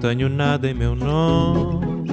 tenho 0.00 0.28
nada 0.28 0.68
em 0.68 0.74
meu 0.74 0.94
nome, 0.94 2.08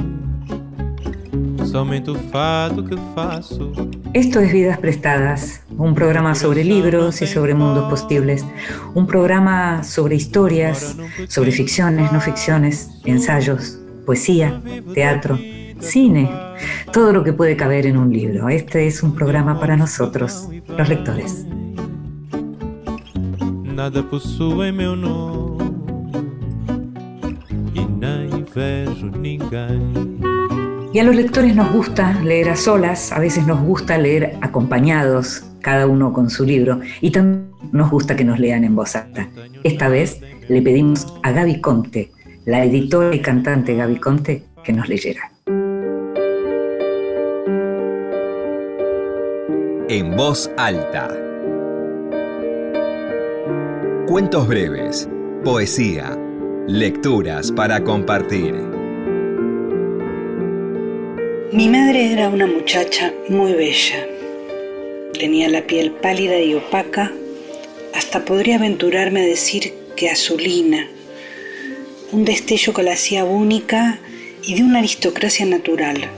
somente 1.65 2.09
o 2.09 2.15
fato 2.15 2.83
que 2.83 2.95
faço. 3.15 3.71
Esto 4.13 4.39
es 4.39 4.51
Vidas 4.51 4.77
Prestadas, 4.77 5.64
un 5.77 5.95
programa 5.95 6.35
sobre 6.35 6.63
libros 6.63 7.21
y 7.21 7.27
sobre 7.27 7.53
mundos 7.53 7.89
posibles, 7.89 8.45
un 8.93 9.07
programa 9.07 9.83
sobre 9.83 10.15
historias, 10.15 10.95
sobre 11.27 11.51
ficciones, 11.51 12.11
no 12.11 12.21
ficciones, 12.21 12.89
ensayos, 13.05 13.79
poesía, 14.05 14.61
teatro, 14.93 15.37
cine, 15.79 16.29
todo 16.91 17.11
lo 17.11 17.23
que 17.23 17.33
puede 17.33 17.55
caber 17.55 17.85
en 17.85 17.97
un 17.97 18.11
libro. 18.11 18.49
Este 18.49 18.87
es 18.87 19.03
un 19.03 19.15
programa 19.15 19.59
para 19.59 19.75
nosotros, 19.77 20.47
los 20.67 20.89
lectores. 20.89 21.45
Nada 23.75 24.01
possui 24.03 24.71
meu 24.71 24.95
nome. 24.95 25.55
Y 30.93 30.99
a 30.99 31.03
los 31.03 31.15
lectores 31.15 31.55
nos 31.55 31.73
gusta 31.73 32.13
leer 32.23 32.49
a 32.49 32.55
solas, 32.55 33.11
a 33.11 33.19
veces 33.19 33.45
nos 33.45 33.59
gusta 33.61 33.97
leer 33.97 34.37
acompañados, 34.41 35.43
cada 35.65 35.87
uno 35.87 36.13
con 36.13 36.29
su 36.29 36.45
libro, 36.45 36.79
y 37.01 37.09
también 37.09 37.49
nos 37.71 37.89
gusta 37.89 38.15
que 38.15 38.23
nos 38.23 38.37
lean 38.37 38.63
en 38.63 38.75
voz 38.75 38.95
alta. 38.95 39.27
Esta 39.63 39.89
vez 39.89 40.21
le 40.47 40.61
pedimos 40.61 41.11
a 41.23 41.31
Gaby 41.31 41.59
Conte, 41.59 42.11
la 42.45 42.63
editora 42.63 43.15
y 43.15 43.19
cantante 43.19 43.73
Gaby 43.75 43.95
Conte, 43.95 44.43
que 44.63 44.73
nos 44.73 44.87
leyera. 44.87 45.31
En 49.89 50.15
voz 50.15 50.51
alta. 50.55 51.09
Cuentos 54.05 54.47
breves, 54.47 55.09
poesía, 55.43 56.15
Lecturas 56.67 57.51
para 57.51 57.83
compartir. 57.83 58.53
Mi 61.51 61.69
madre 61.69 62.13
era 62.13 62.29
una 62.29 62.45
muchacha 62.45 63.11
muy 63.29 63.53
bella. 63.53 64.14
Tenía 65.19 65.49
la 65.49 65.67
piel 65.67 65.91
pálida 65.91 66.39
y 66.39 66.53
opaca, 66.53 67.11
hasta 67.93 68.25
podría 68.25 68.55
aventurarme 68.55 69.21
a 69.21 69.25
decir 69.25 69.73
que 69.95 70.09
azulina, 70.09 70.89
un 72.11 72.25
destello 72.25 72.73
que 72.73 72.83
la 72.83 72.93
hacía 72.93 73.25
única 73.25 73.99
y 74.43 74.55
de 74.55 74.63
una 74.63 74.79
aristocracia 74.79 75.45
natural, 75.45 76.09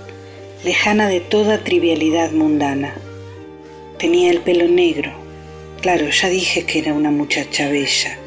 lejana 0.63 1.07
de 1.07 1.19
toda 1.19 1.63
trivialidad 1.63 2.31
mundana. 2.31 2.95
Tenía 3.99 4.31
el 4.31 4.41
pelo 4.41 4.67
negro, 4.67 5.13
claro, 5.81 6.09
ya 6.09 6.29
dije 6.29 6.65
que 6.65 6.79
era 6.79 6.93
una 6.93 7.11
muchacha 7.11 7.69
bella 7.69 8.17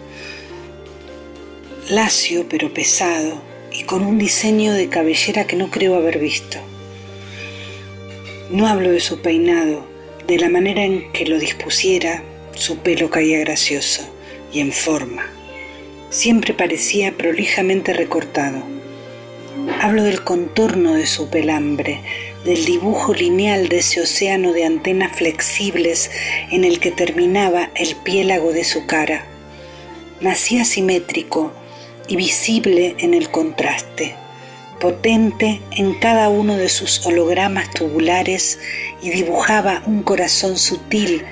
lacio 1.90 2.46
pero 2.48 2.72
pesado 2.72 3.42
y 3.72 3.82
con 3.82 4.04
un 4.04 4.16
diseño 4.16 4.72
de 4.72 4.88
cabellera 4.88 5.46
que 5.48 5.56
no 5.56 5.70
creo 5.70 5.96
haber 5.96 6.20
visto. 6.20 6.58
No 8.48 8.68
hablo 8.68 8.90
de 8.90 9.00
su 9.00 9.20
peinado, 9.20 9.84
de 10.30 10.38
la 10.38 10.48
manera 10.48 10.84
en 10.84 11.10
que 11.10 11.26
lo 11.26 11.40
dispusiera, 11.40 12.22
su 12.54 12.78
pelo 12.78 13.10
caía 13.10 13.40
gracioso 13.40 14.08
y 14.52 14.60
en 14.60 14.70
forma. 14.70 15.26
Siempre 16.08 16.54
parecía 16.54 17.10
prolijamente 17.10 17.92
recortado. 17.92 18.62
Hablo 19.80 20.04
del 20.04 20.22
contorno 20.22 20.94
de 20.94 21.06
su 21.06 21.28
pelambre, 21.30 22.00
del 22.44 22.64
dibujo 22.64 23.12
lineal 23.12 23.68
de 23.68 23.78
ese 23.78 24.02
océano 24.02 24.52
de 24.52 24.64
antenas 24.64 25.16
flexibles 25.16 26.12
en 26.52 26.62
el 26.62 26.78
que 26.78 26.92
terminaba 26.92 27.70
el 27.74 27.96
piélago 27.96 28.52
de 28.52 28.62
su 28.62 28.86
cara. 28.86 29.26
Nacía 30.20 30.64
simétrico, 30.64 31.52
y 32.06 32.14
visible 32.14 32.94
en 32.98 33.14
el 33.14 33.30
contraste, 33.30 34.14
potente 34.80 35.60
en 35.70 35.94
cada 35.94 36.28
uno 36.28 36.56
de 36.56 36.68
sus 36.68 37.06
hologramas 37.06 37.70
tubulares 37.70 38.58
y 39.00 39.10
dibujaba 39.10 39.82
un 39.86 40.02
corazón 40.02 40.58
sutil 40.58 41.24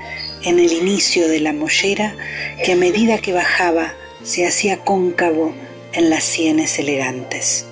en 0.45 0.61
el 0.61 0.73
inicio 0.73 1.29
de 1.29 1.41
la 1.41 1.53
mollera 1.53 2.15
que 2.65 2.73
a 2.73 2.77
medida 2.77 3.19
que 3.19 3.33
bajaba 3.33 3.95
se 4.23 4.47
hacía 4.47 4.85
cóncavo 4.85 5.53
en 5.93 6.11
las 6.11 6.23
sienes 6.23 6.79
elegantes. 6.79 7.67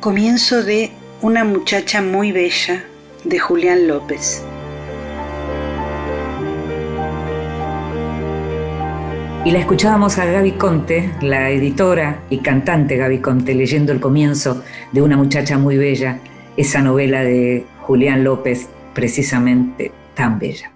Comienzo 0.00 0.62
de 0.62 0.90
Una 1.22 1.44
muchacha 1.44 2.02
muy 2.02 2.32
bella 2.32 2.84
de 3.24 3.38
Julián 3.38 3.86
López. 3.86 4.42
Y 9.42 9.52
la 9.52 9.58
escuchábamos 9.58 10.18
a 10.18 10.26
Gaby 10.26 10.52
Conte, 10.52 11.14
la 11.22 11.48
editora 11.48 12.24
y 12.28 12.38
cantante 12.38 12.98
Gaby 12.98 13.20
Conte, 13.20 13.54
leyendo 13.54 13.90
el 13.90 13.98
comienzo 13.98 14.62
de 14.92 15.00
Una 15.00 15.16
muchacha 15.16 15.56
muy 15.56 15.78
bella, 15.78 16.18
esa 16.58 16.82
novela 16.82 17.22
de 17.22 17.64
Julián 17.80 18.22
López, 18.22 18.68
precisamente 18.92 19.92
tan 20.14 20.38
bella. 20.38 20.70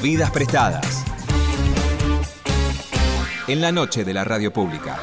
Vidas 0.00 0.30
prestadas. 0.30 1.04
En 3.48 3.60
la 3.60 3.72
noche 3.72 4.04
de 4.04 4.14
la 4.14 4.22
radio 4.22 4.52
pública. 4.52 5.00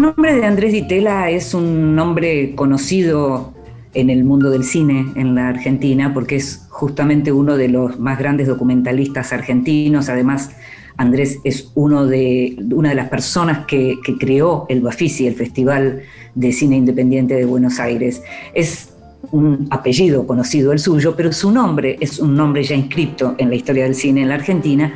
El 0.00 0.06
nombre 0.06 0.34
de 0.34 0.46
Andrés 0.46 0.72
Ditela 0.72 1.28
es 1.28 1.52
un 1.52 1.94
nombre 1.94 2.54
conocido 2.54 3.52
en 3.92 4.08
el 4.08 4.24
mundo 4.24 4.48
del 4.48 4.64
cine 4.64 5.04
en 5.14 5.34
la 5.34 5.48
Argentina 5.48 6.14
porque 6.14 6.36
es 6.36 6.64
justamente 6.70 7.32
uno 7.32 7.58
de 7.58 7.68
los 7.68 8.00
más 8.00 8.18
grandes 8.18 8.46
documentalistas 8.48 9.34
argentinos. 9.34 10.08
Además, 10.08 10.52
Andrés 10.96 11.38
es 11.44 11.70
uno 11.74 12.06
de, 12.06 12.56
una 12.72 12.88
de 12.88 12.94
las 12.94 13.10
personas 13.10 13.66
que, 13.66 13.98
creó 14.18 14.64
el 14.70 14.80
Bafisi, 14.80 15.26
el 15.26 15.34
Festival 15.34 16.00
de 16.34 16.50
Cine 16.54 16.76
Independiente 16.76 17.34
de 17.34 17.44
Buenos 17.44 17.78
Aires. 17.78 18.22
Es 18.54 18.94
un 19.32 19.68
apellido 19.70 20.26
conocido 20.26 20.72
el 20.72 20.78
suyo, 20.78 21.14
pero 21.14 21.30
su 21.30 21.50
nombre 21.50 21.98
es 22.00 22.20
un 22.20 22.34
nombre 22.34 22.62
ya 22.62 22.74
inscrito 22.74 23.34
en 23.36 23.50
la 23.50 23.56
historia 23.56 23.84
del 23.84 23.94
cine 23.94 24.22
en 24.22 24.30
la 24.30 24.36
Argentina 24.36 24.94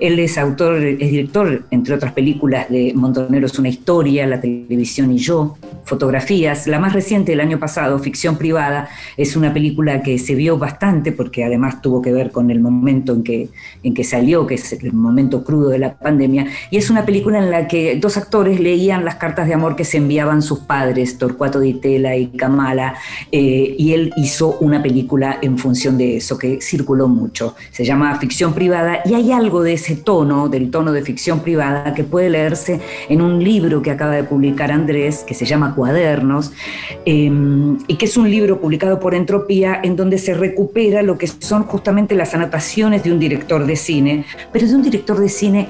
él 0.00 0.18
es 0.18 0.38
autor, 0.38 0.82
es 0.82 1.10
director, 1.10 1.64
entre 1.70 1.94
otras 1.94 2.12
películas, 2.12 2.68
de 2.68 2.92
Montoneros 2.94 3.58
una 3.58 3.68
historia, 3.68 4.26
La 4.26 4.40
televisión 4.40 5.12
y 5.12 5.18
yo, 5.18 5.56
fotografías. 5.84 6.66
La 6.66 6.78
más 6.78 6.92
reciente 6.92 7.32
del 7.32 7.40
año 7.40 7.58
pasado, 7.58 7.98
Ficción 7.98 8.36
privada, 8.36 8.88
es 9.16 9.36
una 9.36 9.52
película 9.52 10.02
que 10.02 10.18
se 10.18 10.34
vio 10.34 10.58
bastante 10.58 11.12
porque 11.12 11.44
además 11.44 11.80
tuvo 11.80 12.02
que 12.02 12.12
ver 12.12 12.30
con 12.32 12.50
el 12.50 12.60
momento 12.60 13.12
en 13.12 13.22
que, 13.22 13.48
en 13.82 13.94
que 13.94 14.02
salió, 14.02 14.46
que 14.46 14.54
es 14.54 14.72
el 14.72 14.92
momento 14.92 15.44
crudo 15.44 15.68
de 15.68 15.78
la 15.78 15.94
pandemia. 15.94 16.46
Y 16.70 16.76
es 16.76 16.90
una 16.90 17.06
película 17.06 17.38
en 17.38 17.50
la 17.50 17.68
que 17.68 17.96
dos 17.96 18.16
actores 18.16 18.58
leían 18.60 19.04
las 19.04 19.16
cartas 19.16 19.46
de 19.46 19.54
amor 19.54 19.76
que 19.76 19.84
se 19.84 19.98
enviaban 19.98 20.42
sus 20.42 20.60
padres, 20.60 21.18
Torcuato 21.18 21.60
Di 21.60 21.74
Tella 21.74 22.16
y 22.16 22.28
Kamala, 22.28 22.94
eh, 23.30 23.74
y 23.78 23.92
él 23.92 24.12
hizo 24.16 24.56
una 24.60 24.82
película 24.82 25.38
en 25.40 25.56
función 25.58 25.96
de 25.98 26.16
eso, 26.16 26.36
que 26.36 26.60
circuló 26.60 27.08
mucho. 27.08 27.54
Se 27.70 27.84
llama 27.84 28.18
Ficción 28.18 28.54
privada 28.54 29.00
y 29.04 29.14
hay 29.14 29.30
algo 29.30 29.62
de 29.62 29.83
ese 29.84 29.96
tono, 29.96 30.48
del 30.48 30.70
tono 30.70 30.92
de 30.92 31.02
ficción 31.02 31.40
privada, 31.40 31.92
que 31.92 32.04
puede 32.04 32.30
leerse 32.30 32.80
en 33.08 33.20
un 33.20 33.44
libro 33.44 33.82
que 33.82 33.90
acaba 33.90 34.14
de 34.14 34.24
publicar 34.24 34.72
Andrés, 34.72 35.24
que 35.26 35.34
se 35.34 35.44
llama 35.44 35.74
Cuadernos, 35.74 36.52
em, 37.04 37.78
y 37.86 37.96
que 37.96 38.06
es 38.06 38.16
un 38.16 38.30
libro 38.30 38.60
publicado 38.60 38.98
por 38.98 39.14
Entropía, 39.14 39.80
en 39.82 39.94
donde 39.94 40.16
se 40.16 40.32
recupera 40.32 41.02
lo 41.02 41.18
que 41.18 41.26
son 41.26 41.64
justamente 41.64 42.14
las 42.14 42.34
anotaciones 42.34 43.04
de 43.04 43.12
un 43.12 43.18
director 43.18 43.66
de 43.66 43.76
cine, 43.76 44.24
pero 44.52 44.66
de 44.66 44.74
un 44.74 44.82
director 44.82 45.20
de 45.20 45.28
cine 45.28 45.68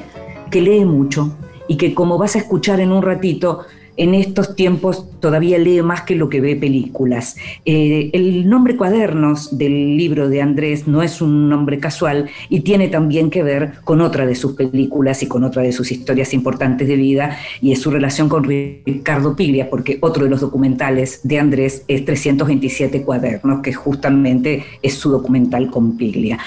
que 0.51 0.61
lee 0.61 0.85
mucho 0.85 1.37
y 1.67 1.77
que 1.77 1.93
como 1.93 2.17
vas 2.17 2.37
a 2.37 2.39
escuchar 2.39 2.79
en 2.79 2.93
un 2.93 3.03
ratito, 3.03 3.67
en 3.97 4.15
estos 4.15 4.57
tiempos 4.57 5.07
todavía 5.21 5.59
lee 5.59 5.83
más 5.83 6.03
que 6.03 6.17
lo 6.17 6.29
que 6.29 6.41
ve 6.41 6.57
películas. 6.57 7.37
Eh, 7.65 8.11
el 8.13 8.49
nombre 8.49 8.77
Cuadernos 8.77 9.57
del 9.57 9.97
libro 9.97 10.29
de 10.29 10.43
Andrés 10.43 10.87
no 10.87 11.03
es 11.03 11.21
un 11.23 11.49
nombre 11.49 11.79
casual 11.79 12.29
y 12.49 12.61
tiene 12.61 12.89
también 12.89 13.31
que 13.31 13.43
ver 13.43 13.75
con 13.85 14.01
otra 14.01 14.27
de 14.27 14.35
sus 14.35 14.53
películas 14.53 15.23
y 15.23 15.29
con 15.29 15.45
otra 15.45 15.63
de 15.63 15.73
sus 15.73 15.93
historias 15.93 16.35
importantes 16.35 16.89
de 16.89 16.97
vida 16.97 17.39
y 17.61 17.73
es 17.73 17.81
su 17.81 17.91
relación 17.91 18.29
con 18.29 18.45
Ricardo 18.45 19.37
Piglia, 19.37 19.71
porque 19.71 19.99
otro 20.01 20.25
de 20.25 20.31
los 20.31 20.41
documentales 20.41 21.21
de 21.23 21.39
Andrés 21.39 21.85
es 21.89 22.05
327 22.05 23.03
Cuadernos, 23.03 23.63
que 23.63 23.73
justamente 23.73 24.65
es 24.83 24.95
su 24.95 25.11
documental 25.11 25.71
con 25.71 25.97
Piglia. 25.97 26.39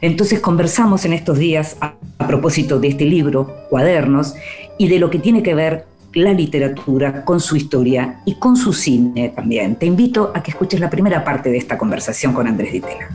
Entonces 0.00 0.40
conversamos 0.40 1.04
en 1.04 1.12
estos 1.12 1.38
días 1.38 1.76
a 1.80 1.94
propósito 2.26 2.80
de 2.80 2.88
este 2.88 3.04
libro, 3.04 3.54
Cuadernos, 3.70 4.34
y 4.78 4.88
de 4.88 4.98
lo 4.98 5.10
que 5.10 5.18
tiene 5.18 5.42
que 5.42 5.54
ver 5.54 5.84
la 6.14 6.32
literatura, 6.32 7.24
con 7.24 7.40
su 7.40 7.56
historia 7.56 8.20
y 8.24 8.36
con 8.36 8.56
su 8.56 8.72
cine 8.72 9.30
también. 9.30 9.76
Te 9.76 9.86
invito 9.86 10.32
a 10.34 10.42
que 10.42 10.52
escuches 10.52 10.80
la 10.80 10.90
primera 10.90 11.24
parte 11.24 11.50
de 11.50 11.58
esta 11.58 11.76
conversación 11.76 12.32
con 12.32 12.46
Andrés 12.46 12.72
Ditela. 12.72 13.08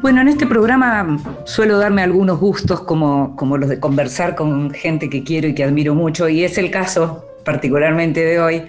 Bueno, 0.00 0.20
en 0.20 0.28
este 0.28 0.46
programa 0.46 1.18
suelo 1.44 1.78
darme 1.78 2.02
algunos 2.02 2.38
gustos 2.40 2.80
como, 2.80 3.36
como 3.36 3.56
los 3.56 3.68
de 3.68 3.78
conversar 3.78 4.34
con 4.34 4.70
gente 4.72 5.08
que 5.08 5.22
quiero 5.22 5.48
y 5.48 5.54
que 5.54 5.64
admiro 5.64 5.94
mucho, 5.94 6.28
y 6.28 6.44
es 6.44 6.58
el 6.58 6.70
caso 6.70 7.24
particularmente 7.44 8.24
de 8.24 8.40
hoy, 8.40 8.62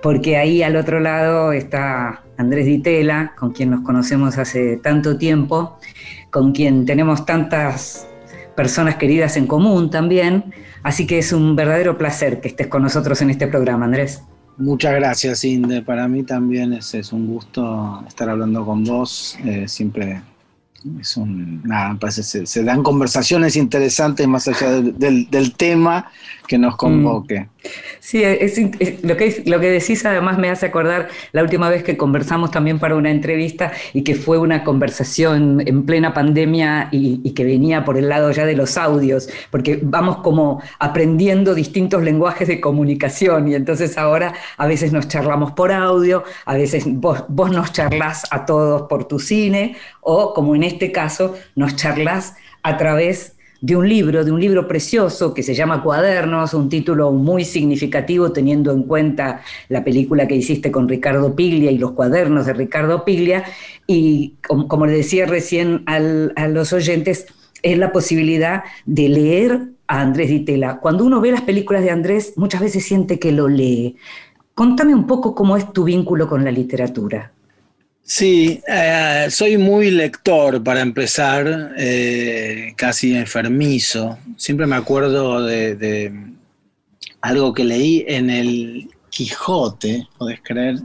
porque 0.00 0.36
ahí 0.36 0.62
al 0.62 0.76
otro 0.76 1.00
lado 1.00 1.52
está 1.52 2.22
Andrés 2.38 2.66
Ditela, 2.66 3.34
con 3.36 3.52
quien 3.52 3.70
nos 3.70 3.82
conocemos 3.82 4.38
hace 4.38 4.76
tanto 4.76 5.18
tiempo, 5.18 5.78
con 6.30 6.52
quien 6.52 6.86
tenemos 6.86 7.26
tantas 7.26 8.06
personas 8.56 8.96
queridas 8.96 9.36
en 9.36 9.46
común 9.46 9.90
también, 9.90 10.52
así 10.82 11.06
que 11.06 11.18
es 11.18 11.32
un 11.32 11.56
verdadero 11.56 11.96
placer 11.98 12.40
que 12.40 12.48
estés 12.48 12.66
con 12.66 12.82
nosotros 12.82 13.20
en 13.22 13.30
este 13.30 13.46
programa, 13.46 13.84
Andrés. 13.84 14.22
Muchas 14.56 14.94
gracias, 14.94 15.44
Inde. 15.44 15.80
Para 15.80 16.06
mí 16.06 16.22
también 16.22 16.74
es, 16.74 17.12
un 17.12 17.26
gusto 17.26 18.04
estar 18.06 18.28
hablando 18.28 18.64
con 18.66 18.84
vos. 18.84 19.38
Eh, 19.44 19.66
siempre 19.66 20.20
es 21.00 21.16
un, 21.16 21.62
nada, 21.62 21.98
se, 22.10 22.46
se, 22.46 22.64
dan 22.64 22.82
conversaciones 22.82 23.56
interesantes 23.56 24.26
más 24.26 24.48
allá 24.48 24.80
del, 24.80 25.54
tema 25.56 26.10
que 26.50 26.58
nos 26.58 26.74
mm. 26.74 26.76
convoque. 26.78 27.46
Sí, 28.00 28.24
es, 28.24 28.58
lo, 29.04 29.16
que, 29.16 29.44
lo 29.46 29.60
que 29.60 29.70
decís 29.70 30.04
además 30.04 30.36
me 30.36 30.50
hace 30.50 30.66
acordar 30.66 31.08
la 31.30 31.42
última 31.42 31.70
vez 31.70 31.84
que 31.84 31.96
conversamos 31.96 32.50
también 32.50 32.80
para 32.80 32.96
una 32.96 33.12
entrevista 33.12 33.70
y 33.92 34.02
que 34.02 34.16
fue 34.16 34.36
una 34.36 34.64
conversación 34.64 35.62
en 35.64 35.86
plena 35.86 36.12
pandemia 36.12 36.88
y, 36.90 37.20
y 37.22 37.34
que 37.34 37.44
venía 37.44 37.84
por 37.84 37.96
el 37.96 38.08
lado 38.08 38.32
ya 38.32 38.46
de 38.46 38.56
los 38.56 38.76
audios, 38.76 39.28
porque 39.52 39.78
vamos 39.80 40.16
como 40.24 40.60
aprendiendo 40.80 41.54
distintos 41.54 42.02
lenguajes 42.02 42.48
de 42.48 42.60
comunicación 42.60 43.46
y 43.46 43.54
entonces 43.54 43.96
ahora 43.96 44.34
a 44.56 44.66
veces 44.66 44.92
nos 44.92 45.06
charlamos 45.06 45.52
por 45.52 45.70
audio, 45.70 46.24
a 46.46 46.56
veces 46.56 46.82
vos, 46.84 47.26
vos 47.28 47.52
nos 47.52 47.72
charlas 47.72 48.24
a 48.32 48.44
todos 48.44 48.88
por 48.88 49.04
tu 49.04 49.20
cine 49.20 49.76
o 50.00 50.34
como 50.34 50.56
en 50.56 50.64
este 50.64 50.90
caso 50.90 51.36
nos 51.54 51.76
charlas 51.76 52.34
a 52.64 52.76
través 52.76 53.36
de 53.60 53.76
un 53.76 53.88
libro, 53.88 54.24
de 54.24 54.32
un 54.32 54.40
libro 54.40 54.66
precioso 54.66 55.34
que 55.34 55.42
se 55.42 55.54
llama 55.54 55.82
Cuadernos, 55.82 56.54
un 56.54 56.68
título 56.68 57.12
muy 57.12 57.44
significativo 57.44 58.32
teniendo 58.32 58.72
en 58.72 58.84
cuenta 58.84 59.42
la 59.68 59.84
película 59.84 60.26
que 60.26 60.36
hiciste 60.36 60.70
con 60.70 60.88
Ricardo 60.88 61.36
Piglia 61.36 61.70
y 61.70 61.78
los 61.78 61.92
cuadernos 61.92 62.46
de 62.46 62.54
Ricardo 62.54 63.04
Piglia. 63.04 63.44
Y 63.86 64.34
como, 64.46 64.86
le 64.86 64.92
decía 64.92 65.26
recién 65.26 65.82
a 65.86 66.48
los 66.48 66.72
oyentes, 66.72 67.26
es 67.62 67.78
la 67.78 67.92
posibilidad 67.92 68.64
de 68.86 69.08
leer 69.08 69.60
a 69.86 70.00
Andrés 70.00 70.30
Ditela. 70.30 70.78
Cuando 70.80 71.04
uno 71.04 71.20
ve 71.20 71.32
las 71.32 71.42
películas 71.42 71.82
de 71.82 71.90
Andrés, 71.90 72.32
muchas 72.36 72.60
veces 72.60 72.84
siente 72.84 73.18
que 73.18 73.32
lo 73.32 73.48
lee. 73.48 73.96
Contame 74.54 74.94
un 74.94 75.06
poco 75.06 75.34
cómo 75.34 75.56
es 75.56 75.72
tu 75.72 75.84
vínculo 75.84 76.28
con 76.28 76.44
la 76.44 76.50
literatura. 76.50 77.32
Sí, 78.12 78.60
eh, 78.66 79.28
soy 79.30 79.56
muy 79.56 79.92
lector 79.92 80.64
para 80.64 80.80
empezar, 80.80 81.74
eh, 81.78 82.72
casi 82.74 83.14
enfermizo. 83.14 84.18
Siempre 84.36 84.66
me 84.66 84.74
acuerdo 84.74 85.44
de, 85.44 86.12
algo 87.20 87.54
que 87.54 87.62
leí 87.62 88.04
en 88.08 88.28
el 88.28 88.90
Quijote, 89.10 90.08
podés 90.18 90.40
creer, 90.42 90.80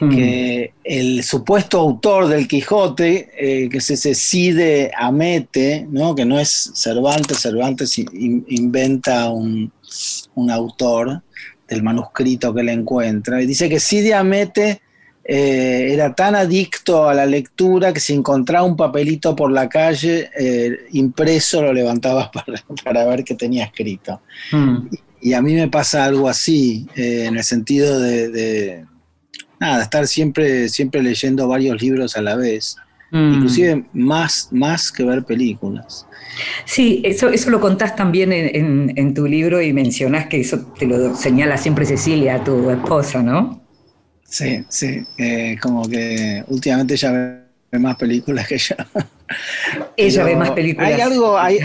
hmm. 0.00 0.10
que 0.10 0.74
el 0.82 1.22
supuesto 1.22 1.78
autor 1.78 2.26
del 2.26 2.48
Quijote, 2.48 3.30
eh, 3.38 3.68
que 3.68 3.78
es 3.78 3.88
ese 3.88 4.16
Cide 4.16 4.90
Amete, 4.98 5.86
¿no? 5.88 6.16
que 6.16 6.24
no 6.24 6.40
es 6.40 6.72
Cervantes, 6.74 7.38
Cervantes 7.38 7.96
inventa 7.96 9.30
un, 9.30 9.72
un 10.34 10.50
autor 10.50 11.22
del 11.68 11.84
manuscrito 11.84 12.52
que 12.52 12.64
le 12.64 12.72
encuentra, 12.72 13.40
y 13.40 13.46
dice 13.46 13.68
que 13.68 13.78
Cide 13.78 14.14
Amete 14.14 14.82
eh, 15.32 15.92
era 15.92 16.12
tan 16.12 16.34
adicto 16.34 17.08
a 17.08 17.14
la 17.14 17.24
lectura 17.24 17.92
que 17.92 18.00
si 18.00 18.12
encontraba 18.14 18.66
un 18.66 18.76
papelito 18.76 19.36
por 19.36 19.52
la 19.52 19.68
calle 19.68 20.28
eh, 20.36 20.86
impreso 20.90 21.62
lo 21.62 21.72
levantaba 21.72 22.32
para, 22.84 23.06
ver 23.06 23.22
qué 23.22 23.36
tenía 23.36 23.66
escrito. 23.66 24.22
Hmm. 24.50 24.88
Y, 25.20 25.34
a 25.34 25.40
mí 25.40 25.54
me 25.54 25.68
pasa 25.68 26.04
algo 26.04 26.28
así, 26.28 26.88
eh, 26.96 27.26
en 27.26 27.36
el 27.36 27.44
sentido 27.44 28.00
de, 28.00 28.84
nada, 29.60 29.84
estar 29.84 30.08
siempre, 30.08 30.68
siempre 30.68 31.00
leyendo 31.00 31.46
varios 31.46 31.80
libros 31.80 32.16
a 32.16 32.22
la 32.22 32.34
vez. 32.34 32.76
Hmm. 33.12 33.34
Inclusive 33.34 33.84
más, 33.92 34.48
más 34.50 34.90
que 34.90 35.04
ver 35.04 35.22
películas. 35.22 36.08
Sí, 36.64 37.02
eso, 37.04 37.28
eso 37.28 37.50
lo 37.50 37.60
contás 37.60 37.94
también 37.94 38.32
en, 38.32 38.92
en 38.96 39.14
tu 39.14 39.28
libro 39.28 39.62
y 39.62 39.72
mencionás 39.72 40.26
que 40.26 40.40
eso 40.40 40.58
te 40.76 40.86
lo 40.86 41.14
señala 41.14 41.56
siempre 41.56 41.86
Cecilia, 41.86 42.42
tu 42.42 42.68
esposa, 42.70 43.22
¿no? 43.22 43.59
Sí, 44.30 44.64
sí, 44.68 45.04
eh, 45.18 45.58
como 45.60 45.88
que 45.88 46.44
últimamente 46.46 46.94
ella 46.94 47.10
ve 47.70 47.78
más 47.78 47.96
películas 47.96 48.46
que 48.46 48.58
yo. 48.58 48.76
Ella 49.96 50.24
ve 50.24 50.36
más 50.36 50.52
películas. 50.52 50.92
Hay 50.92 51.00
algo, 51.00 51.36
hay... 51.36 51.58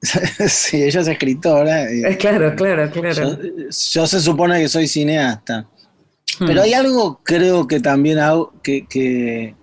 sí, 0.00 0.82
ella 0.82 1.00
es 1.00 1.08
escritora. 1.08 1.90
Es 1.90 2.16
claro, 2.16 2.56
claro, 2.56 2.90
claro. 2.90 3.38
Yo, 3.92 4.06
se 4.06 4.20
supone 4.20 4.58
que 4.58 4.68
soy 4.68 4.88
cineasta. 4.88 5.66
Hmm. 6.38 6.46
Pero 6.46 6.62
hay 6.62 6.72
algo, 6.72 7.20
creo 7.22 7.66
que 7.66 7.78
también 7.78 8.18
hago, 8.18 8.54
que, 8.62 9.54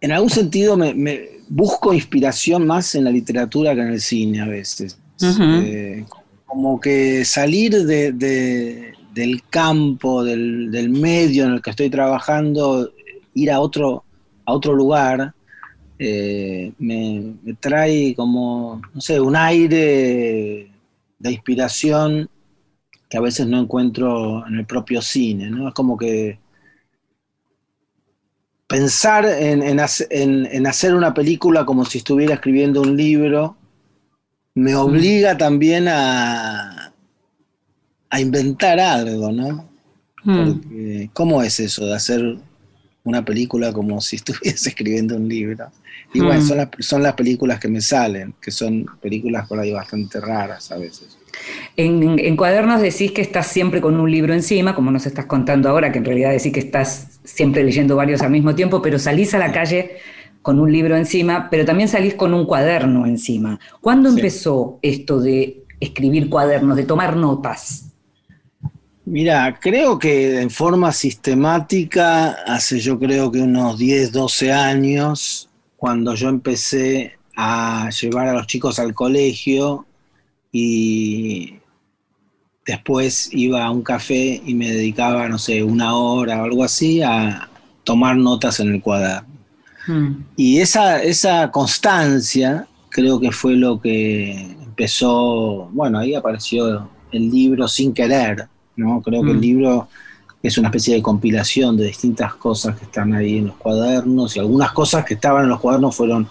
en 0.00 0.12
algún 0.12 0.30
sentido 0.30 0.76
me, 0.76 1.28
busco 1.48 1.94
inspiración 1.94 2.66
más 2.66 2.96
en 2.96 3.04
la 3.04 3.10
literatura 3.10 3.74
que 3.76 3.82
en 3.82 3.88
el 3.88 4.00
cine 4.00 4.40
a 4.40 4.46
veces. 4.46 4.98
Eh, 5.22 6.04
como 6.44 6.80
que 6.80 7.24
salir 7.24 7.84
de, 7.86 8.94
del 9.12 9.42
campo, 9.48 10.24
del, 10.24 10.90
medio 10.90 11.44
en 11.44 11.52
el 11.52 11.62
que 11.62 11.70
estoy 11.70 11.90
trabajando, 11.90 12.92
ir 13.34 13.50
a 13.50 13.60
otro, 13.60 14.04
a 14.44 14.52
otro 14.52 14.74
lugar, 14.74 15.34
eh, 15.98 16.72
me, 16.78 17.34
trae 17.58 18.14
como, 18.14 18.80
no 18.94 19.00
sé, 19.00 19.20
un 19.20 19.36
aire 19.36 20.70
de 21.18 21.32
inspiración 21.32 22.28
que 23.08 23.16
a 23.16 23.20
veces 23.20 23.46
no 23.46 23.58
encuentro 23.58 24.46
en 24.46 24.54
el 24.54 24.66
propio 24.66 25.02
cine, 25.02 25.50
¿no? 25.50 25.68
Es 25.68 25.74
como 25.74 25.96
que 25.98 26.38
pensar 28.70 29.26
en, 29.26 29.80
hacer 30.66 30.94
una 30.94 31.12
película 31.12 31.64
como 31.66 31.84
si 31.84 31.98
estuviera 31.98 32.34
escribiendo 32.34 32.80
un 32.80 32.96
libro 32.96 33.56
me 34.54 34.76
obliga 34.76 35.36
también 35.36 35.88
a, 35.88 36.79
a 38.10 38.20
inventar 38.20 38.78
algo, 38.78 39.32
¿no? 39.32 39.68
Hmm. 40.24 40.36
Porque, 40.36 41.10
¿cómo 41.12 41.42
es 41.42 41.60
eso 41.60 41.86
de 41.86 41.94
hacer 41.94 42.36
una 43.04 43.24
película 43.24 43.72
como 43.72 44.00
si 44.00 44.16
estuviese 44.22 44.68
escribiendo 44.68 45.16
un 45.16 45.28
libro? 45.28 45.70
Y 46.12 46.20
bueno, 46.20 46.40
hmm. 46.40 46.46
son 46.46 46.56
las, 46.56 46.68
son 46.80 47.02
las 47.02 47.14
películas 47.14 47.60
que 47.60 47.68
me 47.68 47.80
salen, 47.80 48.34
que 48.40 48.50
son 48.50 48.86
películas 49.00 49.48
por 49.48 49.60
ahí 49.60 49.72
bastante 49.72 50.20
raras 50.20 50.72
a 50.72 50.76
veces. 50.76 51.16
En, 51.76 52.36
cuadernos 52.36 52.80
decís 52.80 53.12
que 53.12 53.22
estás 53.22 53.46
siempre 53.46 53.80
con 53.80 53.98
un 53.98 54.10
libro 54.10 54.34
encima, 54.34 54.74
como 54.74 54.90
nos 54.90 55.06
estás 55.06 55.26
contando 55.26 55.68
ahora, 55.68 55.92
que 55.92 55.98
en 55.98 56.04
realidad 56.04 56.30
decís 56.30 56.52
que 56.52 56.60
estás 56.60 57.20
siempre 57.24 57.64
leyendo 57.64 57.96
varios 57.96 58.22
al 58.22 58.30
mismo 58.30 58.54
tiempo, 58.54 58.82
pero 58.82 58.98
salís 58.98 59.34
a 59.34 59.38
la 59.38 59.52
calle 59.52 59.98
con 60.42 60.58
un 60.58 60.72
libro 60.72 60.96
encima, 60.96 61.48
pero 61.50 61.64
también 61.64 61.88
salís 61.88 62.14
con 62.14 62.34
un 62.34 62.46
cuaderno 62.46 63.06
encima. 63.06 63.58
¿Cuándo 63.80 64.08
empezó 64.08 64.78
esto 64.82 65.20
de 65.20 65.64
escribir 65.80 66.28
cuadernos, 66.28 66.76
de 66.76 66.84
tomar 66.84 67.16
notas? 67.16 67.92
Mira, 69.10 69.58
creo 69.60 69.98
que 69.98 70.40
en 70.40 70.50
forma 70.50 70.92
sistemática, 70.92 72.30
hace 72.46 72.78
yo 72.78 72.96
creo 72.96 73.32
que 73.32 73.40
unos 73.40 73.76
10, 73.76 74.12
12 74.12 74.52
años, 74.52 75.48
cuando 75.76 76.14
yo 76.14 76.28
empecé 76.28 77.18
a 77.34 77.90
llevar 77.90 78.28
a 78.28 78.34
los 78.34 78.46
chicos 78.46 78.78
al 78.78 78.94
colegio 78.94 79.84
y 80.52 81.58
después 82.64 83.30
iba 83.32 83.64
a 83.64 83.72
un 83.72 83.82
café 83.82 84.40
y 84.46 84.54
me 84.54 84.70
dedicaba, 84.70 85.28
no 85.28 85.38
sé, 85.38 85.64
una 85.64 85.96
hora 85.96 86.42
o 86.42 86.44
algo 86.44 86.62
así 86.62 87.02
a 87.02 87.50
tomar 87.82 88.16
notas 88.16 88.60
en 88.60 88.74
el 88.74 88.80
cuaderno. 88.80 89.28
Hmm. 89.88 90.22
Y 90.36 90.58
esa, 90.60 91.02
esa 91.02 91.50
constancia 91.50 92.68
creo 92.90 93.18
que 93.18 93.32
fue 93.32 93.56
lo 93.56 93.80
que 93.80 94.30
empezó, 94.62 95.68
bueno, 95.72 95.98
ahí 95.98 96.14
apareció 96.14 96.88
el 97.10 97.28
libro 97.28 97.66
sin 97.66 97.92
querer, 97.92 98.46
Creo 98.76 99.22
que 99.22 99.30
el 99.30 99.36
mm. 99.36 99.40
libro 99.40 99.88
es 100.42 100.56
una 100.56 100.68
especie 100.68 100.94
de 100.94 101.02
compilación 101.02 101.76
de 101.76 101.86
distintas 101.86 102.34
cosas 102.34 102.78
que 102.78 102.84
están 102.84 103.12
ahí 103.12 103.38
en 103.38 103.48
los 103.48 103.56
cuadernos 103.56 104.36
y 104.36 104.38
algunas 104.38 104.72
cosas 104.72 105.04
que 105.04 105.14
estaban 105.14 105.44
en 105.44 105.50
los 105.50 105.60
cuadernos 105.60 105.94
fueron 105.94 106.28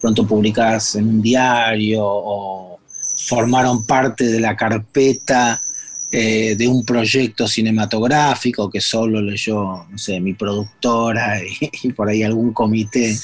pronto 0.00 0.26
publicadas 0.26 0.96
en 0.96 1.08
un 1.08 1.22
diario 1.22 2.02
o 2.04 2.78
formaron 3.16 3.86
parte 3.86 4.26
de 4.26 4.40
la 4.40 4.56
carpeta 4.56 5.62
eh, 6.10 6.54
de 6.56 6.68
un 6.68 6.84
proyecto 6.84 7.48
cinematográfico 7.48 8.70
que 8.70 8.80
solo 8.80 9.20
leyó, 9.20 9.86
no 9.88 9.98
sé, 9.98 10.20
mi 10.20 10.34
productora 10.34 11.40
y, 11.82 11.92
por 11.92 12.08
ahí 12.08 12.22
algún 12.22 12.52
comité. 12.52 13.16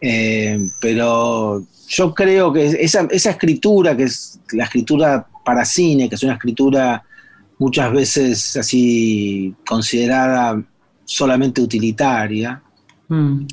Eh, 0.00 0.68
pero 0.80 1.62
yo 1.88 2.14
creo 2.14 2.52
que 2.52 2.66
esa, 2.66 3.06
esa 3.10 3.30
escritura, 3.30 3.96
que 3.96 4.04
es 4.04 4.40
la 4.52 4.64
escritura 4.64 5.26
para 5.44 5.64
cine, 5.64 6.08
que 6.08 6.16
es 6.16 6.22
una 6.22 6.34
escritura 6.34 7.04
muchas 7.62 7.92
veces 7.92 8.56
así 8.56 9.54
considerada 9.66 10.62
solamente 11.04 11.60
utilitaria, 11.62 12.60
Mm. 13.08 13.46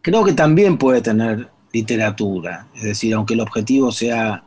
creo 0.00 0.24
que 0.24 0.32
también 0.32 0.78
puede 0.78 1.00
tener 1.02 1.48
literatura. 1.72 2.66
Es 2.74 2.82
decir, 2.82 3.12
aunque 3.14 3.34
el 3.34 3.40
objetivo 3.40 3.92
sea 3.92 4.42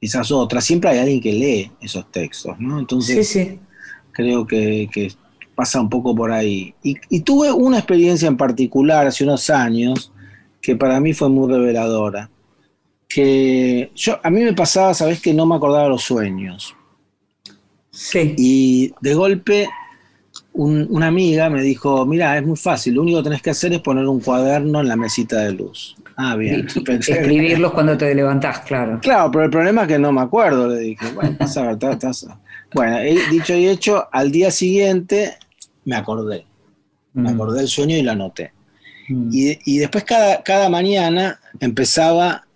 quizás 0.00 0.30
otra, 0.32 0.60
siempre 0.60 0.90
hay 0.90 0.98
alguien 0.98 1.20
que 1.20 1.32
lee 1.32 1.70
esos 1.80 2.10
textos, 2.10 2.58
¿no? 2.58 2.74
Sí, 2.76 2.80
Entonces 2.80 3.28
sí. 3.28 3.58
creo 4.12 4.46
que, 4.46 4.88
que 4.92 5.12
pasa 5.54 5.80
un 5.80 5.88
poco 5.88 6.14
por 6.14 6.30
ahí. 6.32 6.74
Y, 6.82 6.96
y 7.08 7.20
tuve 7.20 7.52
una 7.52 7.78
experiencia 7.78 8.26
en 8.28 8.36
particular 8.36 9.06
hace 9.06 9.24
unos 9.24 9.48
años 9.50 10.12
que 10.60 10.74
para 10.76 11.00
mí 11.00 11.12
fue 11.14 11.28
muy 11.28 11.46
reveladora. 11.52 12.28
Que 13.08 13.90
yo, 13.94 14.18
a 14.22 14.30
mí 14.30 14.40
me 14.42 14.52
pasaba, 14.54 14.92
sabes, 14.94 15.20
que 15.20 15.34
no 15.34 15.44
me 15.46 15.54
acordaba 15.56 15.88
los 15.88 16.02
sueños. 16.02 16.74
Sí. 18.02 18.34
Y 18.38 18.92
de 19.02 19.14
golpe 19.14 19.68
un- 20.54 20.86
una 20.90 21.08
amiga 21.08 21.50
me 21.50 21.60
dijo, 21.62 22.06
mira, 22.06 22.36
es 22.38 22.44
muy 22.46 22.56
fácil, 22.56 22.94
lo 22.94 23.02
único 23.02 23.18
que 23.18 23.24
tenés 23.24 23.42
que 23.42 23.50
hacer 23.50 23.72
es 23.74 23.80
poner 23.80 24.06
un 24.06 24.20
cuaderno 24.20 24.80
en 24.80 24.88
la 24.88 24.96
mesita 24.96 25.36
de 25.40 25.52
luz. 25.52 25.96
Ah, 26.16 26.34
bien. 26.36 26.66
Pensé- 26.84 27.12
Escribirlos 27.20 27.72
cuando 27.72 27.96
te 27.98 28.14
levantás, 28.14 28.60
claro. 28.60 28.98
Claro, 29.02 29.30
pero 29.30 29.44
el 29.44 29.50
problema 29.50 29.82
es 29.82 29.88
que 29.88 29.98
no 29.98 30.12
me 30.12 30.22
acuerdo, 30.22 30.68
le 30.68 30.78
dije. 30.80 31.12
Bueno, 31.14 31.36
vas 31.38 31.56
a 31.56 31.74
ver, 31.74 31.78
Bueno, 32.74 32.98
he 32.98 33.18
dicho 33.30 33.54
y 33.54 33.68
hecho, 33.68 34.06
al 34.12 34.30
día 34.32 34.50
siguiente 34.50 35.34
me 35.84 35.96
acordé. 35.96 36.46
Me 37.12 37.30
Mm. 37.30 37.34
acordé 37.34 37.58
del 37.58 37.68
sueño 37.68 37.96
y 37.96 38.02
lo 38.02 38.12
anoté. 38.12 38.52
Mm. 39.08 39.28
Y, 39.32 39.58
y 39.66 39.78
después 39.78 40.04
cada, 40.04 40.42
cada 40.42 40.68
mañana 40.70 41.38
empezaba 41.60 42.46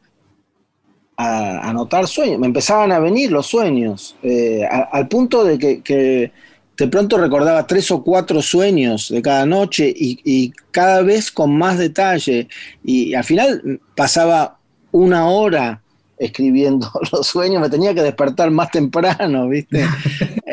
a 1.16 1.68
anotar 1.68 2.06
sueños, 2.09 2.38
me 2.40 2.47
empezaban 2.47 2.90
a 2.92 2.99
venir 2.99 3.30
los 3.30 3.47
sueños, 3.47 4.16
eh, 4.23 4.62
a- 4.68 4.88
al 4.92 5.09
punto 5.09 5.44
de 5.44 5.59
que, 5.59 5.80
que 5.83 6.33
de 6.76 6.88
pronto 6.88 7.18
recordaba 7.18 7.66
tres 7.66 7.90
o 7.92 8.02
cuatro 8.02 8.42
sueños 8.42 9.09
de 9.11 9.23
cada 9.23 9.47
noche 9.47 9.92
y, 9.97 10.18
y 10.25 10.52
cada 10.73 11.02
vez 11.02 11.30
con 11.30 11.56
más 11.56 11.78
detalle. 11.78 12.49
Y 12.83 13.14
al 13.14 13.23
final 13.25 13.80
pasaba 13.94 14.59
una 14.90 15.28
hora 15.28 15.80
escribiendo 16.18 16.90
los 17.12 17.26
sueños, 17.26 17.61
me 17.62 17.68
tenía 17.71 17.94
que 17.94 18.02
despertar 18.02 18.50
más 18.50 18.71
temprano, 18.71 19.49
¿viste? 19.49 19.85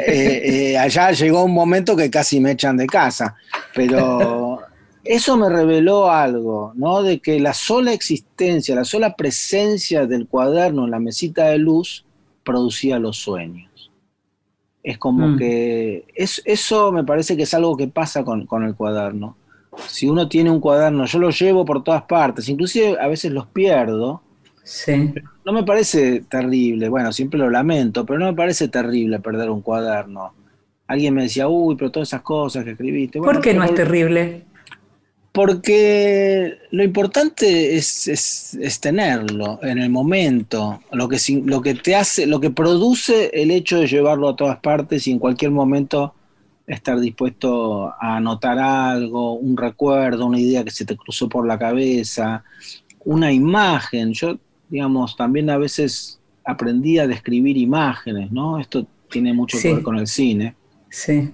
Eh, 0.04 0.72
eh, 0.72 0.78
allá 0.80 1.12
llegó 1.12 1.44
un 1.44 1.54
momento 1.54 1.96
que 1.96 2.10
casi 2.10 2.40
me 2.40 2.52
echan 2.52 2.76
de 2.76 2.88
casa, 2.88 3.36
pero 3.76 4.51
eso 5.04 5.38
me 5.38 5.50
reveló 5.50 6.10
algo, 6.12 6.74
¿no? 6.76 7.02
De 7.04 7.20
que 7.20 7.40
la 7.40 7.54
sola 7.54 7.94
existencia, 7.94 8.76
la 8.76 8.86
sola 8.86 9.16
presencia 9.16 10.06
del 10.06 10.28
cuaderno 10.28 10.86
en 10.86 10.92
la 10.92 11.00
mesita 11.00 11.48
de 11.48 11.58
luz 11.58 12.06
producía 12.44 13.00
los 13.00 13.18
sueños. 13.18 13.92
Es 14.84 14.98
como 14.98 15.28
Mm. 15.30 15.38
que 15.38 16.06
es, 16.16 16.42
eso 16.46 16.92
me 16.92 17.04
parece 17.04 17.38
que 17.38 17.44
es 17.44 17.54
algo 17.54 17.78
que 17.78 17.88
pasa 17.88 18.24
con, 18.24 18.46
con 18.46 18.64
el 18.64 18.76
cuaderno. 18.76 19.38
Si 19.88 20.08
uno 20.08 20.28
tiene 20.28 20.50
un 20.52 20.60
cuaderno, 20.60 21.06
yo 21.06 21.20
lo 21.20 21.30
llevo 21.30 21.64
por 21.66 21.84
todas 21.84 22.04
partes, 22.04 22.50
inclusive 22.50 22.98
a 23.00 23.08
veces 23.08 23.32
los 23.32 23.48
pierdo, 23.48 24.22
Sí. 24.64 25.14
no 25.46 25.54
me 25.54 25.64
parece 25.64 26.22
terrible, 26.22 26.90
bueno, 26.90 27.12
siempre 27.12 27.40
lo 27.40 27.50
lamento, 27.50 28.06
pero 28.06 28.20
no 28.20 28.26
me 28.26 28.34
parece 28.34 28.68
terrible 28.68 29.20
perder 29.20 29.50
un 29.50 29.62
cuaderno. 29.62 30.34
Alguien 30.88 31.14
me 31.14 31.24
decía, 31.24 31.48
uy, 31.48 31.76
pero 31.76 31.90
todas 31.92 32.10
esas 32.10 32.22
cosas 32.22 32.64
que 32.66 32.72
escribiste. 32.72 33.20
¿Por 33.20 33.40
qué 33.42 33.54
no 33.54 33.64
es 33.64 33.74
terrible? 33.74 34.44
Porque 35.32 36.58
lo 36.72 36.84
importante 36.84 37.76
es, 37.78 38.08
es- 38.08 38.54
es 38.60 38.80
tenerlo 38.82 39.60
en 39.64 39.78
el 39.80 39.90
momento, 39.90 40.82
lo 40.92 41.08
que, 41.08 41.20
sin- 41.20 41.50
lo 41.50 41.62
que 41.62 41.74
te 41.76 41.96
hace, 41.96 42.26
lo 42.28 42.40
que 42.40 42.50
produce 42.52 43.30
el 43.34 43.50
hecho 43.52 43.80
de 43.80 43.88
llevarlo 43.88 44.30
a 44.30 44.36
todas 44.36 44.60
partes 44.60 45.08
y 45.08 45.12
en 45.12 45.20
cualquier 45.20 45.52
momento 45.52 46.14
estar 46.68 47.00
dispuesto 47.00 47.88
a 48.00 48.18
anotar 48.18 48.60
algo, 48.60 49.34
un 49.34 49.58
recuerdo, 49.58 50.26
una 50.26 50.40
idea 50.40 50.64
que 50.64 50.72
se 50.72 50.86
te 50.86 50.96
cruzó 50.98 51.28
por 51.30 51.48
la 51.48 51.58
cabeza, 51.58 52.44
una 53.06 53.32
imagen. 53.32 54.14
Yo, 54.14 54.38
digamos, 54.70 55.16
también 55.16 55.50
a 55.50 55.58
veces 55.58 56.20
aprendí 56.46 57.00
a 57.00 57.08
describir 57.08 57.58
imágenes, 57.58 58.32
¿no? 58.32 58.60
Esto 58.60 58.86
tiene 59.10 59.34
mucho 59.34 59.58
Sí. 59.58 59.64
que 59.70 59.74
ver 59.76 59.84
con 59.84 59.98
el 59.98 60.08
cine 60.08 60.56
Sí. 60.90 61.32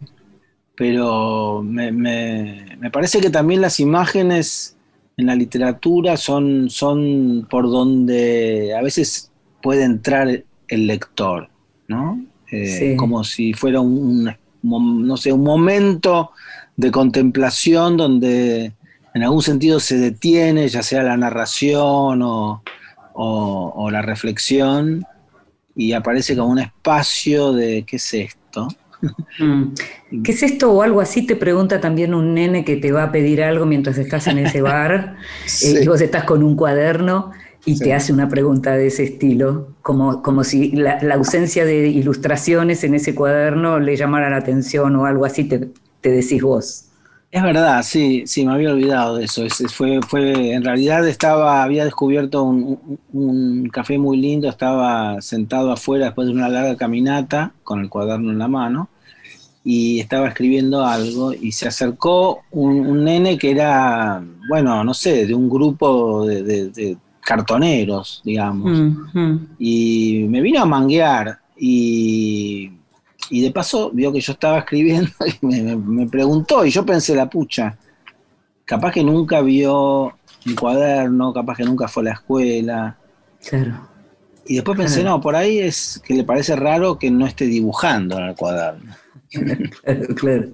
Pero 0.77 1.61
me, 1.63 1.91
me- 1.91 2.77
me 2.79 2.91
parece 2.91 3.19
que 3.19 3.29
también 3.31 3.59
las 3.61 3.79
imágenes 3.79 4.77
en 5.17 5.25
la 5.25 5.35
literatura 5.35 6.15
son, 6.15 6.69
son 6.69 7.47
por 7.49 7.69
donde 7.69 8.75
a 8.77 8.81
veces 8.83 9.31
puede 9.61 9.83
entrar 9.83 10.43
el 10.67 10.87
lector, 10.87 11.49
¿no? 11.87 12.23
Eh, 12.51 12.67
Sí. 12.67 12.95
Como 12.95 13.23
si 13.23 13.53
fuera 13.53 13.81
un, 13.81 14.29
un- 14.63 15.07
no 15.07 15.17
sé, 15.17 15.33
un 15.33 15.43
momento 15.43 16.31
de 16.75 16.91
contemplación 16.91 17.97
donde 17.97 18.71
en 19.15 19.23
algún 19.23 19.41
sentido 19.41 19.79
se 19.79 19.97
detiene, 19.97 20.67
ya 20.69 20.83
sea 20.83 21.01
la 21.01 21.17
narración 21.17 22.21
o, 22.21 22.61
o- 23.15 23.73
o 23.75 23.89
la 23.89 24.03
reflexión, 24.03 25.03
y 25.75 25.93
aparece 25.93 26.35
como 26.37 26.49
un 26.51 26.59
espacio 26.59 27.51
de 27.53 27.83
¿qué 27.87 27.95
es 27.95 28.13
esto? 28.13 28.67
Mm. 29.39 29.73
¿Qué 30.23 30.31
es 30.31 30.43
esto 30.43 30.71
o 30.71 30.81
algo 30.81 31.01
así? 31.01 31.25
Te 31.25 31.35
pregunta 31.35 31.79
también 31.81 32.13
un 32.13 32.33
nene 32.33 32.65
que 32.65 32.77
te 32.77 32.91
va 32.91 33.03
a 33.03 33.11
pedir 33.11 33.43
algo 33.43 33.65
mientras 33.65 33.97
estás 33.97 34.27
en 34.27 34.39
ese 34.39 34.61
bar 34.61 35.17
Sí. 35.45 35.77
eh, 35.77 35.83
y 35.83 35.87
vos 35.87 36.01
estás 36.01 36.23
con 36.25 36.43
un 36.43 36.55
cuaderno 36.55 37.31
y 37.65 37.77
Sí. 37.77 37.83
te 37.83 37.93
hace 37.93 38.13
una 38.13 38.29
pregunta 38.29 38.75
de 38.77 38.87
ese 38.87 39.03
estilo, 39.03 39.75
como, 39.81 40.21
como 40.23 40.43
si 40.43 40.71
la, 40.71 41.01
la 41.03 41.15
ausencia 41.15 41.65
de 41.65 41.87
ilustraciones 41.89 42.83
en 42.83 42.95
ese 42.95 43.13
cuaderno 43.13 43.79
le 43.79 43.95
llamara 43.97 44.29
la 44.29 44.37
atención 44.37 44.95
o 44.95 45.05
algo 45.05 45.25
así, 45.25 45.43
te, 45.45 45.69
te 46.01 46.09
decís 46.11 46.41
vos. 46.41 46.86
Es 47.29 47.43
verdad, 47.43 47.83
sí, 47.83 48.23
sí, 48.25 48.45
me 48.45 48.53
había 48.53 48.71
olvidado 48.71 49.17
de 49.17 49.25
eso. 49.25 49.43
Es- 49.43 49.59
es- 49.59 49.73
fue, 49.73 49.99
fue, 50.01 50.53
en 50.53 50.63
realidad 50.63 51.05
estaba, 51.07 51.61
había 51.63 51.83
descubierto 51.83 52.43
un, 52.43 52.99
un- 53.13 53.69
café 53.69 53.97
muy 53.97 54.17
lindo, 54.17 54.47
estaba 54.47 55.21
sentado 55.21 55.71
afuera 55.71 56.05
después 56.05 56.27
de 56.27 56.33
una 56.33 56.47
larga 56.49 56.77
caminata 56.77 57.51
con 57.63 57.81
el 57.81 57.89
cuaderno 57.89 58.31
en 58.31 58.39
la 58.39 58.47
mano 58.47 58.89
y 59.63 59.99
estaba 59.99 60.29
escribiendo 60.29 60.85
algo 60.85 61.33
y 61.33 61.51
se 61.53 61.67
acercó 61.67 62.41
un, 62.51 62.79
un 62.87 63.03
nene 63.05 63.37
que 63.37 63.51
era, 63.51 64.23
bueno, 64.49 64.83
no 64.83 64.93
sé, 64.93 65.25
de 65.27 65.35
un 65.35 65.49
grupo 65.49 66.25
de, 66.25 66.43
de- 66.43 66.69
de 66.71 66.97
cartoneros, 67.21 68.21
digamos 68.25 68.71
Mm, 68.71 68.97
y 69.59 70.25
me 70.29 70.41
vino 70.41 70.61
a 70.61 70.65
manguear 70.65 71.39
y, 71.57 72.71
y 73.29 73.41
de 73.41 73.51
paso 73.51 73.91
vio 73.91 74.11
que 74.11 74.21
yo 74.21 74.33
estaba 74.33 74.59
escribiendo 74.59 75.11
y 75.41 75.45
me, 75.45 76.07
preguntó 76.07 76.65
y 76.65 76.71
yo 76.71 76.85
pensé 76.85 77.15
la 77.15 77.29
pucha, 77.29 77.77
capaz 78.65 78.91
que 78.91 79.03
nunca 79.03 79.41
vio 79.41 80.13
un 80.45 80.55
cuaderno, 80.55 81.33
capaz 81.33 81.57
que 81.57 81.63
nunca 81.63 81.87
fue 81.87 82.03
a 82.03 82.05
la 82.05 82.11
escuela 82.13 82.97
Claro. 83.47 83.87
y 84.45 84.55
después 84.55 84.77
pensé, 84.77 85.01
Claro. 85.01 85.17
no, 85.17 85.21
por 85.21 85.35
ahí 85.35 85.59
es 85.59 86.01
que 86.05 86.13
le 86.13 86.23
parece 86.23 86.55
raro 86.55 86.97
que 86.97 87.11
no 87.11 87.25
esté 87.25 87.45
dibujando 87.45 88.17
en 88.17 88.25
el 88.25 88.35
cuaderno. 88.35 88.95
Claro, 89.83 90.15
claro. 90.15 90.47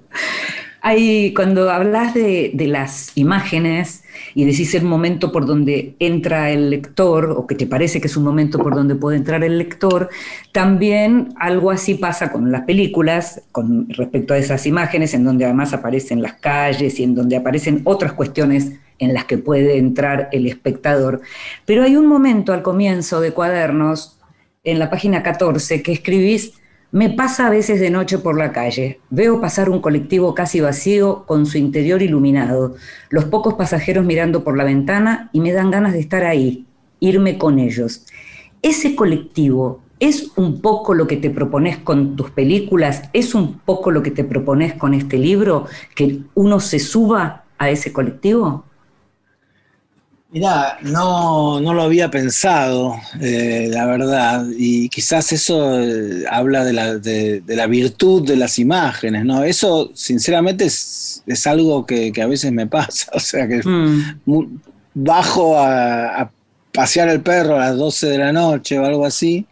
Hay, 0.86 1.32
cuando 1.32 1.70
hablas 1.70 2.12
de, 2.12 2.50
de 2.52 2.66
las 2.66 3.16
imágenes 3.16 4.04
y 4.34 4.44
decís 4.44 4.74
el 4.74 4.84
momento 4.84 5.32
por 5.32 5.46
donde 5.46 5.96
entra 5.98 6.50
el 6.50 6.68
lector, 6.68 7.30
o 7.30 7.46
que 7.46 7.54
te 7.54 7.66
parece 7.66 8.02
que 8.02 8.06
es 8.06 8.18
un 8.18 8.24
momento 8.24 8.58
por 8.58 8.74
donde 8.74 8.94
puede 8.94 9.16
entrar 9.16 9.42
el 9.44 9.56
lector, 9.56 10.10
también 10.52 11.30
algo 11.36 11.70
así 11.70 11.94
pasa 11.94 12.30
con 12.30 12.52
las 12.52 12.62
películas, 12.62 13.40
con 13.50 13.88
respecto 13.88 14.34
a 14.34 14.36
esas 14.36 14.66
imágenes, 14.66 15.14
en 15.14 15.24
donde 15.24 15.46
además 15.46 15.72
aparecen 15.72 16.20
las 16.20 16.34
calles 16.34 17.00
y 17.00 17.04
en 17.04 17.14
donde 17.14 17.36
aparecen 17.36 17.80
otras 17.84 18.12
cuestiones 18.12 18.72
en 18.98 19.14
las 19.14 19.24
que 19.24 19.38
puede 19.38 19.78
entrar 19.78 20.28
el 20.32 20.46
espectador. 20.46 21.22
Pero 21.64 21.82
hay 21.82 21.96
un 21.96 22.06
momento 22.06 22.52
al 22.52 22.62
comienzo 22.62 23.22
de 23.22 23.32
Cuadernos, 23.32 24.20
en 24.64 24.78
la 24.78 24.90
página 24.90 25.22
14, 25.22 25.82
que 25.82 25.92
escribís 25.92 26.54
me 26.94 27.10
pasa 27.10 27.48
a 27.48 27.50
veces 27.50 27.80
de 27.80 27.90
noche 27.90 28.18
por 28.18 28.38
la 28.38 28.52
calle. 28.52 29.00
Veo 29.10 29.40
pasar 29.40 29.68
un 29.68 29.80
colectivo 29.80 30.32
casi 30.32 30.60
vacío 30.60 31.24
con 31.26 31.44
su 31.44 31.58
interior 31.58 32.02
iluminado, 32.02 32.76
los 33.10 33.24
pocos 33.24 33.54
pasajeros 33.54 34.04
mirando 34.04 34.44
por 34.44 34.56
la 34.56 34.62
ventana 34.62 35.28
y 35.32 35.40
me 35.40 35.50
dan 35.50 35.72
ganas 35.72 35.92
de 35.92 35.98
estar 35.98 36.22
ahí, 36.22 36.66
irme 37.00 37.36
con 37.36 37.58
ellos. 37.58 38.06
Ese 38.62 38.94
colectivo 38.94 39.80
es 39.98 40.30
un 40.36 40.60
poco 40.60 40.94
lo 40.94 41.08
que 41.08 41.16
te 41.16 41.30
propones 41.30 41.78
con 41.78 42.14
tus 42.14 42.30
películas, 42.30 43.02
es 43.12 43.34
un 43.34 43.58
poco 43.58 43.90
lo 43.90 44.04
que 44.04 44.12
te 44.12 44.22
propones 44.22 44.74
con 44.74 44.94
este 44.94 45.18
libro, 45.18 45.66
que 45.96 46.20
uno 46.34 46.60
se 46.60 46.78
suba 46.78 47.42
a 47.58 47.70
ese 47.70 47.92
colectivo. 47.92 48.66
Mirá, 50.34 50.78
no, 50.82 51.60
no 51.60 51.72
lo 51.74 51.82
había 51.82 52.10
pensado, 52.10 52.96
eh, 53.20 53.68
la 53.70 53.86
verdad, 53.86 54.44
y 54.56 54.88
quizás 54.88 55.30
eso 55.30 55.80
eh, 55.80 56.24
habla 56.28 56.64
de 56.64 56.72
la, 56.72 56.96
de- 56.98 57.40
de 57.40 57.54
la 57.56 57.68
virtud 57.68 58.26
de 58.26 58.36
las 58.36 58.58
imágenes, 58.58 59.24
¿no? 59.24 59.44
Eso, 59.44 59.92
sinceramente, 59.94 60.64
es, 60.64 61.22
es 61.26 61.46
algo 61.46 61.86
que, 61.86 62.10
que 62.12 62.20
a 62.20 62.26
veces 62.26 62.50
me 62.50 62.66
pasa, 62.66 63.12
o 63.14 63.20
sea 63.20 63.46
que 63.46 63.64
Mm, 64.26 64.58
bajo 64.94 65.56
a, 65.58 66.32
pasear 66.72 67.08
el 67.10 67.22
perro 67.22 67.56
a 67.56 67.60
las 67.70 67.76
12 67.76 68.08
de 68.08 68.18
la 68.18 68.32
noche 68.32 68.78
o 68.78 68.84
algo 68.84 69.06
así. 69.06 69.46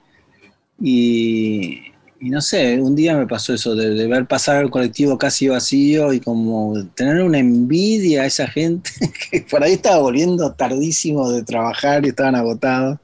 Y, 0.80 1.91
no 2.30 2.40
sé, 2.40 2.80
un 2.80 2.94
día 2.94 3.16
me 3.16 3.26
pasó 3.26 3.54
eso, 3.54 3.74
de, 3.74 4.06
ver 4.06 4.26
pasar 4.26 4.62
el 4.62 4.70
colectivo 4.70 5.18
casi 5.18 5.48
vacío 5.48 6.12
y 6.12 6.20
como 6.20 6.74
tener 6.94 7.22
una 7.22 7.38
envidia 7.38 8.22
a 8.22 8.26
esa 8.26 8.46
gente 8.46 8.90
que 9.30 9.42
por 9.42 9.62
ahí 9.62 9.72
estaba 9.74 9.98
volviendo 9.98 10.52
tardísimo 10.52 11.30
de 11.30 11.42
trabajar 11.42 12.04
y 12.04 12.10
estaban 12.10 12.34
agotados. 12.34 12.98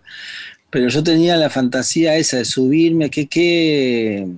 Pero 0.70 0.88
yo 0.88 1.02
tenía 1.02 1.36
la 1.36 1.50
fantasía 1.50 2.16
esa 2.16 2.38
de 2.38 2.44
subirme, 2.44 3.10
que 3.10 3.26
qué 3.26 4.28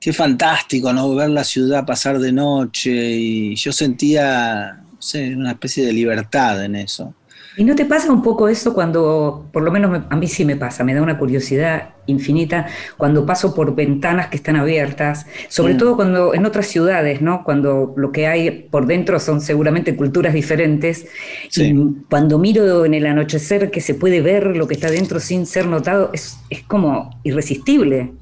qué 0.00 0.12
fantástico, 0.12 0.92
¿no? 0.92 1.14
Ver 1.14 1.30
la 1.30 1.44
ciudad 1.44 1.84
pasar 1.84 2.18
de 2.18 2.32
noche 2.32 2.90
y 2.90 3.54
yo 3.54 3.70
sentía, 3.70 4.82
no 4.92 5.02
sé, 5.02 5.36
una 5.36 5.52
especie 5.52 5.84
de 5.84 5.92
libertad 5.92 6.64
en 6.64 6.76
eso. 6.76 7.14
¿Y 7.60 7.64
no 7.64 7.74
te 7.74 7.84
pasa 7.84 8.10
un 8.10 8.22
poco 8.22 8.48
eso 8.48 8.72
cuando, 8.72 9.44
por 9.52 9.62
lo 9.62 9.70
menos 9.70 10.04
a 10.08 10.16
mí 10.16 10.26
sí 10.28 10.46
me 10.46 10.56
pasa, 10.56 10.82
me 10.82 10.94
da 10.94 11.02
una 11.02 11.18
curiosidad 11.18 11.90
infinita 12.06 12.66
cuando 12.96 13.26
paso 13.26 13.54
por 13.54 13.74
ventanas 13.74 14.28
que 14.28 14.36
están 14.36 14.56
abiertas, 14.56 15.26
sobre 15.50 15.74
mm. 15.74 15.76
todo 15.76 15.94
cuando 15.94 16.32
en 16.32 16.46
otras 16.46 16.68
ciudades, 16.68 17.20
¿no? 17.20 17.44
Cuando 17.44 17.92
lo 17.98 18.12
que 18.12 18.26
hay 18.26 18.50
por 18.70 18.86
dentro 18.86 19.20
son 19.20 19.42
seguramente 19.42 19.94
culturas 19.94 20.32
diferentes, 20.32 21.06
y 21.54 21.74
cuando 22.08 22.38
miro 22.38 22.86
en 22.86 22.94
el 22.94 23.04
anochecer 23.04 23.70
que 23.70 23.82
se 23.82 23.92
puede 23.92 24.22
ver 24.22 24.56
lo 24.56 24.66
que 24.66 24.72
está 24.72 24.90
dentro 24.90 25.20
sin 25.20 25.44
ser 25.44 25.66
notado, 25.66 26.08
es, 26.14 26.38
es 26.48 26.62
como 26.62 27.20
irresistible. 27.24 28.12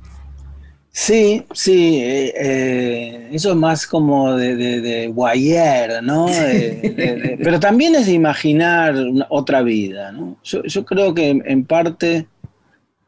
Sí, 1.01 1.45
sí, 1.53 2.01
eh, 2.03 2.35
eh, 2.37 3.29
eso 3.31 3.51
es 3.51 3.57
más 3.57 3.87
como 3.87 4.35
de, 4.35 4.57
de, 4.57 6.01
¿no? 6.03 6.27
pero 7.39 7.61
también 7.61 7.95
es 7.95 8.07
de 8.07 8.15
imaginar 8.15 8.97
otra 9.29 9.63
vida, 9.63 10.11
¿no? 10.11 10.39
Yo, 10.43 10.85
creo 10.85 11.15
que 11.15 11.29
en 11.31 11.65
parte 11.65 12.27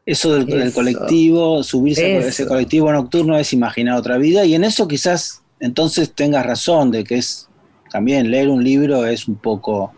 eso 0.05 0.35
del, 0.35 0.71
colectivo, 0.71 1.63
subirse 1.63 2.15
a 2.15 2.19
ese 2.19 2.47
colectivo 2.47 2.93
nocturno 2.93 3.37
es 3.37 3.51
imaginar 3.51 3.97
otra 3.97 4.17
vida 4.17 4.45
y 4.45 4.55
en 4.55 4.63
eso 4.63 4.87
quizás 4.87 5.43
entonces 5.59 6.13
tengas 6.13 6.45
razón 6.45 6.91
de 6.91 7.03
que 7.03 7.17
es 7.17 7.49
también 7.91 8.31
leer 8.31 8.47
un 8.47 8.63
libro 8.63 9.05
es 9.05 9.27
un 9.27 9.35
poco 9.35 9.91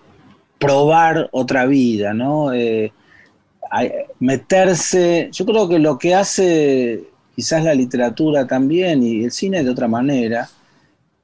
probar 0.57 1.29
otra 1.31 1.67
vida, 1.67 2.11
¿no? 2.15 2.51
Eh, 2.53 2.91
meterse, 4.19 5.29
yo 5.31 5.45
creo 5.45 5.69
que 5.69 5.77
lo 5.77 5.99
que 5.99 6.15
hace 6.15 7.12
quizás 7.35 7.63
la 7.63 7.73
literatura 7.73 8.47
también 8.47 9.03
y 9.03 9.23
el 9.23 9.31
cine 9.31 9.63
de 9.63 9.69
otra 9.69 9.87
manera, 9.87 10.49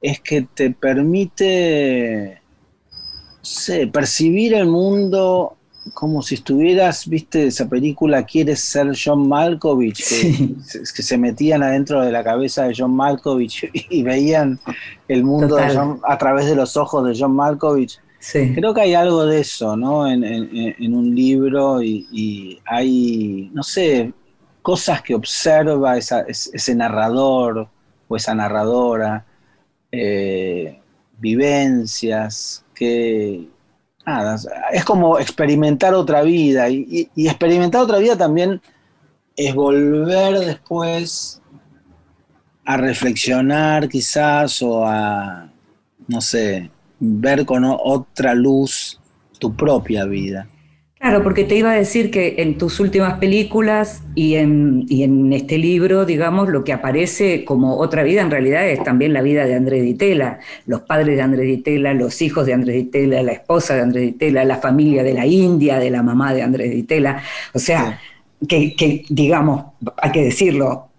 es 0.00 0.20
que 0.20 0.42
te 0.42 0.70
permite 0.70 2.40
percibir 3.92 4.54
el 4.54 4.66
mundo 4.66 5.56
como 5.94 6.22
si 6.22 6.34
estuvieras, 6.36 7.08
viste, 7.08 7.46
esa 7.46 7.68
película 7.68 8.24
Quieres 8.24 8.60
ser 8.60 8.92
John 9.02 9.28
Malkovich, 9.28 10.04
que, 10.94 11.02
se 11.02 11.18
metían 11.18 11.62
adentro 11.62 12.02
de 12.02 12.12
la 12.12 12.22
cabeza 12.22 12.64
de 12.64 12.74
John 12.76 12.94
Malkovich 12.94 13.70
y 13.72 14.02
veían 14.02 14.58
el 15.08 15.24
mundo 15.24 15.58
a 15.58 16.18
través 16.18 16.46
de 16.46 16.54
los 16.54 16.76
ojos 16.76 17.06
de 17.06 17.18
John 17.18 17.34
Malkovich. 17.34 17.98
Creo 18.32 18.74
que 18.74 18.82
hay 18.82 18.94
algo 18.94 19.24
de 19.24 19.40
eso, 19.40 19.76
¿no? 19.76 20.06
En, 20.06 20.94
un 20.94 21.14
libro 21.14 21.82
y, 21.82 22.06
y, 22.12 22.58
hay, 22.66 23.50
no 23.54 23.62
sé, 23.62 24.12
cosas 24.62 25.02
que 25.02 25.14
observa 25.14 25.96
ese 25.96 26.74
narrador 26.74 27.68
o 28.08 28.16
esa 28.16 28.34
narradora, 28.34 29.24
eh, 29.92 30.80
vivencias, 31.18 32.64
que 32.74 33.48
nada, 34.06 34.36
es 34.72 34.84
como 34.84 35.18
experimentar 35.18 35.94
otra 35.94 36.22
vida 36.22 36.68
y, 36.68 37.10
experimentar 37.16 37.82
otra 37.82 37.98
vida 37.98 38.16
también 38.16 38.60
es 39.36 39.54
volver 39.54 40.38
después 40.40 41.40
a 42.64 42.76
reflexionar 42.76 43.88
quizás 43.88 44.62
o 44.62 44.86
a, 44.86 45.50
no 46.08 46.20
sé, 46.20 46.70
ver 46.98 47.44
con 47.46 47.64
otra 47.64 48.34
luz 48.34 49.00
tu 49.38 49.54
propia 49.56 50.04
vida. 50.04 50.46
Claro, 51.00 51.22
porque 51.22 51.44
te 51.44 51.56
iba 51.56 51.70
a 51.70 51.76
decir 51.76 52.10
que 52.10 52.34
en 52.40 52.58
tus 52.58 52.78
últimas 52.78 53.14
películas 53.14 54.02
y 54.14 54.34
en, 54.34 54.84
en, 54.90 55.32
este 55.32 55.56
libro, 55.56 56.04
digamos, 56.04 56.50
lo 56.50 56.62
que 56.62 56.74
aparece 56.74 57.46
como 57.46 57.78
otra 57.78 58.02
vida 58.02 58.20
en 58.20 58.30
realidad 58.30 58.68
es 58.68 58.84
también 58.84 59.14
la 59.14 59.22
vida 59.22 59.46
de 59.46 59.54
Andrés 59.54 59.82
Ditela, 59.82 60.40
los 60.66 60.82
padres 60.82 61.16
de 61.16 61.22
Andrés 61.22 61.46
Ditela, 61.46 61.94
los 61.94 62.20
hijos 62.20 62.44
de 62.44 62.52
Andrés 62.52 62.76
Ditela, 62.76 63.22
la 63.22 63.32
esposa 63.32 63.76
de 63.76 63.80
Andrés 63.80 64.04
Ditela, 64.04 64.44
la 64.44 64.58
familia 64.58 65.02
de 65.02 65.14
la 65.14 65.24
India, 65.24 65.78
de 65.78 65.88
la 65.88 66.02
mamá 66.02 66.34
de 66.34 66.42
Andrés 66.42 66.70
Ditela. 66.70 67.22
O 67.54 67.58
sea, 67.58 67.98
que, 68.46 68.76
que, 68.76 69.06
digamos, 69.08 69.72
hay 69.96 70.12
que 70.12 70.24
decirlo, 70.24 70.90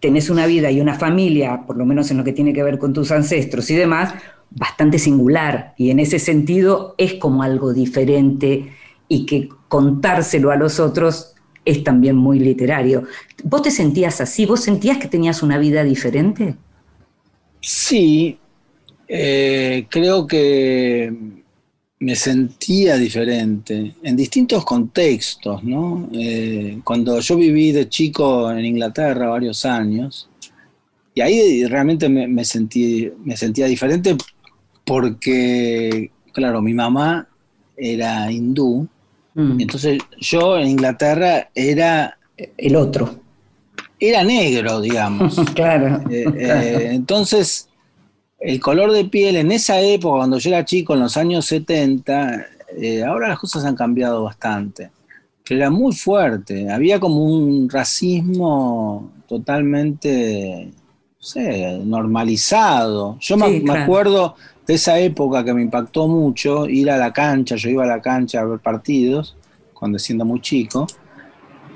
tenés 0.00 0.28
una 0.28 0.46
vida 0.46 0.72
y 0.72 0.80
una 0.80 0.94
familia, 0.94 1.62
por 1.68 1.76
lo 1.76 1.86
menos 1.86 2.10
en 2.10 2.16
lo 2.16 2.24
que 2.24 2.32
tiene 2.32 2.52
que 2.52 2.64
ver 2.64 2.78
con 2.78 2.92
tus 2.92 3.12
ancestros 3.12 3.70
y 3.70 3.76
demás, 3.76 4.12
bastante 4.50 4.98
singular. 4.98 5.74
Y 5.76 5.90
en 5.90 6.00
ese 6.00 6.18
sentido 6.18 6.96
es 6.98 7.14
como 7.14 7.44
algo 7.44 7.72
diferente 7.72 8.72
y 9.12 9.26
que 9.26 9.48
contárselo 9.66 10.52
a 10.52 10.56
los 10.56 10.78
otros 10.78 11.34
es 11.64 11.82
también 11.82 12.16
muy 12.16 12.38
literario. 12.38 13.04
¿Vos 13.42 13.62
te 13.62 13.70
sentías 13.72 14.20
así? 14.20 14.46
¿Vos 14.46 14.60
sentías 14.60 14.98
que 14.98 15.08
tenías 15.08 15.42
una 15.42 15.58
vida 15.58 15.82
diferente? 15.82 16.54
Sí, 17.60 18.38
eh, 19.08 19.86
creo 19.90 20.28
que 20.28 21.12
me 21.98 22.14
sentía 22.14 22.96
diferente 22.96 23.96
en 24.00 24.16
distintos 24.16 24.64
contextos, 24.64 25.64
¿no? 25.64 26.08
Eh, 26.12 26.80
cuando 26.84 27.18
yo 27.18 27.36
viví 27.36 27.72
de 27.72 27.88
chico 27.88 28.50
en 28.52 28.64
Inglaterra 28.64 29.28
varios 29.28 29.64
años, 29.64 30.30
y 31.14 31.20
ahí 31.20 31.66
realmente 31.66 32.08
me, 32.08 32.44
sentí, 32.44 33.10
me 33.24 33.36
sentía 33.36 33.66
diferente 33.66 34.16
porque, 34.86 36.12
claro, 36.32 36.62
mi 36.62 36.72
mamá 36.72 37.28
era 37.76 38.30
hindú 38.30 38.88
Mm. 39.34 39.60
Entonces 39.60 40.02
yo 40.18 40.58
en 40.58 40.68
Inglaterra 40.68 41.50
era... 41.54 42.16
El 42.56 42.76
otro. 42.76 43.20
Era 43.98 44.24
negro, 44.24 44.80
digamos. 44.80 45.36
claro. 45.54 46.02
Eh, 46.10 46.24
eh, 46.34 46.88
entonces, 46.92 47.68
el 48.38 48.58
color 48.58 48.92
de 48.92 49.04
piel 49.04 49.36
en 49.36 49.52
esa 49.52 49.80
época, 49.80 50.18
cuando 50.18 50.38
yo 50.38 50.50
era 50.50 50.64
chico, 50.64 50.94
en 50.94 51.00
los 51.00 51.16
años 51.18 51.44
70, 51.44 52.46
eh, 52.78 53.04
ahora 53.04 53.28
las 53.28 53.38
cosas 53.38 53.64
han 53.64 53.76
cambiado 53.76 54.24
bastante. 54.24 54.90
Pero 55.46 55.60
era 55.60 55.70
muy 55.70 55.94
fuerte. 55.94 56.70
Había 56.70 56.98
como 56.98 57.24
un 57.24 57.68
racismo 57.68 59.12
totalmente, 59.28 60.72
sé, 61.20 61.78
normalizado. 61.84 63.18
Yo 63.20 63.36
me, 63.36 63.62
acuerdo 63.70 64.36
de 64.66 64.74
esa 64.74 64.98
época 64.98 65.44
que 65.44 65.52
me 65.52 65.62
impactó 65.62 66.08
mucho, 66.08 66.66
ir 66.66 66.90
a 66.90 66.96
la 66.96 67.12
cancha, 67.12 67.56
yo 67.56 67.68
iba 67.68 67.84
a 67.84 67.86
la 67.86 68.00
cancha 68.00 68.40
a 68.40 68.44
ver 68.44 68.58
partidos 68.58 69.36
cuando 69.74 69.98
siendo 69.98 70.24
muy 70.24 70.40
chico, 70.40 70.86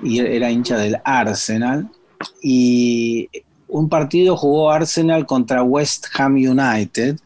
y 0.02 0.18
era 0.18 0.50
hincha 0.50 0.76
del 0.76 0.98
Arsenal, 1.04 1.90
y 2.42 3.30
un 3.68 3.88
partido 3.88 4.36
jugó 4.36 4.70
Arsenal 4.70 5.24
contra 5.24 5.62
West 5.62 6.06
Ham 6.18 6.34
United, 6.34 7.18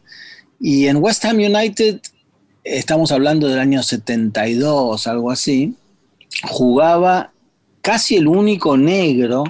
y 0.59 0.87
en 0.87 0.97
West 0.97 1.25
Ham 1.25 1.37
United, 1.37 1.99
estamos 2.63 3.11
hablando 3.11 3.47
del 3.47 3.59
año 3.59 3.83
72, 3.83 5.07
algo 5.07 5.31
así, 5.31 5.75
jugaba 6.43 7.31
casi 7.81 8.15
el 8.15 8.27
único 8.27 8.77
negro 8.77 9.43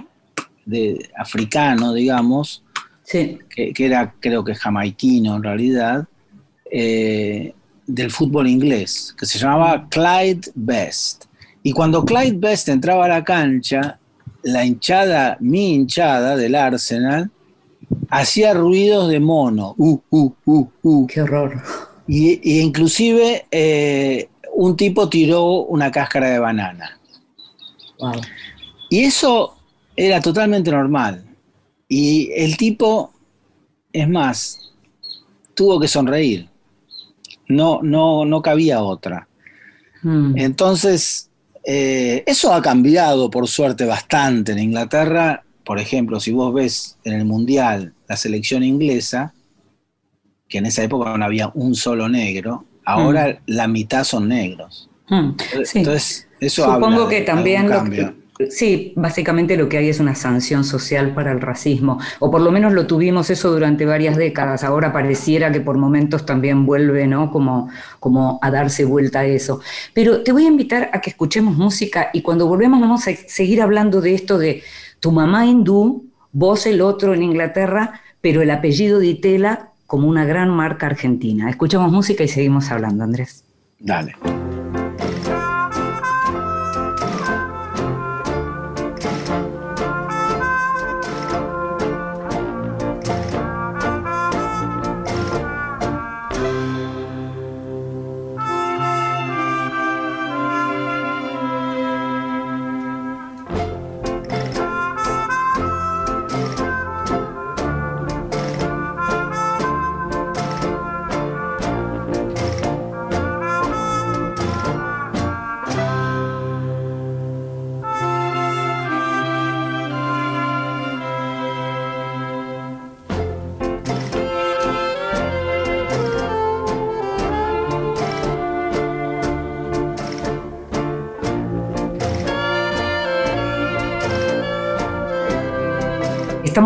de, 0.70 1.10
africano, 1.18 1.94
digamos, 1.94 2.64
que, 3.10 3.40
era 3.78 4.14
creo 4.20 4.44
que 4.44 4.56
jamaiquino 4.56 5.36
en 5.36 5.44
realidad, 5.44 6.08
eh, 6.72 7.54
del 7.88 8.12
fútbol 8.12 8.48
inglés, 8.48 9.16
que 9.18 9.26
se 9.26 9.40
llamaba 9.40 9.88
Clyde 9.90 10.52
Best. 10.54 11.26
Y 11.64 11.72
cuando 11.72 12.06
Clyde 12.06 12.38
Best 12.38 12.70
entraba 12.70 13.06
a 13.06 13.10
la 13.10 13.24
cancha, 13.24 14.00
la 14.44 14.64
hinchada, 14.64 15.38
mi 15.40 15.74
hinchada 15.74 16.38
del 16.38 16.56
Arsenal, 16.56 17.32
hacía 18.10 18.54
ruidos 18.54 19.10
de 19.10 19.20
mono. 19.20 19.74
Uh, 19.78 20.00
uh, 20.12 20.34
uh, 20.46 20.68
uh. 20.84 21.08
Qué 21.08 21.22
horror. 21.22 21.62
Y, 22.08 22.62
inclusive 22.62 23.46
eh, 23.52 24.30
un 24.54 24.76
tipo 24.78 25.10
tiró 25.10 25.64
una 25.64 25.92
cáscara 25.92 26.30
de 26.30 26.40
banana. 26.40 27.00
Y 28.90 29.04
eso 29.04 29.59
era 30.00 30.22
totalmente 30.22 30.72
normal. 30.72 31.26
Y 31.90 32.32
el 32.34 32.56
tipo, 32.56 33.12
es 33.92 34.08
más, 34.08 34.72
tuvo 35.54 35.78
que 35.80 35.90
sonreír. 35.90 36.48
No, 37.50 37.82
no, 37.84 38.24
no 38.24 38.42
cabía 38.42 38.82
otra. 38.82 39.28
Hmm. 40.02 40.38
Entonces, 40.38 41.30
eh, 41.66 42.24
eso 42.26 42.54
ha 42.54 42.62
cambiado, 42.62 43.30
por 43.30 43.48
suerte, 43.50 43.84
bastante 43.86 44.54
en 44.54 44.60
Inglaterra. 44.60 45.44
Por 45.66 45.80
ejemplo, 45.80 46.20
si 46.22 46.32
vos 46.32 46.54
ves 46.54 46.98
en 47.04 47.14
el 47.14 47.26
Mundial 47.26 47.94
la 48.08 48.16
selección 48.16 48.64
inglesa, 48.64 49.34
que 50.48 50.60
en 50.60 50.66
esa 50.68 50.82
época 50.84 51.18
no 51.18 51.26
había 51.26 51.52
un 51.54 51.76
solo 51.76 52.08
negro, 52.08 52.66
ahora 52.86 53.42
la 53.48 53.68
mitad 53.68 54.06
son 54.06 54.30
negros. 54.30 54.90
Mm, 55.10 55.32
sí. 55.66 55.80
Entonces, 55.80 56.28
eso 56.40 56.64
Supongo 56.64 56.86
habla 57.04 57.10
que 57.10 57.22
también 57.22 57.70
lo 57.70 57.84
que- 57.84 58.19
sí, 58.50 58.94
básicamente 58.96 59.58
lo 59.58 59.68
que 59.68 59.78
hay 59.78 59.90
es 59.90 60.00
una 60.00 60.16
sanción 60.16 60.64
social 60.64 61.14
para 61.14 61.32
el 61.32 61.42
racismo, 61.42 62.00
o 62.20 62.32
por 62.32 62.42
lo 62.42 62.52
menos 62.52 62.74
lo 62.74 62.88
tuvimos 62.88 63.30
eso 63.30 63.52
durante 63.52 63.86
varias 63.86 64.16
décadas. 64.16 64.64
Ahora 64.64 64.94
pareciera 64.94 65.52
que 65.52 65.60
por 65.60 65.78
momentos 65.78 66.26
también 66.26 66.66
vuelve, 66.66 67.08
¿no? 67.08 67.32
Como, 67.32 67.70
como 68.00 68.40
a 68.42 68.50
darse 68.50 68.86
vuelta 68.86 69.20
a 69.20 69.26
eso. 69.26 69.60
Pero 69.94 70.24
te 70.24 70.32
voy 70.32 70.46
a 70.46 70.48
invitar 70.48 70.90
a 70.94 71.02
que 71.02 71.10
escuchemos 71.10 71.58
música 71.58 72.10
y 72.14 72.22
cuando 72.22 72.48
volvemos 72.48 72.80
vamos 72.80 73.08
a 73.08 73.12
seguir 73.28 73.62
hablando 73.62 74.02
de 74.02 74.14
esto 74.14 74.38
de 74.38 74.64
tu 75.00 75.12
mamá 75.12 75.46
hindú, 75.46 76.06
vos 76.32 76.66
el 76.66 76.82
otro 76.82 77.14
en 77.14 77.24
Inglaterra, 77.24 78.02
pero 78.22 78.42
el 78.42 78.52
apellido 78.52 79.00
de 79.00 79.08
Itela 79.08 79.70
como 79.86 80.08
una 80.08 80.24
gran 80.24 80.50
marca 80.50 80.86
argentina. 80.86 81.50
Escuchamos 81.50 81.92
música 81.92 82.24
y 82.24 82.28
seguimos 82.28 82.70
hablando, 82.72 83.04
Andrés. 83.04 83.44
Dale. 83.80 84.16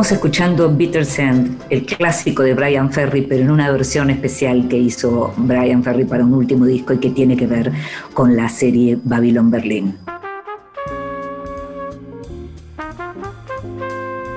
Estamos 0.04 0.18
escuchando 0.18 0.70
Bitter 0.70 1.06
Sand, 1.06 1.62
el 1.70 1.86
clásico 1.86 2.44
de 2.44 2.54
Brian 2.54 2.92
Ferry, 2.92 3.22
pero 3.22 3.42
en 3.42 3.50
una 3.50 3.72
versión 3.72 4.10
especial 4.10 4.68
que 4.68 4.78
hizo 4.78 5.34
Brian 5.38 5.82
Ferry 5.82 6.04
para 6.04 6.26
un 6.26 6.34
último 6.34 6.66
disco 6.66 6.92
y 6.92 6.98
que 6.98 7.12
tiene 7.12 7.38
que 7.38 7.48
ver 7.48 7.72
con 8.14 8.36
la 8.36 8.50
serie 8.50 9.00
Babylon 9.02 9.50
Berlin. 9.50 9.96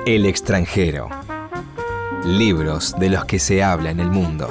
El 0.05 0.25
extranjero. 0.25 1.09
Libros 2.23 2.95
de 2.97 3.09
los 3.09 3.25
que 3.25 3.37
se 3.37 3.61
habla 3.61 3.91
en 3.91 3.99
el 3.99 4.09
mundo. 4.09 4.47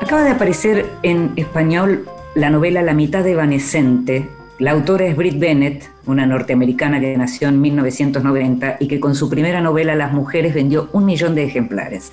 Acaba 0.00 0.24
de 0.24 0.30
aparecer 0.30 0.84
en 1.04 1.32
español 1.36 2.08
la 2.34 2.50
novela 2.50 2.82
La 2.82 2.92
mitad 2.92 3.24
evanescente. 3.24 4.28
La 4.58 4.72
autora 4.72 5.06
es 5.06 5.16
Britt 5.16 5.38
Bennett, 5.38 5.88
una 6.10 6.26
norteamericana 6.26 7.00
que 7.00 7.16
nació 7.16 7.48
en 7.48 7.60
1990 7.60 8.76
y 8.80 8.88
que 8.88 9.00
con 9.00 9.14
su 9.14 9.30
primera 9.30 9.60
novela 9.60 9.94
Las 9.94 10.12
mujeres 10.12 10.54
vendió 10.54 10.88
un 10.92 11.04
millón 11.04 11.34
de 11.34 11.44
ejemplares. 11.44 12.12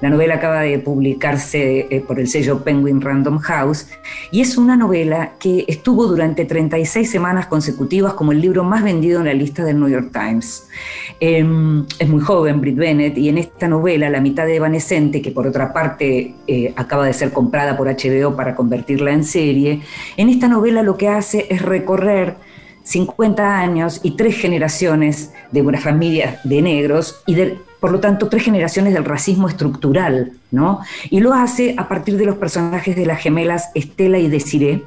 La 0.00 0.10
novela 0.10 0.34
acaba 0.34 0.60
de 0.60 0.78
publicarse 0.78 1.86
eh, 1.90 2.04
por 2.06 2.20
el 2.20 2.28
sello 2.28 2.62
Penguin 2.62 3.00
Random 3.00 3.38
House 3.38 3.88
y 4.30 4.40
es 4.40 4.58
una 4.58 4.76
novela 4.76 5.32
que 5.38 5.64
estuvo 5.68 6.06
durante 6.06 6.44
36 6.44 7.10
semanas 7.10 7.46
consecutivas 7.46 8.14
como 8.14 8.32
el 8.32 8.40
libro 8.40 8.64
más 8.64 8.82
vendido 8.82 9.20
en 9.20 9.26
la 9.26 9.34
lista 9.34 9.64
del 9.64 9.78
New 9.78 9.88
York 9.88 10.10
Times. 10.12 10.68
Eh, 11.20 11.44
es 11.98 12.08
muy 12.08 12.20
joven 12.20 12.60
Britt 12.60 12.76
Bennett 12.76 13.16
y 13.16 13.28
en 13.28 13.38
esta 13.38 13.68
novela, 13.68 14.10
La 14.10 14.20
mitad 14.20 14.48
evanescente, 14.48 15.22
que 15.22 15.30
por 15.30 15.46
otra 15.46 15.72
parte 15.72 16.34
eh, 16.46 16.72
acaba 16.76 17.06
de 17.06 17.12
ser 17.12 17.32
comprada 17.32 17.76
por 17.76 17.88
HBO 17.88 18.36
para 18.36 18.54
convertirla 18.54 19.12
en 19.12 19.24
serie, 19.24 19.80
en 20.16 20.28
esta 20.28 20.48
novela 20.48 20.82
lo 20.82 20.96
que 20.96 21.08
hace 21.08 21.46
es 21.50 21.62
recorrer 21.62 22.34
50 22.86 23.58
años 23.58 24.00
y 24.04 24.12
tres 24.12 24.36
generaciones 24.36 25.32
de 25.50 25.60
una 25.60 25.80
familia 25.80 26.40
de 26.44 26.62
negros 26.62 27.20
y 27.26 27.36
por 27.80 27.90
lo 27.90 27.98
tanto 27.98 28.28
tres 28.28 28.44
generaciones 28.44 28.94
del 28.94 29.04
racismo 29.04 29.48
estructural, 29.48 30.32
¿no? 30.52 30.80
Y 31.10 31.18
lo 31.18 31.34
hace 31.34 31.74
a 31.76 31.88
partir 31.88 32.16
de 32.16 32.26
los 32.26 32.36
personajes 32.36 32.94
de 32.94 33.04
las 33.04 33.20
gemelas 33.20 33.70
Estela 33.74 34.18
y 34.18 34.28
Desiree, 34.28 34.84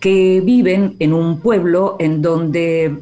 que 0.00 0.42
viven 0.44 0.96
en 0.98 1.14
un 1.14 1.40
pueblo 1.40 1.96
en 1.98 2.20
donde 2.20 2.98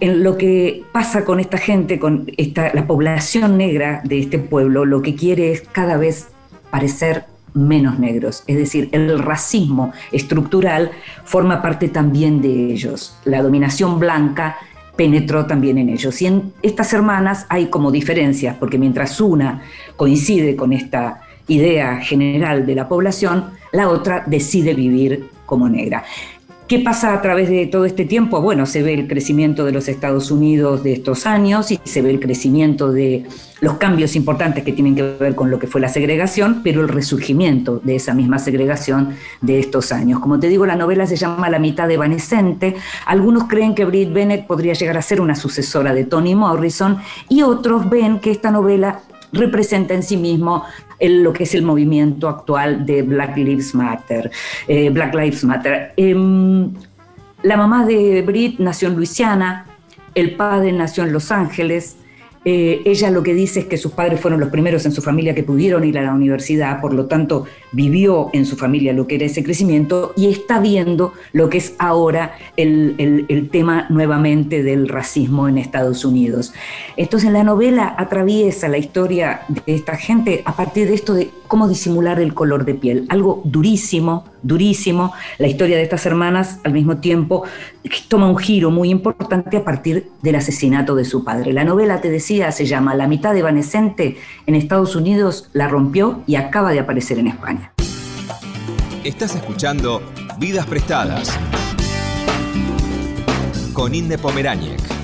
en 0.00 0.24
lo 0.24 0.36
que 0.36 0.82
pasa 0.92 1.24
con 1.24 1.38
esta 1.38 1.58
gente, 1.58 2.00
con 2.00 2.26
esta, 2.38 2.74
la 2.74 2.88
población 2.88 3.56
negra 3.56 4.00
de 4.02 4.18
este 4.18 4.40
pueblo, 4.40 4.84
lo 4.84 5.00
que 5.00 5.14
quiere 5.14 5.52
es 5.52 5.60
cada 5.60 5.96
vez 5.96 6.28
parecer 6.70 7.24
menos 7.54 7.98
negros. 7.98 8.44
Es 8.46 8.56
decir, 8.56 8.88
el 8.92 9.18
racismo 9.18 9.92
estructural 10.12 10.90
forma 11.24 11.62
parte 11.62 11.88
también 11.88 12.40
de 12.40 12.72
ellos. 12.72 13.16
La 13.24 13.42
dominación 13.42 13.98
blanca 13.98 14.56
penetró 14.96 15.46
también 15.46 15.78
en 15.78 15.88
ellos. 15.88 16.20
Y 16.20 16.26
en 16.26 16.52
estas 16.62 16.92
hermanas 16.92 17.46
hay 17.48 17.66
como 17.66 17.90
diferencias, 17.90 18.56
porque 18.56 18.78
mientras 18.78 19.20
una 19.20 19.62
coincide 19.96 20.56
con 20.56 20.72
esta 20.72 21.22
idea 21.48 21.96
general 21.96 22.66
de 22.66 22.74
la 22.74 22.88
población, 22.88 23.50
la 23.72 23.88
otra 23.88 24.24
decide 24.26 24.74
vivir 24.74 25.30
como 25.46 25.68
negra. 25.68 26.04
¿Qué 26.70 26.78
pasa 26.78 27.12
a 27.12 27.20
través 27.20 27.50
de 27.50 27.66
todo 27.66 27.84
este 27.84 28.04
tiempo? 28.04 28.40
Bueno, 28.40 28.64
se 28.64 28.80
ve 28.84 28.94
el 28.94 29.08
crecimiento 29.08 29.64
de 29.64 29.72
los 29.72 29.88
Estados 29.88 30.30
Unidos 30.30 30.84
de 30.84 30.92
estos 30.92 31.26
años 31.26 31.72
y 31.72 31.80
se 31.82 32.00
ve 32.00 32.10
el 32.10 32.20
crecimiento 32.20 32.92
de 32.92 33.24
los 33.60 33.78
cambios 33.78 34.14
importantes 34.14 34.62
que 34.62 34.72
tienen 34.72 34.94
que 34.94 35.02
ver 35.18 35.34
con 35.34 35.50
lo 35.50 35.58
que 35.58 35.66
fue 35.66 35.80
la 35.80 35.88
segregación, 35.88 36.60
pero 36.62 36.80
el 36.80 36.88
resurgimiento 36.88 37.80
de 37.82 37.96
esa 37.96 38.14
misma 38.14 38.38
segregación 38.38 39.16
de 39.40 39.58
estos 39.58 39.90
años. 39.90 40.20
Como 40.20 40.38
te 40.38 40.46
digo, 40.48 40.64
la 40.64 40.76
novela 40.76 41.08
se 41.08 41.16
llama 41.16 41.50
La 41.50 41.58
mitad 41.58 41.90
evanescente. 41.90 42.76
Algunos 43.04 43.48
creen 43.48 43.74
que 43.74 43.84
Britt 43.84 44.12
Bennett 44.12 44.46
podría 44.46 44.74
llegar 44.74 44.96
a 44.96 45.02
ser 45.02 45.20
una 45.20 45.34
sucesora 45.34 45.92
de 45.92 46.04
Toni 46.04 46.36
Morrison 46.36 46.98
y 47.28 47.42
otros 47.42 47.90
ven 47.90 48.20
que 48.20 48.30
esta 48.30 48.52
novela 48.52 49.00
representa 49.32 49.94
en 49.94 50.02
sí 50.02 50.16
mismo 50.16 50.64
el, 50.98 51.22
lo 51.22 51.32
que 51.32 51.44
es 51.44 51.54
el 51.54 51.62
movimiento 51.62 52.28
actual 52.28 52.84
de 52.84 53.02
Black 53.02 53.36
Lives 53.36 53.74
Matter. 53.74 54.30
Eh, 54.68 54.90
Black 54.90 55.14
Lives 55.14 55.44
Matter. 55.44 55.92
Eh, 55.96 56.14
la 57.42 57.56
mamá 57.56 57.86
de 57.86 58.22
Brit 58.22 58.58
nació 58.58 58.88
en 58.88 58.96
Luisiana, 58.96 59.66
el 60.14 60.36
padre 60.36 60.72
nació 60.72 61.04
en 61.04 61.12
Los 61.12 61.30
Ángeles. 61.32 61.96
Eh, 62.44 62.80
ella 62.86 63.10
lo 63.10 63.22
que 63.22 63.34
dice 63.34 63.60
es 63.60 63.66
que 63.66 63.76
sus 63.76 63.92
padres 63.92 64.18
fueron 64.18 64.40
los 64.40 64.48
primeros 64.48 64.86
en 64.86 64.92
su 64.92 65.02
familia 65.02 65.34
que 65.34 65.42
pudieron 65.42 65.84
ir 65.84 65.98
a 65.98 66.02
la 66.02 66.14
universidad, 66.14 66.80
por 66.80 66.94
lo 66.94 67.04
tanto 67.04 67.44
vivió 67.72 68.30
en 68.32 68.46
su 68.46 68.56
familia 68.56 68.94
lo 68.94 69.06
que 69.06 69.16
era 69.16 69.26
ese 69.26 69.44
crecimiento 69.44 70.14
y 70.16 70.28
está 70.28 70.58
viendo 70.58 71.12
lo 71.32 71.50
que 71.50 71.58
es 71.58 71.74
ahora 71.78 72.34
el, 72.56 72.94
el, 72.96 73.26
el 73.28 73.50
tema 73.50 73.86
nuevamente 73.90 74.62
del 74.62 74.88
racismo 74.88 75.48
en 75.48 75.58
Estados 75.58 76.04
Unidos. 76.04 76.54
Entonces 76.96 77.30
la 77.30 77.44
novela 77.44 77.94
atraviesa 77.98 78.68
la 78.68 78.78
historia 78.78 79.42
de 79.48 79.74
esta 79.74 79.96
gente 79.96 80.42
a 80.46 80.56
partir 80.56 80.88
de 80.88 80.94
esto 80.94 81.12
de 81.12 81.30
cómo 81.50 81.66
disimular 81.66 82.20
el 82.20 82.32
color 82.32 82.64
de 82.64 82.74
piel, 82.74 83.06
algo 83.08 83.42
durísimo, 83.44 84.24
durísimo. 84.42 85.12
La 85.36 85.48
historia 85.48 85.76
de 85.76 85.82
estas 85.82 86.06
hermanas 86.06 86.60
al 86.62 86.72
mismo 86.72 86.98
tiempo 86.98 87.42
toma 88.08 88.28
un 88.28 88.38
giro 88.38 88.70
muy 88.70 88.88
importante 88.88 89.56
a 89.56 89.64
partir 89.64 90.10
del 90.22 90.36
asesinato 90.36 90.94
de 90.94 91.04
su 91.04 91.24
padre. 91.24 91.52
La 91.52 91.64
novela, 91.64 92.00
te 92.00 92.08
decía, 92.08 92.52
se 92.52 92.66
llama 92.66 92.94
La 92.94 93.08
mitad 93.08 93.36
evanescente 93.36 94.16
en 94.46 94.54
Estados 94.54 94.94
Unidos, 94.94 95.50
la 95.52 95.66
rompió 95.66 96.22
y 96.24 96.36
acaba 96.36 96.70
de 96.70 96.78
aparecer 96.78 97.18
en 97.18 97.26
España. 97.26 97.72
Estás 99.02 99.34
escuchando 99.34 100.02
Vidas 100.38 100.66
Prestadas 100.66 101.36
con 103.72 103.92
Inde 103.92 104.18
Pomeráñez. 104.18 104.99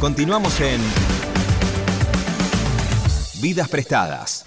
Continuamos 0.00 0.60
en 0.60 0.80
Vidas 3.42 3.68
Prestadas. 3.68 4.46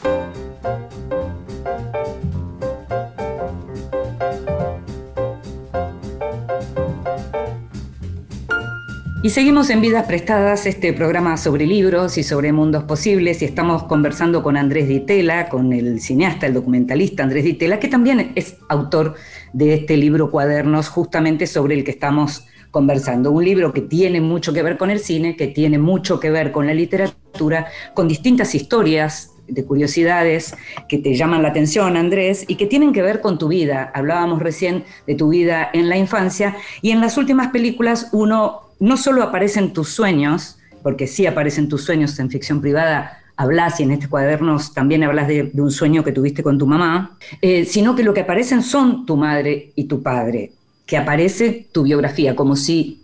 Y 9.24 9.30
seguimos 9.30 9.70
en 9.70 9.82
Vidas 9.82 10.06
Prestadas, 10.06 10.66
este 10.66 10.94
programa 10.94 11.36
sobre 11.36 11.66
libros 11.66 12.18
y 12.18 12.24
sobre 12.24 12.54
mundos 12.54 12.86
posibles, 12.86 13.42
y 13.42 13.46
estamos 13.46 13.84
conversando 13.84 14.42
con 14.44 14.56
Andrés 14.56 14.88
Ditela, 14.88 15.50
con 15.50 15.74
el 15.74 16.00
cineasta, 16.00 16.48
el 16.48 16.54
documentalista 16.54 17.24
Andrés 17.24 17.44
Ditela, 17.44 17.78
que 17.78 17.90
también 17.90 18.32
es 18.36 18.56
autor 18.70 19.16
de 19.52 19.74
este 19.74 19.98
libro 19.98 20.32
Cuadernos, 20.32 20.88
justamente 20.88 21.46
sobre 21.46 21.76
el 21.76 21.84
que 21.84 21.92
estamos 21.92 22.48
conversando. 22.72 23.32
Un 23.32 23.46
libro 23.46 23.74
que 23.74 23.82
tiene 23.82 24.22
mucho 24.22 24.54
que 24.54 24.64
ver 24.64 24.78
con 24.78 24.90
el 24.90 25.00
cine, 25.00 25.36
que 25.36 25.48
tiene 25.48 25.78
mucho 25.78 26.20
que 26.20 26.32
ver 26.32 26.52
con 26.52 26.66
la 26.66 26.74
literatura, 26.74 27.68
con 27.94 28.08
distintas 28.08 28.56
historias 28.56 29.32
de 29.48 29.66
curiosidades 29.66 30.56
que 30.88 30.98
te 30.98 31.14
llaman 31.14 31.44
la 31.44 31.50
atención, 31.50 31.98
Andrés, 31.98 32.46
y 32.48 32.56
que 32.56 32.66
tienen 32.66 32.94
que 32.94 33.02
ver 33.02 33.22
con 33.22 33.38
tu 33.38 33.50
vida. 33.50 33.92
Hablábamos 33.94 34.42
recién 34.42 34.86
de 35.06 35.16
tu 35.16 35.30
vida 35.30 35.70
en 35.74 35.90
la 35.90 35.98
infancia 35.98 36.56
y 36.82 36.92
en 36.92 37.02
las 37.02 37.18
últimas 37.18 37.50
películas 37.50 38.10
uno 38.14 38.62
no 38.80 38.98
solo 38.98 39.22
aparece 39.22 39.60
en 39.60 39.74
tus 39.74 39.90
sueños, 39.90 40.58
porque 40.82 41.06
sí 41.06 41.26
aparecen 41.28 41.70
tus 41.70 41.84
sueños 41.84 42.18
en 42.20 42.30
ficción 42.30 42.62
privada, 42.62 43.20
hablas 43.38 43.80
y 43.80 43.84
en 43.84 43.92
este 43.92 44.08
cuadernos 44.08 44.74
también 44.74 45.04
hablas 45.04 45.28
de, 45.28 45.52
un 45.54 45.72
sueño 45.72 46.04
que 46.04 46.12
tuviste 46.12 46.44
con 46.44 46.58
tu 46.58 46.66
mamá, 46.66 47.18
eh, 47.42 47.66
sino 47.66 47.96
que 47.96 48.04
lo 48.04 48.14
que 48.14 48.22
aparecen 48.22 48.64
son 48.64 49.06
tu 49.06 49.18
madre 49.18 49.72
y 49.76 49.86
tu 49.86 50.02
padre, 50.02 50.54
que 50.92 50.98
aparece 50.98 51.70
tu 51.72 51.84
biografía, 51.84 52.36
como 52.36 52.58
si 52.58 53.00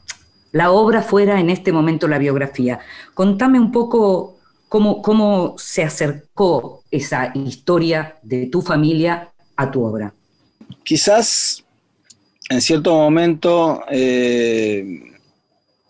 la 0.51 0.71
obra 0.71 1.01
fuera 1.01 1.39
en 1.39 1.49
este 1.49 1.71
momento 1.71 2.09
la 2.09 2.17
biografía. 2.17 2.79
Contame 3.13 3.61
un 3.61 3.71
poco 3.71 4.39
cómo, 4.67 5.01
cómo 5.01 5.55
se 5.57 5.85
acercó 5.85 6.83
esa 6.91 7.31
historia 7.33 8.17
de 8.23 8.47
tu 8.47 8.61
familia 8.61 9.29
a 9.55 9.71
tu 9.71 9.85
obra. 9.85 10.13
Quizás 10.83 11.63
en 12.49 12.59
cierto 12.59 12.93
momento, 12.93 13.81
eh, 13.89 15.13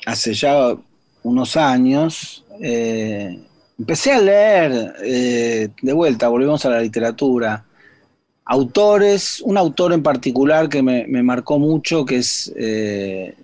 hace 0.05 0.35
ya 0.35 0.77
unos 1.23 1.57
años, 1.57 2.45
eh, 2.61 3.43
empecé 3.79 4.11
a 4.11 4.21
leer, 4.21 4.93
eh, 5.03 5.69
de 5.81 5.93
vuelta, 5.93 6.27
volvemos 6.27 6.63
a 6.63 6.69
la 6.69 6.79
literatura, 6.79 7.65
autores, 8.47 9.41
un 9.41 9.57
autor 9.57 9.93
en 9.93 10.01
particular 10.01 10.69
que 10.69 10.81
me, 10.81 11.05
marcó 11.23 11.59
mucho, 11.59 12.05
que 12.05 12.17
es 12.17 12.51
eh, 12.55 13.35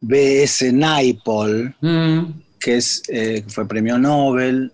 B.S. 0.00 0.72
Naipaul, 0.72 1.74
mm. 1.80 2.24
que 2.60 2.76
es, 2.76 3.02
eh, 3.08 3.44
fue 3.48 3.66
premio 3.66 3.98
Nobel, 3.98 4.72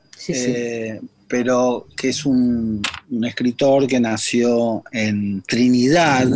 pero 1.27 1.87
que 1.97 2.11
es 2.11 2.27
un, 2.27 2.83
un, 3.11 3.25
escritor 3.25 3.87
que 3.87 3.99
nació 3.99 4.83
en 4.93 5.43
Trinidad, 5.43 6.29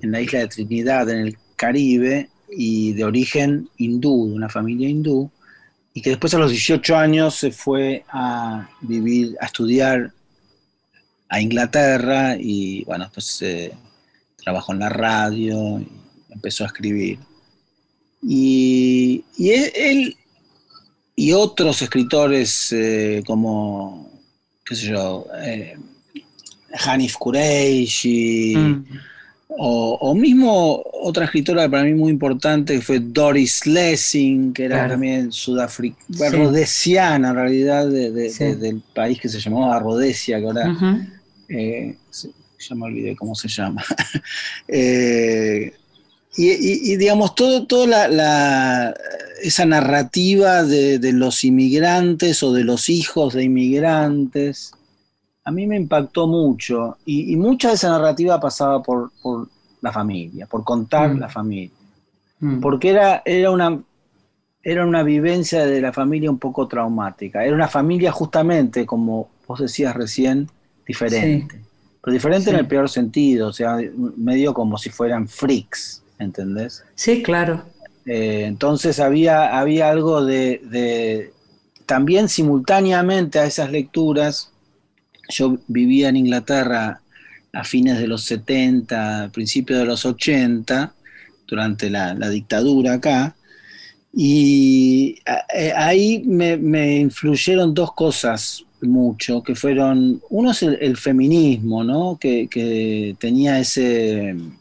en 0.00 0.12
la 0.12 0.20
isla 0.20 0.40
de 0.40 0.48
Trinidad, 0.48 1.10
en 1.10 1.18
el 1.26 1.36
Caribe, 1.56 2.28
y 2.52 2.92
de 2.92 3.04
origen 3.04 3.68
hindú, 3.76 4.28
de 4.28 4.34
una 4.34 4.48
familia 4.48 4.88
hindú, 4.88 5.30
y 5.92 6.02
que 6.02 6.10
después 6.10 6.32
a 6.34 6.38
los 6.38 6.50
18 6.50 6.96
años 6.96 7.34
se 7.34 7.50
fue 7.50 8.04
a 8.08 8.68
vivir, 8.80 9.36
a 9.40 9.46
estudiar 9.46 10.12
a 11.30 11.40
Inglaterra 11.40 12.36
y 12.38 12.84
bueno, 12.84 13.08
pues 13.14 13.40
eh, 13.42 13.72
trabajó 14.36 14.72
en 14.72 14.80
la 14.80 14.88
radio, 14.88 15.78
y 15.78 15.88
empezó 16.28 16.64
a 16.64 16.66
escribir. 16.66 17.18
Y, 18.22 19.24
él 19.38 20.16
y 21.14 21.32
otros 21.32 21.80
escritores 21.82 22.72
eh, 22.72 23.22
como, 23.24 24.10
qué 24.64 24.74
sé 24.74 24.88
yo, 24.88 25.26
eh, 25.42 25.76
Hanif 26.84 27.16
Kureishi, 27.16 28.56
mm. 28.56 28.84
O, 29.62 30.14
mismo 30.14 30.80
otra 31.02 31.24
escritora 31.24 31.68
para 31.68 31.82
mí 31.82 31.92
muy 31.92 32.12
importante 32.12 32.76
que 32.76 32.80
fue 32.80 33.00
Doris 33.00 33.66
Lessing, 33.66 34.52
que 34.54 34.64
era 34.66 34.88
también 34.88 35.32
sudafricana, 35.32 36.30
rodesiana 36.30 37.30
en 37.30 37.34
realidad, 37.34 37.88
del 37.88 38.80
país 38.94 39.20
que 39.20 39.28
se 39.28 39.40
llamaba 39.40 39.80
Rhodesia, 39.80 40.38
que 40.38 40.46
ahora 40.46 40.72
eh, 41.50 41.96
ya 42.58 42.74
me 42.74 42.86
olvidé 42.86 43.16
cómo 43.16 43.34
se 43.34 43.48
llama. 43.48 43.82
Eh, 44.72 45.72
y, 46.36 46.96
digamos, 46.96 47.34
todo, 47.34 47.66
toda 47.66 48.06
la, 48.08 48.94
esa 49.42 49.66
narrativa 49.66 50.62
de, 50.62 51.12
los 51.12 51.42
inmigrantes 51.42 52.42
o 52.44 52.52
de 52.52 52.62
los 52.62 52.88
hijos 52.88 53.34
de 53.34 53.44
inmigrantes, 53.44 54.72
a 55.44 55.50
mí 55.50 55.66
me 55.66 55.76
impactó 55.76 56.28
mucho 56.28 56.98
y, 57.04 57.34
mucha 57.36 57.68
de 57.68 57.74
esa 57.74 57.90
narrativa 57.90 58.38
pasaba 58.38 58.80
por, 58.80 59.10
la 59.82 59.92
familia, 59.92 60.46
por 60.46 60.62
contar 60.62 61.14
mm. 61.14 61.18
la 61.18 61.28
familia. 61.28 61.76
Mm. 62.38 62.60
Porque 62.60 62.90
era, 62.90 63.22
era, 63.24 63.50
una, 63.50 63.82
era 64.62 64.86
una 64.86 65.02
vivencia 65.02 65.66
de 65.66 65.80
la 65.80 65.92
familia 65.92 66.30
un 66.30 66.38
poco 66.38 66.68
traumática. 66.68 67.44
Era 67.44 67.56
una 67.56 67.68
familia 67.68 68.12
justamente, 68.12 68.86
como 68.86 69.28
vos 69.48 69.60
decías 69.60 69.96
recién, 69.96 70.48
diferente. 70.90 71.60
Pero 72.02 72.12
diferente 72.14 72.50
en 72.50 72.56
el 72.56 72.66
peor 72.66 72.88
sentido, 72.88 73.48
o 73.48 73.52
sea, 73.52 73.76
medio 74.16 74.54
como 74.54 74.78
si 74.78 74.90
fueran 74.90 75.28
freaks, 75.28 76.02
¿entendés? 76.18 76.82
Sí, 76.94 77.22
claro. 77.22 77.64
Eh, 78.06 78.44
entonces 78.46 79.00
había, 79.00 79.58
había 79.58 79.90
algo 79.90 80.24
de, 80.24 80.62
de, 80.64 81.32
también 81.84 82.28
simultáneamente 82.28 83.38
a 83.38 83.44
esas 83.44 83.70
lecturas, 83.70 84.50
yo 85.28 85.58
vivía 85.68 86.08
en 86.08 86.16
Inglaterra 86.16 87.00
a 87.52 87.64
fines 87.64 87.98
de 87.98 88.06
los 88.06 88.24
70, 88.24 89.30
principios 89.32 89.80
de 89.80 89.84
los 89.84 90.04
80, 90.04 90.94
durante 91.46 91.90
la, 91.90 92.14
dictadura 92.30 92.94
acá, 92.94 93.34
y 94.12 95.18
eh, 95.54 95.72
ahí 95.76 96.22
me, 96.24 96.98
influyeron 96.98 97.74
dos 97.74 97.92
cosas 97.92 98.64
mucho, 98.82 99.42
que 99.42 99.54
fueron, 99.54 100.22
uno 100.30 100.50
es 100.50 100.62
el, 100.62 100.96
feminismo, 100.96 101.84
¿no? 101.84 102.18
Que, 102.20 103.16
tenía 103.18 103.58
ese, 103.58 104.34
no 104.34 104.52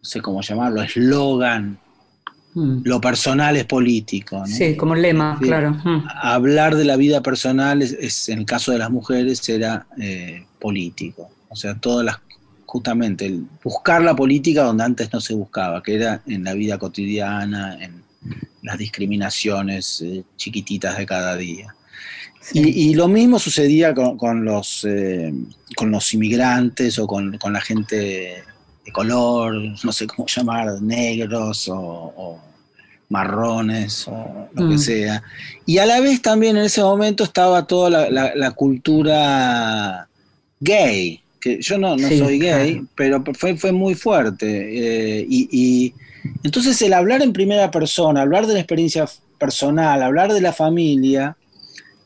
sé 0.00 0.20
cómo 0.20 0.40
llamarlo, 0.42 0.82
eslogan, 0.82 1.78
Mm. 2.56 2.80
Lo 2.84 3.02
personal 3.02 3.54
es 3.56 3.66
político. 3.66 4.42
Sí, 4.46 4.76
como 4.76 4.94
lema, 4.94 5.38
claro. 5.40 5.72
Mm. 5.72 6.04
Hablar 6.22 6.74
de 6.74 6.86
la 6.86 6.96
vida 6.96 7.20
personal, 7.20 7.82
es, 7.82 8.30
en 8.30 8.38
el 8.40 8.46
caso 8.46 8.72
de 8.72 8.78
las 8.78 8.90
mujeres, 8.90 9.46
era 9.50 9.86
eh, 10.00 10.46
político. 10.58 11.28
O 11.50 11.54
sea, 11.54 11.74
todas 11.74 12.06
las, 12.06 12.16
justamente, 12.64 13.26
el 13.26 13.44
buscar 13.62 14.00
la 14.00 14.16
política 14.16 14.62
donde 14.62 14.84
antes 14.84 15.12
no 15.12 15.20
se 15.20 15.34
buscaba, 15.34 15.82
que 15.82 15.96
era 15.96 16.22
en 16.26 16.44
la 16.44 16.54
vida 16.54 16.78
cotidiana, 16.78 17.76
en 17.78 18.02
las 18.62 18.78
discriminaciones 18.78 20.00
eh, 20.00 20.24
chiquititas 20.36 20.96
de 20.96 21.04
cada 21.04 21.36
día. 21.36 21.74
Y, 22.52 22.94
lo 22.94 23.08
mismo 23.08 23.38
sucedía 23.38 23.92
con, 23.92 24.44
los, 24.44 24.84
eh, 24.88 25.32
con 25.74 25.90
los 25.90 26.14
inmigrantes 26.14 26.98
o 26.98 27.06
con, 27.06 27.38
la 27.50 27.60
gente 27.60 28.44
de 28.84 28.92
color, 28.92 29.54
no 29.82 29.92
sé 29.92 30.06
cómo 30.06 30.26
llamar, 30.28 30.80
negros 30.80 31.68
o 31.68 32.40
marrones 33.08 34.06
o 34.08 34.48
lo 34.52 34.68
que 34.68 34.74
mm. 34.74 34.78
sea. 34.78 35.22
Y 35.64 35.78
a 35.78 35.86
la 35.86 36.00
vez 36.00 36.22
también 36.22 36.56
en 36.56 36.64
ese 36.64 36.82
momento 36.82 37.24
estaba 37.24 37.66
toda 37.66 38.08
la, 38.10 38.50
cultura 38.52 40.08
gay, 40.60 41.20
que 41.40 41.60
yo 41.60 41.78
no, 41.78 41.98
soy 41.98 42.38
gay, 42.38 42.82
pero 42.94 43.22
fue, 43.34 43.56
fue 43.56 43.72
muy 43.72 43.94
fuerte. 43.94 45.20
Eh, 45.20 45.26
y, 45.28 45.94
entonces 46.42 46.80
el 46.82 46.92
hablar 46.92 47.22
en 47.22 47.32
primera 47.32 47.70
persona, 47.70 48.22
hablar 48.22 48.46
de 48.46 48.54
la 48.54 48.60
experiencia 48.60 49.08
personal, 49.38 50.02
hablar 50.02 50.32
de 50.32 50.40
la 50.40 50.52
familia, 50.52 51.36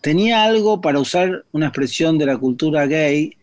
tenía 0.01 0.45
algo 0.45 0.81
para 0.81 0.99
usar 0.99 1.45
una 1.53 1.67
expresión 1.67 2.19
de 2.19 2.27
la 2.27 2.39
cultura 2.39 2.87
gay, 2.87 3.37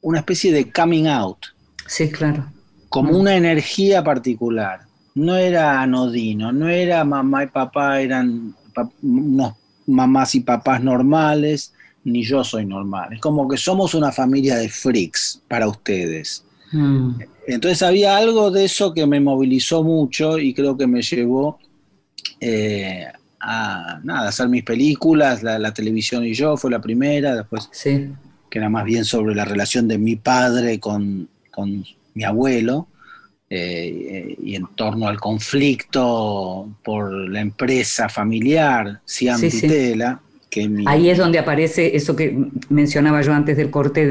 una 0.00 0.18
especie 0.18 0.52
de 0.52 0.70
coming 0.70 1.06
out. 1.06 1.38
Sí, 1.86 2.10
claro. 2.10 2.46
Como 2.88 3.12
mm. 3.12 3.16
una 3.16 3.36
energía 3.36 4.02
particular 4.02 4.80
no 5.14 5.36
era 5.36 5.80
anodino, 5.80 6.52
no 6.52 6.68
era 6.68 7.04
mamá 7.04 7.44
y 7.44 7.46
papá, 7.46 8.00
eran 8.00 8.54
unos 9.02 9.54
mamás 9.86 10.34
y 10.34 10.40
papás 10.40 10.82
normales, 10.82 11.72
ni 12.04 12.22
yo 12.22 12.44
soy 12.44 12.66
normal. 12.66 13.14
Es 13.14 13.20
como 13.20 13.48
que 13.48 13.56
somos 13.56 13.94
una 13.94 14.12
familia 14.12 14.56
de 14.56 14.68
freaks 14.68 15.42
para 15.48 15.68
ustedes. 15.68 16.44
Mm. 16.72 17.12
Entonces 17.46 17.82
había 17.82 18.16
algo 18.16 18.50
de 18.50 18.64
eso 18.64 18.92
que 18.92 19.06
me 19.06 19.20
movilizó 19.20 19.82
mucho 19.82 20.38
y 20.38 20.52
creo 20.52 20.76
que 20.76 20.86
me 20.86 21.00
llevó 21.00 21.58
eh, 22.40 23.06
a 23.48 24.00
nada, 24.02 24.28
hacer 24.28 24.48
mis 24.48 24.64
películas, 24.64 25.42
la, 25.42 25.72
televisión 25.72 26.24
y 26.24 26.34
yo 26.34 26.56
fue 26.56 26.70
la 26.70 26.80
primera, 26.80 27.36
después 27.36 27.70
que 28.50 28.58
era 28.58 28.68
más 28.68 28.84
bien 28.84 29.04
sobre 29.04 29.34
la 29.36 29.44
relación 29.44 29.86
de 29.86 29.98
mi 29.98 30.16
padre 30.16 30.80
con, 30.80 31.28
con 31.52 31.84
mi 32.14 32.24
abuelo. 32.24 32.88
Eh, 33.48 34.36
y 34.42 34.56
en 34.56 34.66
torno 34.74 35.06
al 35.06 35.20
conflicto 35.20 36.68
por 36.82 37.12
la 37.12 37.40
empresa 37.40 38.08
familiar, 38.08 39.00
Siam 39.04 39.40
Ahí 40.86 41.10
es 41.10 41.18
donde 41.18 41.38
aparece 41.38 41.96
eso 41.96 42.16
que 42.16 42.36
mencionaba 42.68 43.20
yo 43.22 43.32
antes 43.32 43.56
del 43.56 43.70
corte 43.70 44.06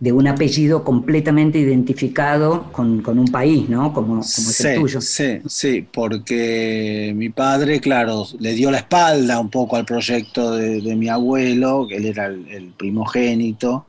de, 0.00 0.12
un 0.12 0.28
apellido 0.28 0.84
completamente 0.84 1.58
identificado 1.58 2.70
con, 2.72 3.02
un 3.06 3.28
país, 3.28 3.68
¿no? 3.68 3.92
Como, 3.92 4.20
es 4.20 4.60
el 4.64 4.80
tuyo. 4.80 5.00
Sí, 5.00 5.38
sí, 5.46 5.86
porque 5.92 7.12
mi 7.16 7.30
padre, 7.30 7.80
claro, 7.80 8.26
le 8.38 8.54
dio 8.54 8.70
la 8.70 8.78
espalda 8.78 9.38
un 9.40 9.50
poco 9.50 9.76
al 9.76 9.84
proyecto 9.84 10.56
de, 10.56 10.96
mi 10.96 11.08
abuelo, 11.08 11.86
que 11.88 11.96
él 11.96 12.06
era 12.06 12.26
el 12.26 12.72
primogénito, 12.76 13.86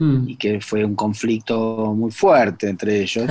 y 0.00 0.36
que 0.36 0.60
fue 0.60 0.84
un 0.84 0.94
conflicto 0.94 1.92
muy 1.96 2.10
fuerte 2.10 2.68
entre 2.68 3.00
ellos. 3.00 3.28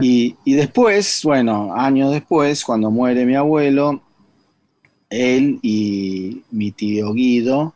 Y, 0.00 0.34
y, 0.44 0.54
después, 0.54 1.20
bueno, 1.22 1.72
años 1.74 2.12
después, 2.12 2.64
cuando 2.64 2.90
muere 2.90 3.24
mi 3.24 3.34
abuelo, 3.34 4.02
él 5.10 5.58
y 5.62 6.42
mi 6.50 6.72
tío 6.72 7.12
Guido 7.12 7.74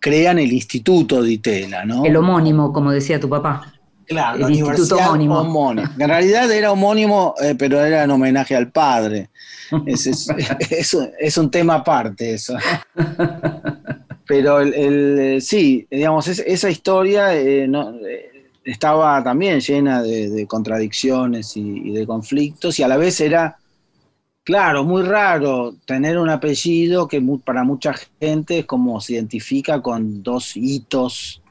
crean 0.00 0.38
el 0.38 0.52
Instituto 0.52 1.22
de 1.22 1.32
Itela, 1.32 1.84
¿no? 1.84 2.04
El 2.04 2.16
homónimo, 2.16 2.72
como 2.72 2.92
decía 2.92 3.18
tu 3.18 3.28
papá. 3.28 3.74
Claro, 4.06 4.46
el 4.46 4.54
Instituto 4.54 4.96
homónimo. 4.96 5.72
En 5.98 6.08
realidad 6.08 6.50
era 6.50 6.72
homónimo, 6.72 7.34
eh, 7.42 7.54
pero 7.58 7.84
era 7.84 8.04
en 8.04 8.10
homenaje 8.10 8.56
al 8.56 8.70
padre. 8.70 9.28
Es, 9.84 10.06
es, 11.20 11.38
un 11.38 11.50
tema 11.50 11.74
aparte 11.74 12.34
eso. 12.34 12.56
Pero 14.26 14.60
el, 14.60 15.40
sí, 15.42 15.86
digamos, 15.90 16.28
esa 16.28 16.70
historia 16.70 17.34
eh, 17.34 17.66
no, 17.68 17.90
eh, 18.06 18.28
estaba 18.64 19.22
también 19.24 19.60
llena 19.60 20.02
de, 20.02 20.46
contradicciones 20.46 21.56
y, 21.56 21.90
de 21.90 22.06
conflictos 22.06 22.78
y 22.78 22.82
a 22.82 22.88
la 22.88 22.96
vez 22.96 23.20
era, 23.20 23.56
claro, 24.48 24.82
muy 24.82 25.02
raro 25.02 25.76
tener 25.84 26.16
un 26.16 26.30
apellido 26.30 27.06
que 27.06 27.22
para 27.44 27.64
mucha 27.64 27.92
gente 28.18 28.60
es 28.60 28.64
como 28.64 28.98
se 28.98 29.12
identifica 29.12 29.82
con 29.82 30.22
dos 30.22 30.56
hitos 30.56 31.42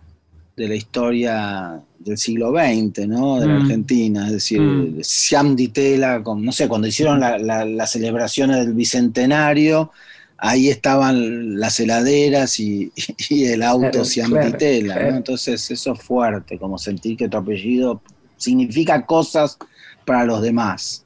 de 0.55 0.67
la 0.67 0.73
historia 0.73 1.79
del 1.99 2.17
siglo 2.17 2.49
XX, 2.49 3.07
¿no? 3.07 3.39
De 3.39 3.45
la 3.45 3.53
mm. 3.53 3.62
Argentina, 3.62 4.25
es 4.25 4.31
decir, 4.31 4.60
mm. 4.62 5.03
Siam 5.03 5.55
Ditela, 5.55 6.23
con, 6.23 6.43
no 6.43 6.51
sé, 6.51 6.67
cuando 6.67 6.88
hicieron 6.88 7.19
las 7.19 7.91
celebraciones 7.91 8.65
del 8.65 8.73
Bicentenario, 8.73 9.91
ahí 10.39 10.69
estaban 10.69 11.60
las 11.60 11.79
heladeras 11.79 12.60
y, 12.60 12.91
el 13.29 13.62
auto 13.62 14.05
Siam 14.05 14.33
Ditela, 14.43 14.95
¿no? 15.03 15.17
Entonces 15.17 15.69
eso 15.69 15.93
es 15.93 16.01
fuerte, 16.01 16.57
como 16.57 16.79
sentir 16.79 17.15
que 17.15 17.29
tu 17.29 17.38
apellido 17.38 18.01
significa 18.38 19.05
cosas 19.05 19.60
para 20.03 20.25
los 20.25 20.41
demás. 20.41 21.03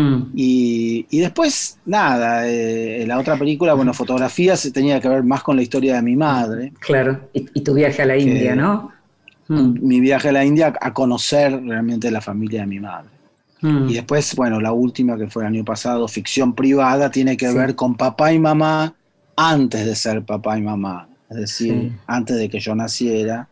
Mm. 0.00 0.32
Y, 0.34 1.20
después, 1.20 1.78
nada, 1.84 2.48
eh, 2.48 3.04
la 3.06 3.18
otra 3.18 3.36
película, 3.36 3.74
bueno, 3.74 3.92
fotografías 3.92 4.70
tenía 4.72 5.00
que 5.00 5.08
ver 5.08 5.22
más 5.22 5.42
con 5.42 5.56
la 5.56 5.62
historia 5.62 5.96
de 5.96 6.02
mi 6.02 6.16
madre. 6.16 6.72
Claro, 6.80 7.28
y, 7.32 7.60
tu 7.60 7.74
viaje 7.74 8.02
a 8.02 8.06
la 8.06 8.16
India, 8.16 8.56
¿no? 8.56 8.92
Mm. 9.48 9.86
Mi 9.86 10.00
viaje 10.00 10.30
a 10.30 10.32
la 10.32 10.44
India 10.44 10.72
a 10.80 10.94
conocer 10.94 11.62
realmente 11.62 12.10
la 12.10 12.20
familia 12.20 12.62
de 12.62 12.66
mi 12.66 12.80
madre. 12.80 13.10
Mm. 13.60 13.88
Y 13.88 13.94
después, 13.94 14.34
bueno, 14.36 14.60
la 14.60 14.72
última 14.72 15.18
que 15.18 15.28
fue 15.28 15.42
el 15.42 15.48
año 15.48 15.64
pasado, 15.64 16.08
ficción 16.08 16.54
privada, 16.54 17.10
tiene 17.10 17.36
que 17.36 17.52
ver 17.52 17.74
con 17.74 17.94
papá 17.94 18.32
y 18.32 18.38
mamá 18.38 18.94
antes 19.36 19.84
de 19.84 19.94
ser 19.94 20.22
papá 20.24 20.58
y 20.58 20.62
mamá. 20.62 21.08
Es 21.28 21.36
decir, 21.36 21.92
antes 22.06 22.36
de 22.36 22.48
que 22.48 22.58
yo 22.58 22.74
naciera, 22.74 23.48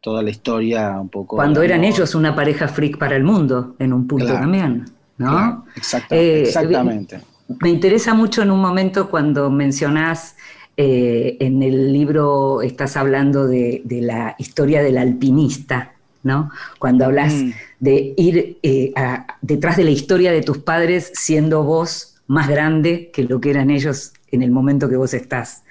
toda 0.00 0.22
la 0.22 0.30
historia 0.30 0.98
un 0.98 1.08
poco... 1.08 1.36
Cuando 1.36 1.62
eran 1.62 1.84
ellos 1.84 2.14
una 2.14 2.34
pareja 2.34 2.66
freak 2.66 2.98
para 2.98 3.14
el 3.14 3.22
mundo, 3.22 3.76
en 3.78 3.92
un 3.92 4.06
punto 4.08 4.26
también. 4.26 4.86
¿No? 5.20 5.66
Eh, 6.10 6.44
exactamente. 6.46 7.20
Me 7.60 7.68
interesa 7.68 8.14
mucho 8.14 8.42
en 8.42 8.50
un 8.50 8.60
momento 8.60 9.10
cuando 9.10 9.50
mencionás, 9.50 10.36
eh, 10.76 11.36
en 11.40 11.62
el 11.62 11.92
libro 11.92 12.62
estás 12.62 12.96
hablando 12.96 13.46
de, 13.46 13.82
la 13.86 14.34
historia 14.38 14.82
del 14.82 14.96
alpinista, 14.96 15.92
¿no? 16.22 16.50
Cuando 16.78 17.04
hablas 17.04 17.34
mm. 17.34 17.50
de 17.80 18.14
ir 18.16 18.58
eh, 18.62 18.94
detrás 19.42 19.76
de 19.76 19.84
la 19.84 19.90
historia 19.90 20.32
de 20.32 20.42
tus 20.42 20.58
padres 20.58 21.12
siendo 21.14 21.64
vos 21.64 22.16
más 22.26 22.48
grande 22.48 23.10
que 23.12 23.24
lo 23.24 23.40
que 23.40 23.50
eran 23.50 23.70
ellos 23.70 24.12
en 24.30 24.42
el 24.42 24.50
momento 24.50 24.88
que 24.88 24.96
vos 24.96 25.12
estás 25.12 25.64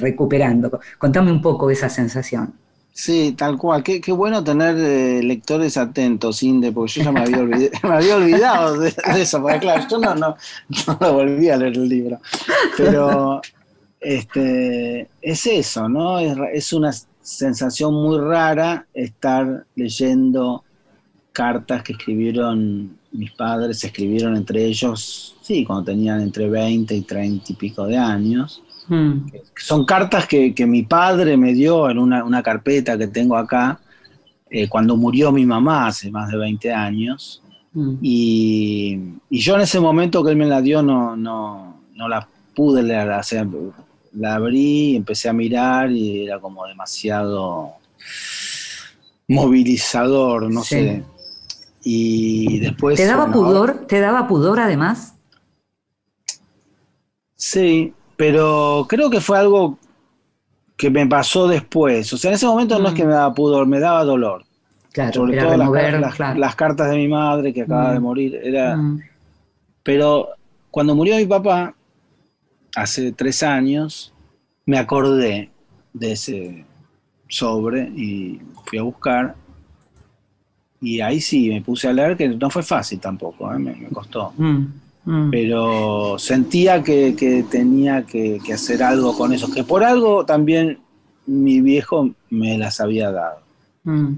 recuperando. 0.00 0.80
Contame 0.96 1.32
un 1.32 1.42
poco 1.42 1.68
esa 1.68 1.88
sensación. 1.88 2.54
Sí, 2.94 3.34
tal 3.36 3.56
cual. 3.56 3.82
Qué, 3.82 4.00
bueno 4.12 4.44
tener 4.44 4.76
eh, 4.76 5.22
lectores 5.22 5.76
atentos, 5.76 6.42
Inde, 6.42 6.72
porque 6.72 6.92
yo 6.92 7.04
ya 7.04 7.12
me 7.12 7.20
había, 7.20 7.38
olvidado, 8.16 8.78
de, 8.78 8.94
eso. 9.16 9.40
Porque 9.40 9.60
claro, 9.60 9.86
yo 9.90 9.98
no, 9.98 10.14
no, 10.14 10.36
lo 11.00 11.12
volví 11.14 11.48
a 11.48 11.56
leer 11.56 11.72
el 11.72 11.88
libro. 11.88 12.20
Pero 12.76 13.40
este, 13.98 15.08
es 15.22 15.46
eso, 15.46 15.88
¿no? 15.88 16.18
Es, 16.18 16.36
es 16.52 16.72
una 16.74 16.92
sensación 17.22 17.94
muy 17.94 18.18
rara 18.18 18.86
estar 18.92 19.64
leyendo 19.74 20.64
cartas 21.32 21.82
que 21.82 21.92
escribieron 21.92 22.98
mis 23.12 23.32
padres, 23.32 23.82
escribieron 23.84 24.36
entre 24.36 24.64
ellos, 24.64 25.36
sí, 25.40 25.64
cuando 25.64 25.84
tenían 25.84 26.20
entre 26.20 26.48
20 26.48 26.94
y 26.94 27.02
30 27.02 27.44
y 27.48 27.54
pico 27.54 27.86
de 27.86 27.96
años 27.96 28.62
Mm. 28.92 29.32
Son 29.56 29.86
cartas 29.86 30.26
que, 30.26 30.54
mi 30.66 30.82
padre 30.82 31.38
me 31.38 31.54
dio 31.54 31.88
en 31.88 31.98
una, 31.98 32.42
carpeta 32.42 32.98
que 32.98 33.06
tengo 33.06 33.38
acá 33.38 33.80
eh, 34.50 34.68
cuando 34.68 34.98
murió 34.98 35.32
mi 35.32 35.46
mamá 35.46 35.86
hace 35.86 36.10
más 36.10 36.30
de 36.30 36.36
20 36.36 36.74
años. 36.74 37.42
Mm. 37.72 37.94
Y, 38.02 39.00
yo 39.30 39.54
en 39.54 39.62
ese 39.62 39.80
momento 39.80 40.22
que 40.22 40.32
él 40.32 40.36
me 40.36 40.44
la 40.44 40.60
dio 40.60 40.82
no, 40.82 41.16
no, 41.16 41.80
la 42.06 42.28
pude 42.54 42.82
leer. 42.82 43.08
la 44.12 44.34
abrí, 44.34 44.96
empecé 44.96 45.30
a 45.30 45.32
mirar 45.32 45.90
y 45.90 46.26
era 46.26 46.38
como 46.38 46.66
demasiado 46.66 47.72
movilizador, 49.26 50.52
no 50.52 50.62
sé. 50.62 51.02
Y 51.82 52.58
después... 52.58 52.98
¿Te 52.98 53.06
daba 53.06 53.32
pudor? 53.32 53.86
¿Te 53.88 54.00
daba 54.00 54.28
pudor 54.28 54.60
además? 54.60 55.14
Sí, 57.36 57.94
pero 58.22 58.86
creo 58.88 59.10
que 59.10 59.20
fue 59.20 59.36
algo 59.36 59.80
que 60.76 60.90
me 60.90 61.04
pasó 61.08 61.48
después. 61.48 62.12
O 62.12 62.16
sea, 62.16 62.30
en 62.30 62.36
ese 62.36 62.46
momento 62.46 62.78
no 62.78 62.90
es 62.90 62.94
que 62.94 63.02
mm. 63.02 63.08
me 63.08 63.14
daba 63.14 63.34
pudor, 63.34 63.66
me 63.66 63.80
daba 63.80 64.04
dolor. 64.04 64.44
Claro, 64.92 65.12
Sobre 65.12 65.38
todo 65.38 65.56
las, 65.56 66.54
cartas 66.54 66.88
de 66.92 66.98
mi 66.98 67.08
madre 67.08 67.52
que 67.52 67.62
acaba 67.62 67.92
de 67.92 67.98
mm. 67.98 68.02
morir. 68.02 68.40
Era... 68.40 68.76
Mm. 68.76 69.00
Pero 69.82 70.28
cuando 70.70 70.94
murió 70.94 71.16
mi 71.16 71.26
papá, 71.26 71.74
hace 72.76 73.10
tres 73.10 73.42
años, 73.42 74.14
me 74.66 74.78
acordé 74.78 75.50
de 75.92 76.12
ese 76.12 76.64
sobre 77.26 77.88
y 77.88 78.40
fui 78.66 78.78
a 78.78 78.82
buscar. 78.82 79.34
Y 80.80 81.00
ahí 81.00 81.20
sí, 81.20 81.48
me 81.48 81.60
puse 81.60 81.88
a 81.88 81.92
leer, 81.92 82.16
que 82.16 82.28
no 82.28 82.50
fue 82.50 82.62
fácil 82.62 83.00
tampoco, 83.00 83.52
¿eh? 83.52 83.58
me, 83.58 83.88
costó. 83.88 84.32
Mm. 85.04 85.30
Pero 85.30 86.18
sentía 86.18 86.82
que, 86.82 87.44
tenía 87.50 88.04
que, 88.04 88.40
hacer 88.52 88.82
algo 88.82 89.16
con 89.16 89.32
eso, 89.32 89.50
que 89.52 89.64
por 89.64 89.84
algo 89.84 90.24
también 90.24 90.78
mi 91.26 91.60
viejo 91.60 92.14
me 92.30 92.56
las 92.58 92.80
había 92.80 93.10
dado. 93.10 93.40
Mm. 93.84 94.12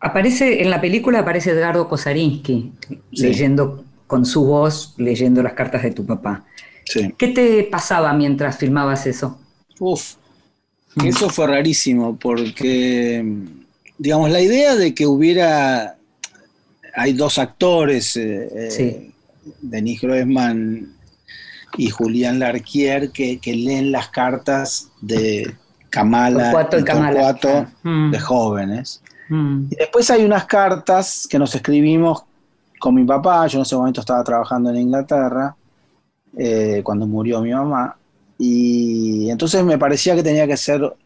Aparece, 0.00 0.62
en 0.62 0.70
la 0.70 0.80
película 0.80 1.20
aparece 1.20 1.50
Edgardo 1.50 1.86
Kosarinsky, 1.88 2.72
leyendo 3.10 3.84
con 4.06 4.24
su 4.24 4.44
voz, 4.44 4.94
leyendo 4.96 5.42
las 5.42 5.52
cartas 5.52 5.82
de 5.82 5.90
tu 5.90 6.06
papá. 6.06 6.44
¿Qué 7.18 7.28
te 7.28 7.64
pasaba 7.64 8.12
mientras 8.14 8.56
filmabas 8.56 9.06
eso? 9.06 9.38
Uf, 9.78 10.14
mm. 10.94 11.06
eso 11.06 11.28
fue 11.28 11.46
rarísimo, 11.46 12.18
porque, 12.18 13.22
digamos, 13.98 14.30
la 14.30 14.40
idea 14.40 14.74
de 14.74 14.94
que 14.94 15.06
hubiera, 15.06 15.98
hay 16.94 17.12
dos 17.12 17.38
actores, 17.38 18.16
eh, 18.16 18.48
eh 18.52 19.10
Denis 19.60 20.00
Groesman 20.00 20.92
y 21.76 21.90
Julián 21.90 22.38
Larquier 22.38 23.10
que, 23.10 23.40
leen 23.44 23.92
las 23.92 24.08
cartas 24.08 24.90
de 25.00 25.54
Kamala 25.88 26.50
y 26.50 26.84
Torcuato 26.84 27.66
mm. 27.82 28.10
de 28.10 28.20
jóvenes. 28.20 29.02
Mm. 29.28 29.66
Y 29.70 29.76
después 29.76 30.10
hay 30.10 30.24
unas 30.24 30.46
cartas 30.46 31.26
que 31.30 31.38
nos 31.38 31.54
escribimos 31.54 32.24
con 32.78 32.94
mi 32.94 33.04
papá, 33.04 33.46
yo 33.46 33.58
en 33.58 33.62
ese 33.62 33.76
momento 33.76 34.00
estaba 34.00 34.24
trabajando 34.24 34.70
en 34.70 34.76
Inglaterra, 34.76 35.54
eh, 36.36 36.80
cuando 36.82 37.06
murió 37.06 37.40
mi 37.42 37.52
mamá, 37.52 37.96
y 38.38 39.28
entonces 39.28 39.62
me 39.62 39.76
parecía 39.76 40.16
que 40.16 40.22
tenía 40.22 40.46
que 40.46 40.56
ser 40.56 40.96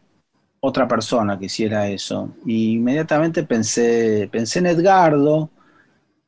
otra 0.61 0.87
persona 0.87 1.37
que 1.37 1.45
hiciera 1.45 1.87
eso. 1.89 2.29
Y 2.45 2.73
inmediatamente 2.75 3.43
pensé, 3.43 4.29
pensé 4.31 4.59
en 4.59 4.67
Edgardo, 4.67 5.49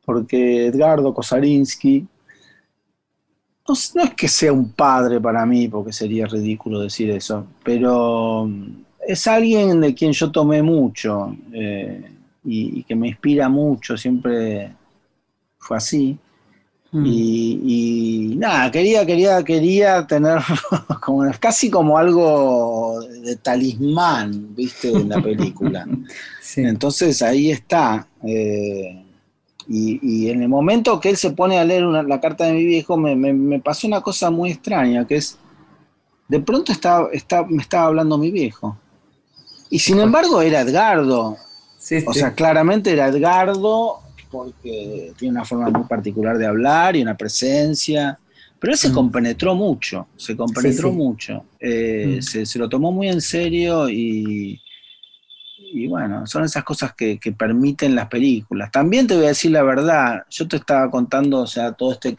porque 0.08 0.68
Edgardo 0.68 1.14
Kosarinsky 1.14 2.08
no, 3.68 3.74
es 3.74 4.14
que 4.16 4.30
sea 4.30 4.54
un 4.54 4.72
padre 4.72 5.20
para 5.20 5.46
mí, 5.46 5.68
porque 5.68 5.92
sería 5.92 6.26
ridículo 6.28 6.80
decir 6.80 7.12
eso, 7.12 7.46
pero 7.62 8.46
mm, 8.48 8.86
es 9.06 9.28
alguien 9.28 9.82
de 9.82 9.94
quien 9.94 10.14
yo 10.14 10.32
tomé 10.32 10.64
mucho 10.64 11.36
eh, 11.52 12.10
y, 12.46 12.84
que 12.84 12.96
me 12.96 13.10
inspira 13.10 13.50
mucho, 13.50 13.98
siempre 13.98 14.72
fue 15.58 15.76
así. 15.76 16.18
Mm. 16.94 17.06
Y, 17.06 18.36
nada, 18.38 18.72
quería, 18.72 19.06
quería, 19.06 19.44
quería 19.44 20.08
tener 20.08 20.40
como, 21.02 21.30
casi 21.38 21.70
como 21.70 21.98
algo 21.98 23.02
de 23.02 23.36
talismán, 23.36 24.56
viste, 24.56 24.90
en 24.90 25.10
la 25.10 25.22
película. 25.22 25.86
Entonces 26.56 27.22
ahí 27.22 27.52
está. 27.52 28.08
Eh, 28.24 29.04
y, 29.70 30.30
en 30.30 30.42
el 30.42 30.50
momento 30.50 31.00
que 31.00 31.10
él 31.10 31.18
se 31.18 31.32
pone 31.32 31.60
a 31.60 31.66
leer 31.66 31.84
la 31.84 32.22
carta 32.22 32.46
de 32.46 32.54
mi 32.54 32.66
viejo, 32.66 32.98
me, 32.98 33.60
pasó 33.60 33.88
una 33.88 34.02
cosa 34.02 34.32
muy 34.32 34.52
extraña, 34.52 35.06
que 35.06 35.18
es, 35.18 35.38
de 36.28 36.40
pronto 36.40 36.72
está, 36.72 37.08
me 37.50 37.62
estaba 37.62 37.88
hablando 37.88 38.18
mi 38.18 38.32
viejo. 38.32 38.78
Y 39.70 39.80
sin 39.80 40.00
embargo 40.00 40.42
era 40.42 40.62
Edgardo. 40.62 41.38
O 42.06 42.14
sea, 42.14 42.34
claramente 42.34 42.92
era 42.92 43.08
Edgardo, 43.08 44.00
porque 44.32 45.14
tiene 45.18 45.34
una 45.34 45.46
forma 45.46 45.70
muy 45.70 45.88
particular 45.88 46.38
de 46.38 46.46
hablar 46.46 46.96
y 46.96 47.02
una 47.02 47.18
presencia. 47.18 48.18
Pero 48.60 48.74
él 48.74 48.80
se 48.80 48.90
mm. 48.90 48.94
compenetró 48.94 49.54
mucho, 49.56 50.08
se 50.16 50.36
compenetró 50.36 50.92
mucho. 50.92 51.44
Eh, 51.60 52.20
mm. 52.20 52.22
se, 52.22 52.60
lo 52.60 52.68
tomó 52.68 52.92
muy 52.92 53.10
en 53.10 53.22
serio 53.22 53.90
y, 53.90 54.60
y 55.74 55.88
bueno, 55.88 56.26
son 56.26 56.44
esas 56.44 56.64
cosas 56.64 56.94
que, 56.94 57.20
permiten 57.38 57.96
las 57.96 58.08
películas. 58.08 58.72
También 58.72 59.08
te 59.08 59.16
voy 59.16 59.26
a 59.26 59.30
decir 59.30 59.52
la 59.52 59.64
verdad, 59.64 60.24
yo 60.30 60.48
te 60.48 60.58
estaba 60.58 60.90
contando, 60.90 61.42
o 61.42 61.48
sea, 61.48 61.74
todo 61.74 61.94
este 61.94 62.18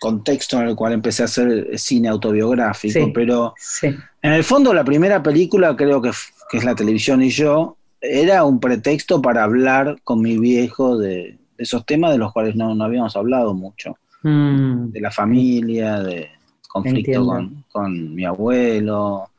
contexto 0.00 0.60
en 0.60 0.68
el 0.68 0.76
cual 0.76 0.92
empecé 0.92 1.22
a 1.22 1.24
hacer 1.24 1.78
cine 1.78 2.08
autobiográfico, 2.08 3.12
pero 3.12 3.54
en 3.82 4.32
el 4.32 4.44
fondo 4.44 4.72
la 4.72 4.84
primera 4.84 5.22
película, 5.22 5.74
creo 5.76 6.00
que, 6.00 6.10
es 6.52 6.64
la 6.64 6.74
televisión 6.74 7.22
y 7.22 7.30
yo, 7.30 7.76
era 8.00 8.44
un 8.44 8.60
pretexto 8.60 9.20
para 9.20 9.44
hablar 9.44 9.98
con 10.04 10.20
mi 10.20 10.38
viejo 10.38 10.96
de, 10.98 11.38
esos 11.58 11.84
temas 11.84 12.12
de 12.12 12.18
los 12.18 12.32
cuales 12.32 12.56
no, 12.56 12.72
habíamos 12.82 13.16
hablado 13.16 13.54
mucho. 13.54 13.96
Mm. 14.22 14.90
De 14.90 15.00
la 15.00 15.10
familia, 15.10 16.00
de 16.00 16.28
conflicto 16.68 17.26
con, 17.72 18.14
mi 18.14 18.24
abuelo, 18.24 19.30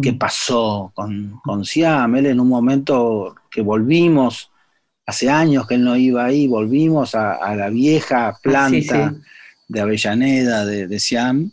qué 0.00 0.12
mm. 0.12 0.18
pasó 0.18 0.92
con, 0.94 1.40
con 1.44 1.64
Siam. 1.64 2.16
Él 2.16 2.26
en 2.26 2.40
un 2.40 2.48
momento 2.48 3.34
que 3.50 3.60
volvimos, 3.60 4.50
hace 5.06 5.28
años 5.28 5.66
que 5.66 5.74
él 5.74 5.84
no 5.84 5.96
iba 5.96 6.24
ahí, 6.24 6.46
volvimos 6.46 7.14
a, 7.14 7.54
la 7.54 7.68
vieja 7.68 8.28
ah, 8.28 8.38
planta 8.42 9.14
de 9.68 9.80
Avellaneda, 9.80 10.64
de, 10.64 10.86
de 10.86 11.00
Siam, 11.00 11.50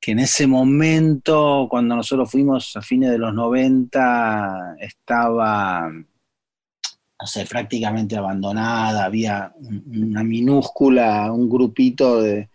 que 0.00 0.12
en 0.12 0.20
ese 0.20 0.46
momento, 0.46 1.66
cuando 1.68 1.96
nosotros 1.96 2.30
fuimos 2.30 2.76
a 2.76 2.82
fines 2.82 3.10
de 3.10 3.18
los 3.18 3.34
90, 3.34 4.76
estaba, 4.78 5.90
no 5.90 7.26
sé, 7.26 7.44
prácticamente 7.46 8.16
abandonada, 8.16 9.04
había 9.04 9.52
una 9.58 10.22
minúscula, 10.22 11.32
un 11.32 11.48
grupito 11.48 12.22
de, 12.22 12.48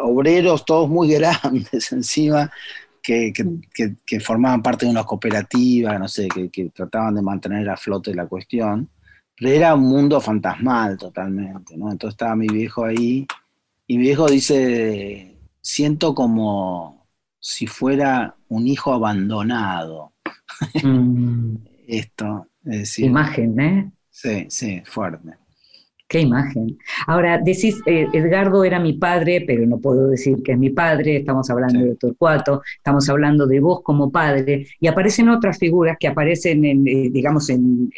obreros, 0.00 0.64
todos 0.64 0.88
muy 0.88 1.08
grandes 1.14 1.90
encima, 1.90 2.52
que, 3.02 4.20
formaban 4.20 4.62
parte 4.62 4.86
de 4.86 4.92
una 4.92 5.04
cooperativa, 5.04 5.98
no 5.98 6.08
sé, 6.08 6.28
que, 6.28 6.50
que, 6.50 6.70
trataban 6.70 7.14
de 7.14 7.22
mantener 7.22 7.68
a 7.68 7.76
flote 7.76 8.14
la 8.14 8.26
cuestión. 8.26 8.88
Pero 9.36 9.50
era 9.50 9.74
un 9.74 9.82
mundo 9.82 10.20
fantasmal 10.20 10.96
totalmente, 10.96 11.76
¿no? 11.76 11.90
Entonces 11.90 12.14
estaba 12.14 12.36
mi 12.36 12.46
viejo 12.46 12.84
ahí 12.84 13.26
y 13.86 13.98
mi 13.98 14.04
viejo 14.04 14.26
dice, 14.26 15.36
siento 15.60 16.14
como 16.14 17.06
si 17.40 17.66
fuera 17.66 18.36
un 18.48 18.66
hijo 18.66 18.92
abandonado. 18.92 20.12
Mm. 20.82 21.56
Esto, 21.86 22.46
es 22.64 22.78
decir. 22.78 23.06
Imagen, 23.06 23.60
¿eh? 23.60 23.92
Sí, 24.08 24.46
sí, 24.48 24.82
fuerte. 24.84 25.36
Qué 26.12 26.20
imagen. 26.20 26.76
Ahora, 27.06 27.40
decís, 27.42 27.80
eh, 27.86 28.06
Edgardo 28.12 28.64
era 28.64 28.78
mi 28.78 28.92
padre, 28.92 29.44
pero 29.46 29.66
no 29.66 29.78
puedo 29.78 30.08
decir 30.08 30.42
que 30.42 30.52
es 30.52 30.58
mi 30.58 30.68
padre, 30.68 31.16
estamos 31.16 31.48
hablando 31.48 31.82
de 31.82 31.94
Torcuato, 31.94 32.60
estamos 32.76 33.08
hablando 33.08 33.46
de 33.46 33.60
vos 33.60 33.80
como 33.82 34.12
padre, 34.12 34.66
y 34.78 34.88
aparecen 34.88 35.30
otras 35.30 35.56
figuras 35.56 35.96
que 35.98 36.08
aparecen, 36.08 36.66
en, 36.66 36.86
eh, 36.86 37.08
digamos, 37.10 37.48
en, 37.48 37.90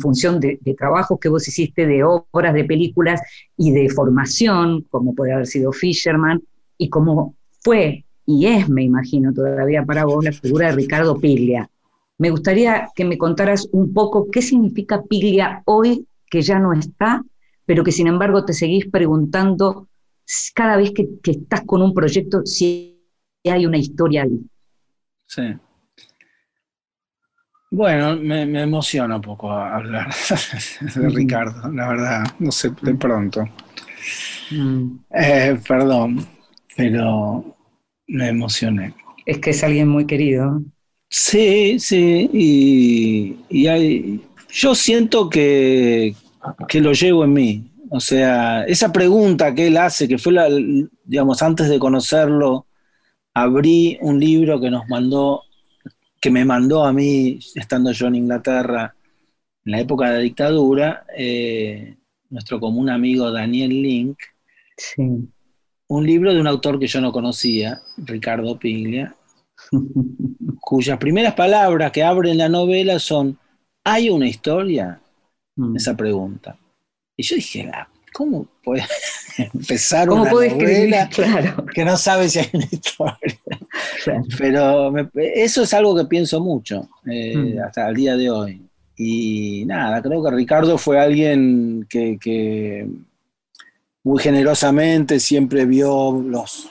función 0.00 0.40
de, 0.40 0.58
de, 0.62 0.74
trabajos 0.74 1.20
que 1.20 1.28
vos 1.28 1.46
hiciste, 1.46 1.86
de 1.86 2.02
obras, 2.02 2.54
de 2.54 2.64
películas 2.64 3.20
y 3.56 3.70
de 3.70 3.88
formación, 3.88 4.84
como 4.90 5.14
puede 5.14 5.32
haber 5.32 5.46
sido 5.46 5.70
Fisherman, 5.70 6.42
y 6.76 6.88
como 6.88 7.36
fue 7.60 8.04
y 8.26 8.46
es, 8.46 8.68
me 8.68 8.82
imagino 8.82 9.32
todavía 9.32 9.84
para 9.84 10.04
vos, 10.06 10.24
la 10.24 10.32
figura 10.32 10.70
de 10.70 10.72
Ricardo 10.72 11.20
Piglia. 11.20 11.70
Me 12.18 12.30
gustaría 12.30 12.88
que 12.96 13.04
me 13.04 13.16
contaras 13.16 13.68
un 13.70 13.92
poco 13.92 14.28
qué 14.28 14.42
significa 14.42 15.04
Piglia 15.04 15.62
hoy 15.66 16.04
que 16.28 16.42
ya 16.42 16.58
no 16.58 16.72
está 16.72 17.22
pero 17.66 17.84
que 17.84 17.92
sin 17.92 18.06
embargo 18.06 18.44
te 18.44 18.52
seguís 18.52 18.86
preguntando 18.90 19.88
cada 20.54 20.76
vez 20.76 20.92
que, 20.92 21.08
estás 21.30 21.62
con 21.66 21.82
un 21.82 21.94
proyecto 21.94 22.44
si 22.44 23.00
hay 23.44 23.66
una 23.66 23.78
historia 23.78 24.22
ahí. 24.22 24.40
Sí. 25.26 25.42
Bueno, 27.70 28.16
me, 28.16 28.42
emociona 28.62 29.16
un 29.16 29.22
poco 29.22 29.50
hablar 29.50 30.08
de 30.94 31.08
Ricardo, 31.08 31.70
la 31.72 31.88
verdad, 31.88 32.24
no 32.38 32.52
sé, 32.52 32.70
de 32.82 32.94
pronto. 32.94 33.44
Mm. 34.50 34.98
Eh, 35.10 35.58
perdón, 35.66 36.24
pero 36.76 37.56
me 38.06 38.28
emocioné. 38.28 38.94
Es 39.26 39.38
que 39.38 39.50
es 39.50 39.64
alguien 39.64 39.88
muy 39.88 40.06
querido. 40.06 40.62
Sí, 41.08 41.78
sí, 41.80 42.30
y, 42.32 43.36
y 43.48 43.66
hay, 43.66 44.24
yo 44.50 44.74
siento 44.74 45.28
que, 45.28 46.14
que 46.68 46.80
lo 46.80 46.92
llevo 46.92 47.24
en 47.24 47.32
mí. 47.32 47.70
O 47.90 48.00
sea, 48.00 48.64
esa 48.64 48.92
pregunta 48.92 49.54
que 49.54 49.68
él 49.68 49.76
hace, 49.76 50.08
que 50.08 50.18
fue 50.18 50.32
la, 50.32 50.48
digamos, 51.04 51.42
antes 51.42 51.68
de 51.68 51.78
conocerlo, 51.78 52.66
abrí 53.34 53.98
un 54.00 54.18
libro 54.18 54.60
que 54.60 54.70
nos 54.70 54.88
mandó, 54.88 55.42
que 56.20 56.30
me 56.30 56.44
mandó 56.44 56.84
a 56.84 56.92
mí, 56.92 57.38
estando 57.54 57.92
yo 57.92 58.06
en 58.06 58.16
Inglaterra, 58.16 58.94
en 59.64 59.72
la 59.72 59.80
época 59.80 60.06
de 60.06 60.12
la 60.14 60.18
dictadura, 60.20 61.04
eh, 61.16 61.96
nuestro 62.30 62.58
común 62.60 62.88
amigo 62.88 63.30
Daniel 63.30 63.70
Link, 63.70 64.18
un 65.88 66.06
libro 66.06 66.32
de 66.32 66.40
un 66.40 66.46
autor 66.46 66.78
que 66.78 66.86
yo 66.86 67.00
no 67.00 67.12
conocía, 67.12 67.80
Ricardo 67.96 68.58
Piglia, 68.58 69.14
cuyas 70.60 70.98
primeras 70.98 71.34
palabras 71.34 71.92
que 71.92 72.02
abren 72.02 72.38
la 72.38 72.48
novela 72.48 72.98
son, 72.98 73.38
¿hay 73.84 74.10
una 74.10 74.26
historia? 74.26 75.00
Mm. 75.56 75.76
esa 75.76 75.96
pregunta. 75.96 76.56
Y 77.16 77.22
yo 77.22 77.36
dije, 77.36 77.70
ah, 77.72 77.88
¿cómo 78.12 78.46
puede 78.62 78.84
empezar 79.54 80.10
una 80.10 80.30
novela 80.30 81.08
que 81.74 81.84
no 81.84 81.96
sabe 81.96 82.28
si 82.28 82.40
hay 82.40 82.50
una 82.52 82.68
historia? 82.70 83.40
Pero 84.38 84.92
eso 85.14 85.62
es 85.62 85.74
algo 85.74 85.96
que 85.96 86.04
pienso 86.06 86.40
mucho 86.40 86.88
eh, 87.10 87.36
mm. 87.36 87.58
hasta 87.60 87.88
el 87.88 87.96
día 87.96 88.16
de 88.16 88.30
hoy. 88.30 88.62
Y 88.96 89.64
nada, 89.66 90.00
creo 90.00 90.22
que 90.22 90.30
Ricardo 90.30 90.78
fue 90.78 91.00
alguien 91.00 91.86
que, 91.88 92.88
muy 94.04 94.22
generosamente 94.22 95.18
siempre 95.18 95.66
vio 95.66 96.22
los 96.24 96.70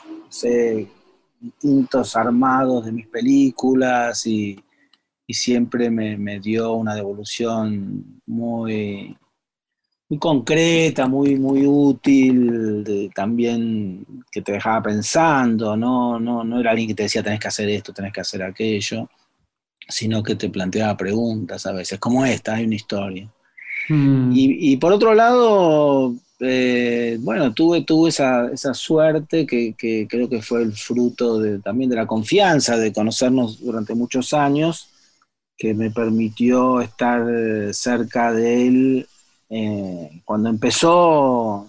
distintos 1.39 2.15
armados 2.15 2.85
de 2.85 2.91
mis 2.93 3.07
películas 3.07 4.25
y, 4.25 4.57
y 5.25 5.33
siempre 5.33 5.89
me, 5.89 6.39
dio 6.39 6.73
una 6.73 6.95
devolución 6.95 8.21
muy, 8.25 9.15
muy 10.09 10.19
concreta, 10.19 11.07
muy, 11.07 11.35
muy 11.37 11.65
útil, 11.65 13.11
también 13.15 14.05
que 14.31 14.41
te 14.41 14.53
dejaba 14.53 14.83
pensando, 14.83 15.77
¿no? 15.77 16.19
No, 16.19 16.43
no 16.43 16.59
era 16.59 16.71
alguien 16.71 16.89
que 16.89 16.95
te 16.95 17.03
decía 17.03 17.23
tenés 17.23 17.39
que 17.39 17.47
hacer 17.47 17.69
esto, 17.69 17.93
tenés 17.93 18.11
que 18.11 18.21
hacer 18.21 18.43
aquello, 18.43 19.09
sino 19.87 20.21
que 20.21 20.35
te 20.35 20.49
planteaba 20.49 20.97
preguntas 20.97 21.65
a 21.65 21.71
veces, 21.71 21.99
como 21.99 22.25
esta, 22.25 22.55
hay 22.55 22.65
una 22.65 22.75
historia. 22.75 23.29
Mm. 23.89 24.31
Y, 24.33 24.77
por 24.77 24.93
otro 24.93 25.13
lado, 25.13 26.15
eh, 26.39 27.17
bueno, 27.21 27.53
tuve, 27.53 27.83
tuve 27.83 28.09
esa, 28.09 28.73
suerte 28.73 29.45
que, 29.45 29.73
que, 29.77 30.07
creo 30.09 30.29
que 30.29 30.41
fue 30.41 30.63
el 30.63 30.73
fruto 30.73 31.39
de, 31.39 31.59
también 31.59 31.89
de 31.89 31.97
la 31.97 32.07
confianza, 32.07 32.77
de 32.77 32.93
conocernos 32.93 33.59
durante 33.61 33.93
muchos 33.93 34.33
años 34.33 34.92
que 35.57 35.73
me 35.73 35.91
permitió 35.91 36.81
estar 36.81 37.25
eh, 37.29 37.73
cerca 37.73 38.33
de 38.33 38.67
él 38.67 39.07
eh, 39.49 40.21
cuando 40.25 40.49
empezó 40.49 41.67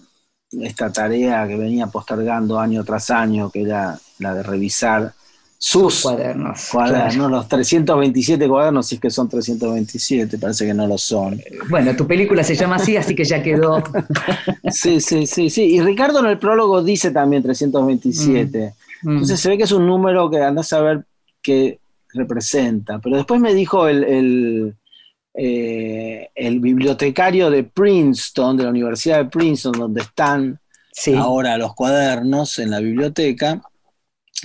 esta 0.50 0.92
tarea 0.92 1.46
que 1.46 1.56
venía 1.56 1.86
postergando 1.88 2.58
año 2.58 2.84
tras 2.84 3.10
año, 3.10 3.50
que 3.50 3.62
era 3.62 3.98
la 4.18 4.34
de 4.34 4.42
revisar 4.42 5.12
sus 5.58 6.02
cuadernos, 6.02 6.68
cuadernos 6.70 7.30
los 7.30 7.48
327 7.48 8.48
cuadernos, 8.48 8.86
si 8.86 8.96
es 8.96 9.00
que 9.00 9.10
son 9.10 9.28
327, 9.28 10.38
parece 10.38 10.66
que 10.66 10.74
no 10.74 10.86
lo 10.86 10.98
son. 10.98 11.40
Bueno, 11.70 11.96
tu 11.96 12.06
película 12.06 12.44
se 12.44 12.54
llama 12.54 12.76
así, 12.76 12.96
así 12.96 13.14
que 13.14 13.24
ya 13.24 13.42
quedó. 13.42 13.82
sí, 14.70 15.00
sí, 15.00 15.26
sí, 15.26 15.48
sí. 15.48 15.62
Y 15.62 15.80
Ricardo 15.80 16.20
en 16.20 16.26
el 16.26 16.38
prólogo 16.38 16.82
dice 16.82 17.10
también 17.12 17.42
327. 17.42 18.74
Mm, 19.02 19.08
mm. 19.08 19.12
Entonces 19.12 19.40
se 19.40 19.48
ve 19.48 19.56
que 19.56 19.64
es 19.64 19.72
un 19.72 19.86
número 19.86 20.28
que 20.28 20.42
andás 20.42 20.72
a 20.74 20.80
ver 20.80 21.04
que 21.42 21.78
representa. 22.14 22.98
Pero 23.00 23.16
después 23.16 23.40
me 23.40 23.54
dijo 23.54 23.88
el, 23.88 24.74
eh, 25.34 26.30
el, 26.34 26.60
bibliotecario 26.60 27.50
de 27.50 27.64
Princeton, 27.64 28.56
de 28.56 28.64
la 28.64 28.70
Universidad 28.70 29.18
de 29.18 29.30
Princeton, 29.30 29.72
donde 29.72 30.02
están 30.02 30.60
ahora 31.16 31.58
los 31.58 31.74
cuadernos 31.74 32.58
en 32.58 32.70
la 32.70 32.80
biblioteca, 32.80 33.60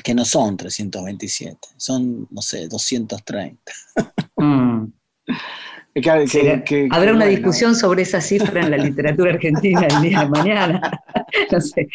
que 0.04 0.14
no 0.14 0.26
son 0.26 0.58
327, 0.58 1.58
son, 1.78 2.28
no 2.32 2.42
sé, 2.42 2.68
230. 2.68 3.72
Mm. 4.38 4.86
Habrá 6.92 7.14
una 7.14 7.26
discusión 7.26 7.76
sobre 7.76 8.04
esa 8.04 8.22
cifra 8.22 8.62
en 8.62 8.72
la 8.72 8.78
literatura 8.78 9.34
argentina 9.34 9.88
el 9.88 10.02
día 10.02 10.22
de 10.22 10.30
mañana. 10.30 11.02
no 11.52 11.62
sé. 11.62 11.90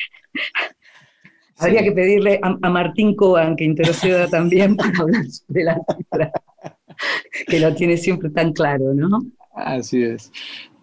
Habría 1.58 1.82
que 1.82 1.92
pedirle 1.92 2.40
a, 2.42 2.70
Martín 2.70 3.14
Coan 3.14 3.56
que 3.56 3.64
interceda 3.64 4.28
también 4.30 4.76
para 4.76 4.98
hablar 4.98 5.24
sobre 5.26 5.64
la 5.64 5.80
cifra, 5.96 6.32
que 7.46 7.60
lo 7.60 7.74
tiene 7.74 7.96
siempre 7.96 8.30
tan 8.30 8.52
claro, 8.52 8.92
¿no? 8.94 9.24
Así 9.54 10.02
es. 10.02 10.32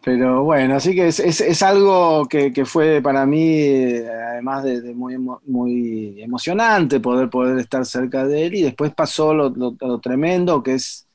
Pero 0.03 0.43
bueno, 0.43 0.75
así 0.75 0.95
que 0.95 1.07
es, 1.07 1.61
algo 1.61 2.25
que, 2.27 2.65
fue 2.65 3.01
para 3.03 3.25
mí, 3.27 3.97
además 3.97 4.63
de, 4.63 4.95
muy, 4.95 5.15
muy 5.45 6.19
emocionante 6.19 6.99
poder, 6.99 7.29
poder 7.29 7.59
estar 7.59 7.85
cerca 7.85 8.25
de 8.25 8.47
él. 8.47 8.55
Y 8.55 8.63
después 8.63 8.93
pasó 8.95 9.31
lo, 9.33 9.99
tremendo 9.99 10.63
que 10.63 10.73
es 10.75 11.07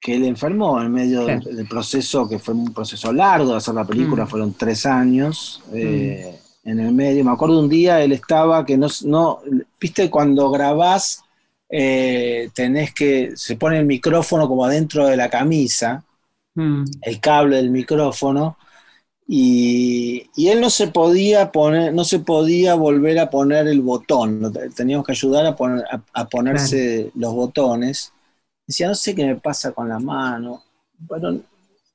que 0.00 0.14
él 0.14 0.24
enfermó 0.24 0.80
en 0.80 0.90
medio 0.90 1.26
del, 1.26 1.68
proceso, 1.68 2.26
que 2.26 2.38
fue 2.38 2.54
un 2.54 2.72
proceso 2.72 3.12
largo 3.12 3.50
de 3.50 3.56
hacer 3.58 3.74
la 3.74 3.84
película, 3.84 4.24
mm. 4.24 4.28
fueron 4.28 4.54
tres 4.54 4.86
años. 4.86 5.62
Eh, 5.74 6.40
mm. 6.42 6.47
En 6.68 6.80
el 6.80 6.92
medio, 6.92 7.24
me 7.24 7.30
acuerdo 7.30 7.60
un 7.60 7.68
día 7.68 8.02
él 8.02 8.12
estaba 8.12 8.66
que 8.66 8.76
no, 8.76 8.88
no 9.04 9.40
viste 9.80 10.10
cuando 10.10 10.50
grabás, 10.50 11.22
eh, 11.70 12.50
tenés 12.54 12.92
que, 12.92 13.32
se 13.36 13.56
pone 13.56 13.78
el 13.78 13.86
micrófono 13.86 14.46
como 14.48 14.64
adentro 14.64 15.06
de 15.06 15.16
la 15.16 15.30
camisa, 15.30 16.04
Mm. 16.58 16.84
el 17.02 17.20
cable 17.20 17.56
del 17.56 17.70
micrófono. 17.70 18.56
Y, 19.28 20.26
él 20.36 20.60
no 20.60 20.70
se 20.70 20.88
podía 20.88 21.52
poner, 21.52 21.94
no 21.94 22.02
se 22.04 22.18
podía 22.18 22.74
volver 22.74 23.18
a 23.18 23.30
poner 23.30 23.68
el 23.68 23.80
botón, 23.82 24.52
teníamos 24.74 25.06
que 25.06 25.12
ayudar 25.12 25.46
a, 25.46 25.54
poner, 25.54 25.84
a, 26.14 26.28
ponerse 26.28 27.12
los 27.14 27.32
botones. 27.34 28.12
Decía, 28.66 28.88
no 28.88 28.94
sé 28.94 29.14
qué 29.14 29.26
me 29.26 29.36
pasa 29.36 29.72
con 29.72 29.88
la 29.88 29.98
mano. 29.98 30.62
Bueno, 30.98 31.40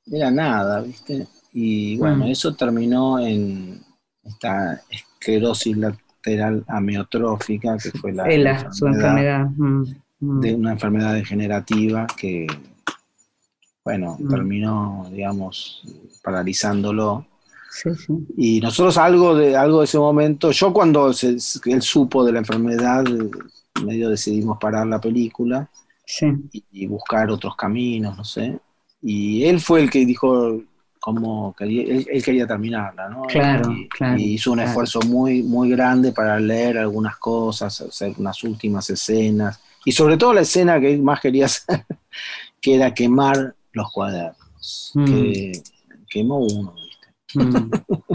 era 0.10 0.32
nada, 0.32 0.82
¿viste? 0.82 1.28
Y 1.52 1.98
bueno, 1.98 2.26
mm. 2.26 2.30
eso 2.30 2.56
terminó 2.56 3.20
en 3.20 3.84
esta 4.24 4.82
esclerosis 4.90 5.78
lateral 5.78 6.64
amiotrófica, 6.68 7.78
que 7.78 7.92
fue 7.92 8.14
la, 8.14 8.24
enfermedad, 8.24 8.72
su 8.72 8.88
enfermedad. 8.88 9.46
Mm, 9.56 9.84
de 10.20 10.56
una 10.56 10.72
enfermedad 10.72 11.14
degenerativa 11.14 12.08
que 12.18 12.48
bueno, 13.84 14.18
mm. 14.20 14.30
terminó, 14.30 15.08
digamos, 15.12 15.84
paralizándolo. 16.24 17.26
Sí, 17.70 17.90
sí. 17.96 18.14
Y 18.38 18.62
nosotros 18.62 18.98
algo 18.98 19.36
de, 19.36 19.58
algo 19.58 19.80
de 19.80 19.86
ese 19.86 19.98
momento, 19.98 20.52
yo 20.52 20.72
cuando 20.72 21.12
él 21.12 21.82
supo 21.82 22.24
de 22.24 22.32
la 22.32 22.40
enfermedad, 22.40 23.04
medio 23.84 24.10
decidimos 24.10 24.58
parar 24.60 24.88
la 24.88 25.02
película 25.02 25.70
y, 26.72 26.86
buscar 26.86 27.30
otros 27.32 27.56
caminos, 27.56 28.16
no 28.16 28.24
sé. 28.24 28.60
Y 29.02 29.44
él 29.46 29.60
fue 29.60 29.82
el 29.82 29.90
que 29.90 30.06
dijo 30.06 30.62
cómo 31.04 31.54
quería, 31.54 31.84
él, 31.84 32.24
quería 32.24 32.48
terminarla, 32.48 33.10
¿no? 33.10 33.24
Claro, 33.24 33.74
y, 33.74 33.90
claro. 33.90 34.18
Y 34.18 34.36
hizo 34.36 34.54
un 34.54 34.62
esfuerzo 34.62 35.02
muy, 35.02 35.44
muy 35.44 35.70
grande 35.70 36.14
para 36.14 36.40
leer 36.40 36.78
algunas 36.78 37.18
cosas, 37.18 37.82
hacer 37.82 38.14
unas 38.18 38.42
últimas 38.46 38.90
escenas. 38.90 39.60
Y 39.84 39.92
sobre 39.92 40.16
todo 40.16 40.34
la 40.34 40.42
escena 40.42 40.80
que 40.80 40.94
él 40.94 41.02
más 41.02 41.20
quería 41.20 41.46
hacer, 41.48 41.86
que 42.62 42.76
era 42.76 42.94
quemar 42.94 43.54
los 43.74 43.92
cuadernos. 43.92 44.92
Mm. 44.94 45.06
Que 45.06 45.52
quemó 46.10 46.40
uno, 46.40 46.74
¿viste? 46.74 47.60
Mm. 47.60 47.70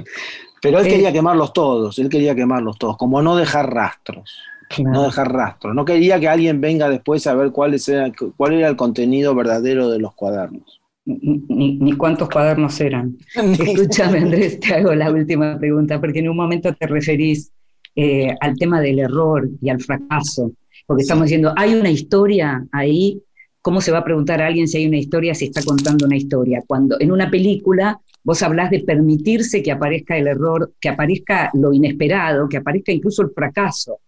Pero 0.63 0.79
él 0.79 0.87
eh, 0.87 0.89
quería 0.89 1.13
quemarlos 1.13 1.53
todos, 1.53 1.99
él 1.99 2.09
quería 2.09 2.35
quemarlos 2.35 2.79
todos, 2.79 2.97
como 2.97 3.21
no 3.21 3.37
dejar 3.37 3.71
rastros. 3.71 4.35
No 4.79 5.03
dejar 5.03 5.31
rastros. 5.31 5.75
No 5.75 5.85
quería 5.85 6.19
que 6.19 6.29
alguien 6.29 6.63
venga 6.63 6.89
después 6.89 7.27
a 7.27 7.35
ver 7.35 7.53
cuál, 7.53 7.79
era, 7.87 8.11
cuál 8.35 8.55
era 8.55 8.69
el 8.69 8.77
contenido 8.77 9.35
verdadero 9.35 9.91
de 9.91 9.99
los 9.99 10.15
cuadernos. 10.15 10.81
Ni, 11.09 11.93
cuántos 11.95 12.29
cuadernos 12.29 12.81
eran. 12.81 13.17
Escúchame, 13.35 14.19
Andrés, 14.19 14.61
te 14.61 14.75
hago 14.75 14.95
la 14.95 15.11
última 15.11 15.59
pregunta, 15.59 16.01
porque 16.01 16.19
en 16.19 16.29
un 16.29 16.37
momento 16.37 16.75
te 16.75 16.87
referís 16.87 17.51
eh, 17.97 18.35
al 18.41 18.57
tema 18.57 18.81
del 18.81 18.99
error 18.99 19.49
y 19.61 19.71
al 19.71 19.81
fracaso, 19.81 20.53
porque 20.87 21.03
estamos 21.03 21.25
diciendo, 21.25 21.53
hay 21.57 21.75
una 21.75 21.91
historia 21.91 22.65
ahí 22.73 23.23
¿Cómo 23.69 23.83
se 23.83 23.91
va 23.91 23.99
a 23.99 24.05
preguntar 24.05 24.41
a 24.41 24.47
alguien 24.47 24.67
si 24.67 24.79
hay 24.79 24.87
una 24.87 24.97
historia, 24.97 25.35
si 25.35 25.45
está 25.45 25.63
contando 25.63 26.07
una 26.07 26.17
historia? 26.17 26.63
Cuando 26.67 26.97
en 27.01 27.13
una 27.13 27.31
película 27.31 28.01
vos 28.23 28.43
hablás 28.43 28.71
de 28.71 28.81
permitirse 28.81 29.63
que 29.63 29.73
aparezca 29.73 30.17
el 30.17 30.29
error, 30.29 30.73
que 30.81 30.89
aparezca 30.89 31.51
lo 31.55 31.73
inesperado, 31.73 32.49
que 32.49 32.57
aparezca 32.57 32.93
incluso 32.93 33.23
el 33.23 33.31
fracaso. 33.31 33.99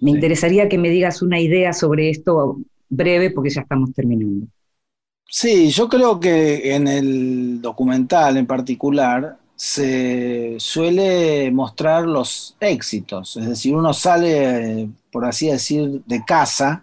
Me 0.00 0.10
interesaría 0.10 0.68
que 0.68 0.76
me 0.76 0.90
digas 0.90 1.22
una 1.22 1.40
idea 1.40 1.72
sobre 1.72 2.10
esto 2.10 2.58
breve 2.88 3.30
porque 3.30 3.50
ya 3.50 3.62
estamos 3.62 3.92
terminando. 3.94 4.46
Sí, 5.30 5.68
yo 5.70 5.88
creo 5.88 6.18
que 6.18 6.74
en 6.74 6.88
el 6.88 7.60
documental 7.60 8.38
en 8.38 8.46
particular 8.46 9.36
se 9.54 10.56
suele 10.58 11.50
mostrar 11.50 12.06
los 12.06 12.56
éxitos, 12.60 13.36
es 13.36 13.46
decir, 13.46 13.74
uno 13.74 13.92
sale, 13.92 14.88
por 15.12 15.26
así 15.26 15.48
decir, 15.48 16.02
de 16.06 16.24
casa 16.24 16.82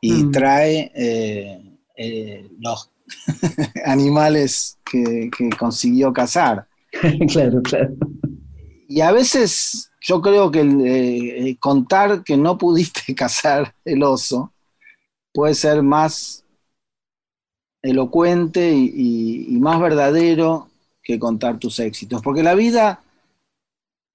y 0.00 0.24
mm. 0.24 0.30
trae 0.30 0.92
eh, 0.94 1.60
eh, 1.96 2.48
los 2.60 2.90
animales 3.84 4.78
que, 4.90 5.28
consiguió 5.58 6.12
cazar. 6.14 6.66
claro, 7.28 7.60
claro. 7.62 7.94
Y 8.88 9.00
a 9.02 9.12
veces 9.12 9.90
yo 10.00 10.22
creo 10.22 10.50
que 10.50 10.60
eh, 10.60 11.56
contar 11.58 12.24
que 12.24 12.38
no 12.38 12.56
pudiste 12.56 13.14
cazar 13.14 13.74
el 13.84 14.02
oso 14.02 14.52
puede 15.34 15.54
ser 15.54 15.82
más 15.82 16.41
elocuente 17.82 18.72
y, 18.72 19.58
más 19.60 19.80
verdadero 19.80 20.68
que 21.02 21.18
contar 21.18 21.58
tus 21.58 21.78
éxitos. 21.80 22.22
Porque 22.22 22.42
la 22.42 22.54
vida, 22.54 23.00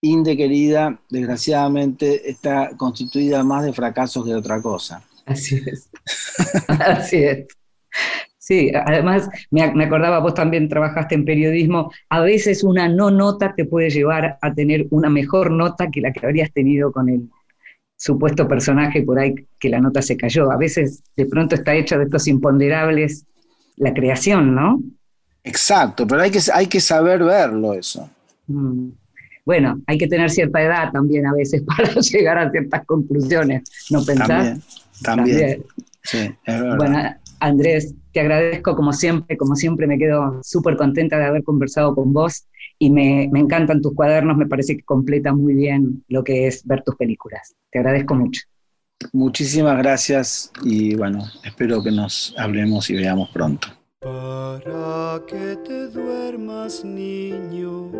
Inde 0.01 0.37
querida, 0.37 0.99
desgraciadamente 1.09 2.29
está 2.29 2.71
constituida 2.77 3.43
más 3.43 3.65
de 3.65 3.73
fracasos 3.73 4.23
que 4.23 4.31
de 4.31 4.37
otra 4.37 4.61
cosa. 4.61 5.03
Así 5.25 5.61
es. 5.65 5.89
Así 6.67 7.17
es. 7.17 7.47
Sí, 8.47 8.71
además 8.73 9.27
me, 9.51 9.61
acordaba, 9.61 10.19
vos 10.19 10.33
también 10.33 10.69
trabajaste 10.69 11.15
en 11.15 11.25
periodismo, 11.25 11.91
a 12.07 12.21
veces 12.21 12.63
una 12.63 12.87
no 12.87 13.11
nota 13.11 13.53
te 13.53 13.65
puede 13.65 13.89
llevar 13.89 14.37
a 14.41 14.53
tener 14.53 14.87
una 14.89 15.09
mejor 15.09 15.51
nota 15.51 15.91
que 15.91 15.99
la 15.99 16.13
que 16.13 16.25
habrías 16.25 16.53
tenido 16.53 16.93
con 16.93 17.09
el 17.09 17.29
supuesto 17.97 18.47
personaje 18.47 19.01
por 19.01 19.19
ahí 19.19 19.35
que 19.59 19.67
la 19.67 19.81
nota 19.81 20.01
se 20.01 20.15
cayó. 20.15 20.49
A 20.49 20.55
veces 20.55 21.03
de 21.17 21.25
pronto 21.25 21.55
está 21.55 21.75
hecha 21.75 21.97
de 21.97 22.05
estos 22.05 22.25
imponderables 22.29 23.25
la 23.77 23.93
creación, 23.93 24.53
¿no? 24.53 24.81
Exacto, 25.43 26.05
pero 26.05 26.21
hay 26.21 26.31
que, 26.31 26.39
hay 26.53 26.67
que 26.67 26.79
saber 26.79 27.23
verlo 27.23 27.73
eso. 27.73 28.09
Mm. 28.47 28.89
Bueno, 29.45 29.79
hay 29.87 29.97
que 29.97 30.07
tener 30.07 30.29
cierta 30.29 30.61
edad 30.61 30.91
también 30.91 31.25
a 31.25 31.33
veces 31.33 31.61
para 31.65 31.93
llegar 31.93 32.37
a 32.37 32.51
ciertas 32.51 32.85
conclusiones, 32.85 33.63
¿no 33.89 34.03
pensás? 34.03 34.59
También. 35.01 35.63
Sí, 36.03 36.17
es 36.17 36.61
verdad. 36.61 36.77
Bueno, 36.77 37.15
Andrés, 37.39 37.93
te 38.11 38.21
agradezco 38.21 38.75
como 38.75 38.93
siempre, 38.93 39.37
como 39.37 39.55
siempre 39.55 39.87
me 39.87 39.97
quedo 39.97 40.39
súper 40.43 40.75
contenta 40.75 41.17
de 41.17 41.25
haber 41.25 41.43
conversado 41.43 41.93
con 41.93 42.11
vos 42.11 42.47
y 42.79 42.89
me, 42.89 43.23
encantan 43.23 43.81
tus 43.81 43.93
cuadernos, 43.93 44.37
me 44.37 44.47
parece 44.47 44.75
que 44.75 44.83
completa 44.83 45.33
muy 45.33 45.53
bien 45.53 46.03
lo 46.07 46.23
que 46.23 46.47
es 46.47 46.65
ver 46.65 46.83
tus 46.83 46.95
películas. 46.95 47.55
Te 47.71 47.79
agradezco 47.79 48.15
mucho. 48.15 48.41
Muchísimas 49.13 49.77
gracias 49.77 50.51
y 50.63 50.95
bueno, 50.95 51.25
espero 51.43 51.83
que 51.83 51.91
nos 51.91 52.33
hablemos 52.37 52.89
y 52.89 52.95
veamos 52.95 53.29
pronto. 53.29 53.67
Para 54.01 55.21
que 55.25 55.57
te 55.65 55.87
duermas, 55.87 56.83
niño, 56.83 57.91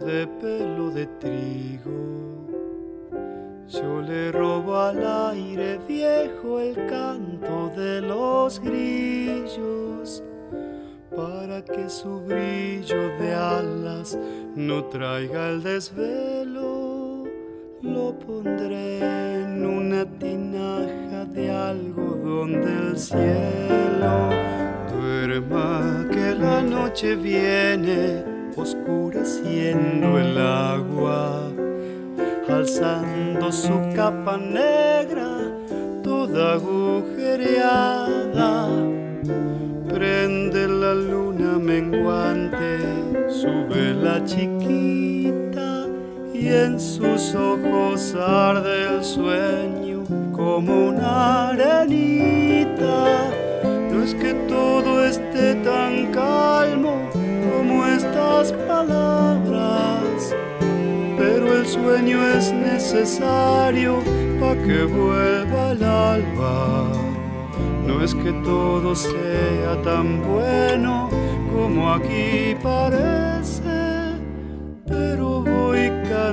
de 0.00 0.26
pelo 0.40 0.90
de 0.90 1.06
trigo 1.20 2.34
yo 3.68 4.02
le 4.02 4.30
robo 4.30 4.78
al 4.78 5.04
aire 5.32 5.78
viejo 5.88 6.60
el 6.60 6.74
canto 6.86 7.72
de 7.74 8.02
los 8.02 8.60
grillos 8.60 10.22
para 11.16 11.64
que 11.64 11.88
su 11.88 12.20
brillo 12.20 13.08
de 13.18 13.34
alas 13.34 14.18
no 14.54 14.84
traiga 14.84 15.48
el 15.48 15.62
desvelo. 15.62 16.73
Lo 17.84 18.18
pondré 18.18 18.98
en 19.42 19.66
una 19.66 20.06
tinaja 20.18 21.26
de 21.26 21.50
algodón 21.50 22.52
del 22.62 22.96
cielo. 22.96 24.30
Duerma 24.90 26.06
que 26.10 26.34
la 26.34 26.62
noche 26.62 27.14
viene 27.14 28.24
oscureciendo 28.56 30.18
el 30.18 30.38
agua 30.38 31.42
alzando 32.48 33.52
su 33.52 33.78
capa 33.94 34.38
negra, 34.38 35.52
toda 36.02 36.54
agujereada. 36.54 37.68
Prende 39.90 40.68
la 40.68 40.94
luna 40.94 41.58
menguante, 41.58 42.78
sube 43.28 43.92
la 43.92 44.24
chiquita 44.24 45.13
y 46.44 46.48
en 46.48 46.78
sus 46.78 47.34
ojos 47.34 48.14
arde 48.14 48.96
el 48.96 49.02
sueño 49.02 50.04
como 50.32 50.88
una 50.88 51.48
arenita. 51.48 53.30
No 53.90 54.02
es 54.02 54.14
que 54.14 54.34
todo 54.46 55.04
esté 55.04 55.54
tan 55.56 56.12
calmo 56.12 57.08
como 57.50 57.86
estas 57.86 58.52
palabras 58.52 60.34
pero 61.16 61.56
el 61.56 61.66
sueño 61.66 62.18
es 62.36 62.52
necesario 62.52 64.02
para 64.38 64.60
que 64.62 64.84
vuelva 64.84 65.72
el 65.72 65.82
alba. 65.82 66.92
No 67.86 68.02
es 68.02 68.14
que 68.14 68.32
todo 68.44 68.94
sea 68.94 69.80
tan 69.82 70.22
bueno 70.22 71.08
como 71.54 71.92
aquí 71.92 72.54
parece, 72.62 73.43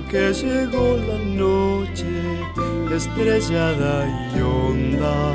que 0.10 0.34
llegó 0.34 0.98
la 0.98 1.20
noche 1.36 1.79
estrellada 2.96 4.08
y 4.36 4.42
honda 4.42 5.34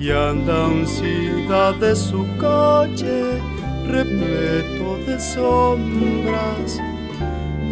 y 0.00 0.10
anda 0.10 0.66
uncida 0.68 1.72
de 1.74 1.94
su 1.94 2.26
coche 2.38 3.40
repleto 3.86 4.98
de 5.06 5.20
sombras. 5.20 6.80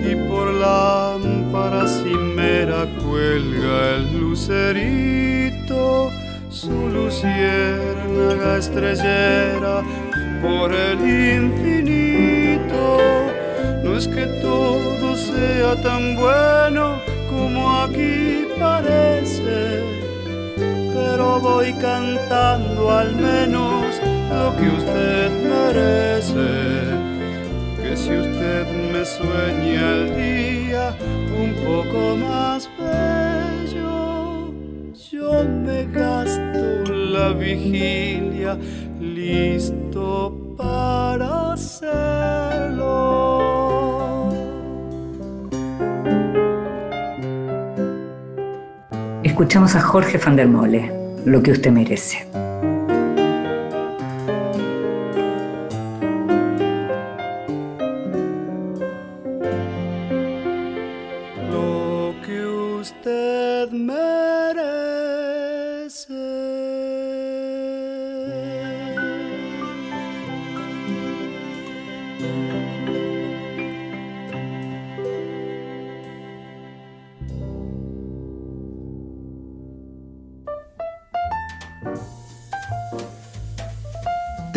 Y 0.02 0.14
por 0.28 0.52
lámpara 0.52 1.86
cimera 1.86 2.86
cuelga 3.02 3.96
el 3.96 4.20
lucerito 4.20 6.10
su 6.50 6.88
luciérnaga 6.88 8.58
estrellera 8.58 9.82
por 10.42 10.72
el 10.72 11.00
infinito. 11.36 12.98
No 13.84 13.96
es 13.96 14.08
que 14.08 14.26
todo 14.42 15.16
sea 15.16 15.80
tan 15.82 16.16
bueno 16.16 17.07
como 17.38 17.82
aquí 17.82 18.46
parece, 18.58 19.82
pero 20.92 21.40
voy 21.40 21.72
cantando 21.74 22.90
al 22.90 23.14
menos 23.14 24.00
lo 24.30 24.56
que 24.56 24.68
usted 24.80 25.30
merece. 25.54 26.50
Que 27.80 27.96
si 27.96 28.12
usted 28.24 28.66
me 28.92 29.04
sueña 29.04 29.92
el 29.92 30.04
día 30.16 30.94
un 31.44 31.50
poco 31.64 32.16
más 32.16 32.68
bello, 32.78 34.52
yo 35.10 35.44
me 35.44 35.84
gasto 35.86 36.92
la 36.92 37.32
vigilia 37.32 38.58
listo 39.00 40.27
Escuchamos 49.38 49.76
a 49.76 49.80
Jorge 49.80 50.18
van 50.18 50.34
der 50.34 50.48
Mole, 50.48 50.90
lo 51.24 51.40
que 51.40 51.52
usted 51.52 51.70
merece. 51.70 52.26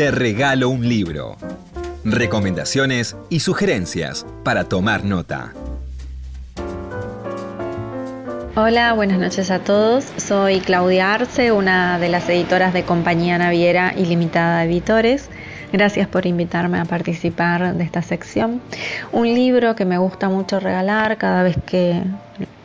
Te 0.02 0.10
regalo 0.10 0.70
un 0.70 0.90
libro. 0.90 1.38
Recomendaciones 2.04 3.16
y 3.30 3.42
sugerencias 3.42 4.26
para 4.44 4.64
tomar 4.64 5.04
nota. 5.04 5.54
Hola, 8.56 8.94
buenas 8.94 9.20
noches 9.20 9.52
a 9.52 9.60
todos. 9.60 10.12
Soy 10.18 10.60
Claudia 10.62 11.14
Arce, 11.14 11.52
una 11.52 12.00
de 12.00 12.10
las 12.10 12.28
editoras 12.30 12.74
de 12.74 12.82
Compañía 12.82 13.38
Naviera 13.38 13.94
Ilimitada 13.96 14.66
Editores. 14.66 15.30
Gracias 15.72 16.08
por 16.08 16.26
invitarme 16.26 16.80
a 16.80 16.86
participar 16.86 17.76
de 17.76 17.84
esta 17.84 18.02
sección. 18.02 18.60
Un 19.12 19.28
libro 19.28 19.76
que 19.76 19.86
me 19.86 20.00
gusta 20.00 20.30
mucho 20.30 20.60
regalar 20.60 21.20
cada 21.20 21.44
vez 21.44 21.58
que 21.64 22.02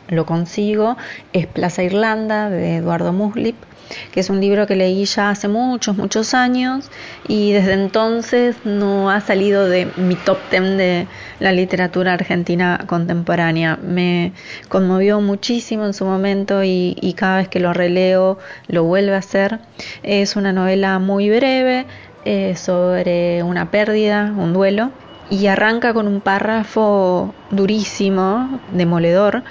lo 0.07 0.25
consigo 0.25 0.97
es 1.33 1.45
Plaza 1.45 1.83
Irlanda 1.83 2.49
de 2.49 2.77
Eduardo 2.77 3.13
Muslip 3.13 3.66
que 4.11 4.19
es 4.19 4.29
un 4.29 4.41
libro 4.41 4.67
que 4.67 4.75
leí 4.75 5.05
ya 5.05 5.29
hace 5.29 5.47
muchos, 5.47 5.97
muchos 5.97 6.33
años 6.33 6.89
y 7.27 7.51
desde 7.51 7.73
entonces 7.73 8.55
no 8.63 9.09
ha 9.11 9.21
salido 9.21 9.67
de 9.67 9.91
mi 9.97 10.15
top 10.15 10.37
ten 10.49 10.77
de 10.77 11.07
la 11.39 11.51
literatura 11.51 12.13
argentina 12.13 12.83
contemporánea. 12.87 13.77
Me 13.81 14.33
conmovió 14.69 15.21
muchísimo 15.21 15.85
en 15.85 15.93
su 15.93 16.05
momento 16.05 16.63
y, 16.63 16.95
cada 17.17 17.37
vez 17.37 17.47
que 17.47 17.59
lo 17.59 17.73
releo 17.73 18.37
lo 18.67 18.83
vuelve 18.83 19.15
a 19.15 19.19
hacer. 19.19 19.59
Es 20.03 20.35
una 20.35 20.53
novela 20.53 20.99
muy 20.99 21.29
breve 21.29 21.85
eh, 22.25 22.55
sobre 22.55 23.41
una 23.43 23.71
pérdida, 23.71 24.33
un 24.37 24.53
duelo, 24.53 24.91
y 25.29 25.47
arranca 25.47 25.93
con 25.93 26.07
un 26.07 26.21
párrafo 26.21 27.33
durísimo, 27.51 28.59
demoledor, 28.71 29.43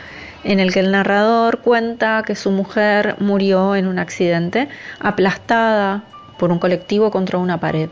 en 0.47 0.61
el 0.61 0.73
que 0.73 0.81
el 0.81 0.93
narrador 0.93 1.59
cuenta 1.59 2.23
que 2.25 2.37
su 2.37 2.53
mujer 2.53 3.17
murió 3.19 3.75
en 3.75 3.89
un 3.89 3.99
accidente 3.99 4.69
aplastada 5.01 6.05
por 6.39 6.53
un 6.53 6.61
colectivo 6.61 7.11
contra 7.11 7.39
una 7.39 7.59
pared. 7.59 7.91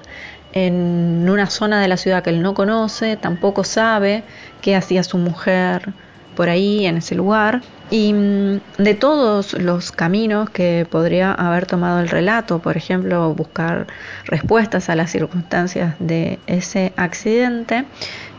En 0.53 1.29
una 1.29 1.51
zona 1.51 1.81
de 1.81 1.89
la 1.89 1.97
ciudad 1.97 2.23
que 2.23 2.31
él 2.31 2.43
no 2.43 2.55
conoce, 2.55 3.17
tampoco 3.17 3.65
sabe 3.65 4.23
qué 4.61 4.77
hacía 4.77 5.03
su 5.03 5.19
mujer 5.19 5.93
por 6.37 6.49
ahí, 6.49 6.87
en 6.87 6.99
ese 6.99 7.17
lugar, 7.17 7.63
y 7.91 8.13
mm, 8.13 8.61
de 8.79 8.95
todos 8.95 9.55
los 9.55 9.91
caminos 9.93 10.51
que 10.51 10.87
podría 10.89 11.33
haber 11.33 11.67
tomado 11.67 12.01
el 12.01 12.09
relato, 12.09 12.61
por 12.61 12.77
ejemplo, 12.77 13.35
buscar 13.35 13.87
respuestas 14.27 14.89
a 14.89 14.95
las 14.95 15.11
circunstancias 15.11 15.95
de 15.99 16.39
ese 16.47 16.93
accidente, 16.97 17.85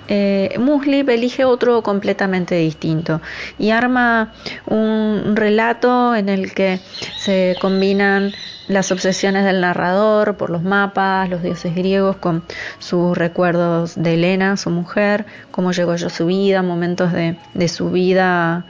eh, 0.07 0.55
Muslip 0.59 1.09
elige 1.09 1.45
otro 1.45 1.81
completamente 1.81 2.55
distinto 2.55 3.21
y 3.57 3.71
arma 3.71 4.33
un 4.67 5.35
relato 5.35 6.15
en 6.15 6.29
el 6.29 6.53
que 6.53 6.79
se 7.17 7.55
combinan 7.59 8.33
las 8.67 8.91
obsesiones 8.91 9.45
del 9.45 9.61
narrador 9.61 10.37
por 10.37 10.49
los 10.49 10.63
mapas, 10.63 11.29
los 11.29 11.43
dioses 11.43 11.75
griegos, 11.75 12.17
con 12.17 12.43
sus 12.79 13.17
recuerdos 13.17 13.93
de 13.95 14.15
Elena, 14.15 14.57
su 14.57 14.69
mujer, 14.69 15.25
cómo 15.51 15.71
llegó 15.71 15.91
a 15.91 15.97
su 15.97 16.25
vida, 16.25 16.61
momentos 16.61 17.11
de, 17.11 17.67
su 17.67 17.91
vida 17.91 18.65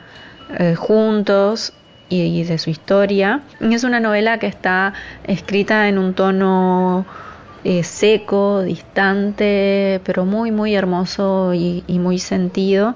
eh, 0.58 0.76
juntos 0.76 1.74
y, 2.10 2.44
de 2.44 2.58
su 2.58 2.70
historia. 2.70 3.42
es 3.60 3.84
una 3.84 4.00
novela 4.00 4.38
que 4.38 4.48
está 4.48 4.94
escrita 5.26 5.88
en 5.88 5.98
un 5.98 6.14
tono 6.14 7.06
eh, 7.68 7.82
seco, 7.84 8.62
distante, 8.62 10.00
pero 10.06 10.24
muy, 10.24 10.52
muy 10.52 10.76
hermoso 10.76 11.52
y, 11.56 11.84
muy 11.88 12.20
sentido. 12.20 12.94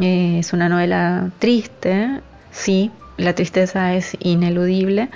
Eh, 0.00 0.38
es 0.38 0.54
una 0.54 0.70
novela 0.70 1.28
triste, 1.38 2.22
sí, 2.50 2.90
la 3.18 3.34
tristeza 3.34 3.94
es 3.94 4.16
ineludible, 4.20 5.10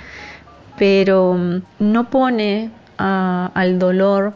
pero 0.77 1.33
mm, 1.33 1.61
no 1.79 2.09
pone 2.11 2.69
al 2.97 3.79
dolor 3.79 4.35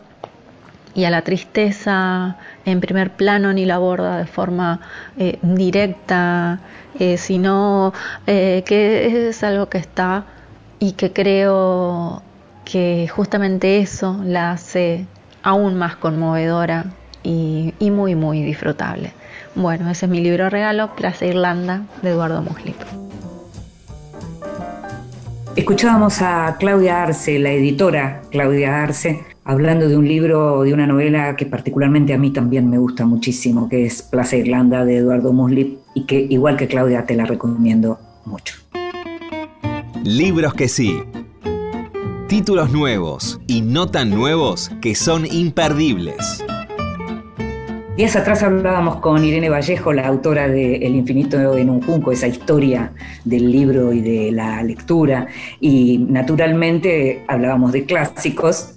y 0.96 1.06
a 1.06 1.12
la 1.12 1.22
tristeza 1.22 2.38
en 2.66 2.82
primer 2.82 3.12
plano 3.12 3.54
ni 3.54 3.64
la 3.64 3.76
aborda 3.76 4.18
de 4.18 4.26
forma 4.26 4.80
eh, 5.20 5.38
directa, 5.44 6.60
sino 7.18 7.94
que 8.26 9.28
es 9.30 9.44
algo 9.44 9.70
que 9.70 9.78
está 9.78 10.26
y 10.80 10.94
que 10.94 11.14
creo 11.14 12.24
que 12.70 13.08
justamente 13.08 13.80
eso 13.80 14.20
la 14.26 14.52
hace 14.52 15.06
aún 15.42 15.78
más 15.78 15.96
conmovedora 15.96 16.88
y, 17.24 17.74
muy, 17.80 18.16
muy 18.16 18.44
disfrutable. 18.44 19.12
Bueno, 19.56 19.90
ese 19.90 20.06
es 20.06 20.12
mi 20.12 20.20
libro 20.22 20.50
regalo, 20.50 20.94
Plaza 20.96 21.26
Irlanda, 21.26 21.84
de 22.02 22.10
Eduardo 22.10 22.42
Muslip. 22.42 22.76
Escuchábamos 25.56 26.22
a 26.22 26.58
Claudia 26.60 27.04
Arce, 27.04 27.40
la 27.40 27.52
editora 27.52 28.22
Claudia 28.32 28.84
Arce, 28.84 29.24
hablando 29.46 29.88
de 29.88 29.98
un 29.98 30.08
libro, 30.08 30.64
de 30.64 30.74
una 30.74 30.86
novela 30.86 31.36
que 31.36 31.46
particularmente 31.46 32.14
a 32.14 32.18
mí 32.18 32.32
también 32.32 32.70
me 32.70 32.78
gusta 32.78 33.06
muchísimo, 33.06 33.68
que 33.68 33.86
es 33.86 34.02
Plaza 34.04 34.36
Irlanda 34.36 34.86
de 34.86 34.98
Eduardo 34.98 35.32
Muslip, 35.34 35.80
y 35.96 36.06
que 36.06 36.20
igual 36.30 36.58
que 36.58 36.68
Claudia 36.68 37.06
te 37.06 37.16
la 37.16 37.26
recomiendo 37.26 37.98
mucho. 38.26 38.56
Libros 40.04 40.54
que 40.54 40.68
sí, 40.68 41.02
Títulos 42.28 42.74
nuevos 42.74 43.40
y 43.48 43.62
no 43.62 43.88
tan 43.88 44.10
nuevos 44.10 44.70
que 44.82 44.96
son 44.96 45.26
imperdibles. 45.26 46.44
Días 47.96 48.18
atrás 48.18 48.44
hablábamos 48.44 48.98
con 48.98 49.24
Irene 49.24 49.50
Vallejo, 49.50 49.94
la 49.94 50.06
autora 50.06 50.50
de 50.50 50.76
El 50.76 50.98
infinito 50.98 51.58
en 51.58 51.70
un 51.70 51.82
junco, 51.82 52.12
esa 52.12 52.28
historia 52.28 52.92
del 53.24 53.50
libro 53.50 53.94
y 53.94 54.02
de 54.02 54.34
la 54.34 54.62
lectura, 54.62 55.28
y 55.62 56.00
naturalmente 56.00 57.24
hablábamos 57.30 57.72
de 57.72 57.86
clásicos 57.86 58.77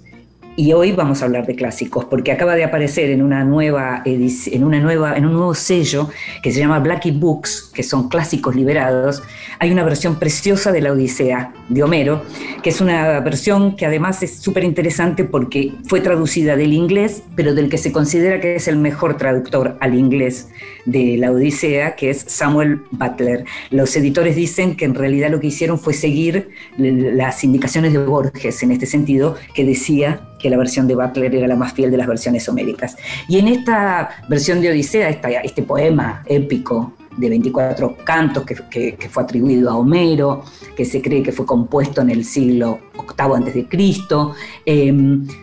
y 0.55 0.73
hoy 0.73 0.91
vamos 0.91 1.21
a 1.21 1.25
hablar 1.25 1.45
de 1.45 1.55
clásicos, 1.55 2.05
porque 2.05 2.31
acaba 2.31 2.55
de 2.55 2.63
aparecer 2.63 3.09
en 3.09 3.21
una 3.21 3.43
nueva 3.43 4.03
en 4.05 4.63
una 4.63 4.79
nueva, 4.79 5.15
en 5.15 5.25
un 5.25 5.33
nuevo 5.33 5.53
sello 5.53 6.09
que 6.43 6.51
se 6.51 6.59
llama 6.59 6.79
Blackie 6.79 7.11
Books, 7.11 7.71
que 7.73 7.83
son 7.83 8.09
clásicos 8.09 8.55
liberados. 8.55 9.23
Hay 9.59 9.71
una 9.71 9.83
versión 9.83 10.15
preciosa 10.15 10.71
de 10.71 10.81
la 10.81 10.91
Odisea 10.91 11.53
de 11.69 11.83
Homero, 11.83 12.23
que 12.63 12.69
es 12.69 12.81
una 12.81 13.19
versión 13.21 13.75
que 13.75 13.85
además 13.85 14.21
es 14.23 14.37
súper 14.37 14.63
interesante 14.63 15.23
porque 15.23 15.73
fue 15.87 16.01
traducida 16.01 16.55
del 16.55 16.73
inglés, 16.73 17.23
pero 17.35 17.53
del 17.53 17.69
que 17.69 17.77
se 17.77 17.91
considera 17.91 18.39
que 18.39 18.55
es 18.55 18.67
el 18.67 18.77
mejor 18.77 19.17
traductor 19.17 19.77
al 19.79 19.95
inglés 19.95 20.49
de 20.85 21.17
la 21.17 21.31
Odisea, 21.31 21.95
que 21.95 22.09
es 22.09 22.25
Samuel 22.27 22.81
Butler. 22.91 23.45
Los 23.69 23.95
editores 23.95 24.35
dicen 24.35 24.75
que 24.75 24.85
en 24.85 24.95
realidad 24.95 25.29
lo 25.29 25.39
que 25.39 25.47
hicieron 25.47 25.79
fue 25.79 25.93
seguir 25.93 26.49
las 26.77 27.43
indicaciones 27.43 27.93
de 27.93 27.99
Borges 27.99 28.63
en 28.63 28.71
este 28.71 28.85
sentido, 28.85 29.35
que 29.53 29.63
decía 29.63 30.27
que 30.41 30.49
la 30.49 30.57
versión 30.57 30.87
de 30.87 30.95
Butler 30.95 31.33
era 31.35 31.47
la 31.47 31.55
más 31.55 31.73
fiel 31.73 31.91
de 31.91 31.97
las 31.97 32.07
versiones 32.07 32.47
homéricas. 32.49 32.97
Y 33.27 33.39
en 33.39 33.47
esta 33.47 34.09
versión 34.27 34.61
de 34.61 34.69
Odisea, 34.71 35.09
este 35.09 35.63
poema 35.63 36.23
épico 36.25 36.93
de 37.17 37.29
24 37.29 37.97
cantos 38.03 38.43
que, 38.45 38.97
fue 39.09 39.23
atribuido 39.23 39.69
a 39.69 39.75
Homero, 39.75 40.43
que 40.75 40.85
se 40.85 41.01
cree 41.01 41.21
que 41.21 41.31
fue 41.31 41.45
compuesto 41.45 42.01
en 42.01 42.09
el 42.09 42.23
siglo 42.23 42.79
VIII 42.95 43.35
antes 43.35 43.53
de 43.53 43.67
Cristo, 43.67 44.33
eh, 44.65 44.93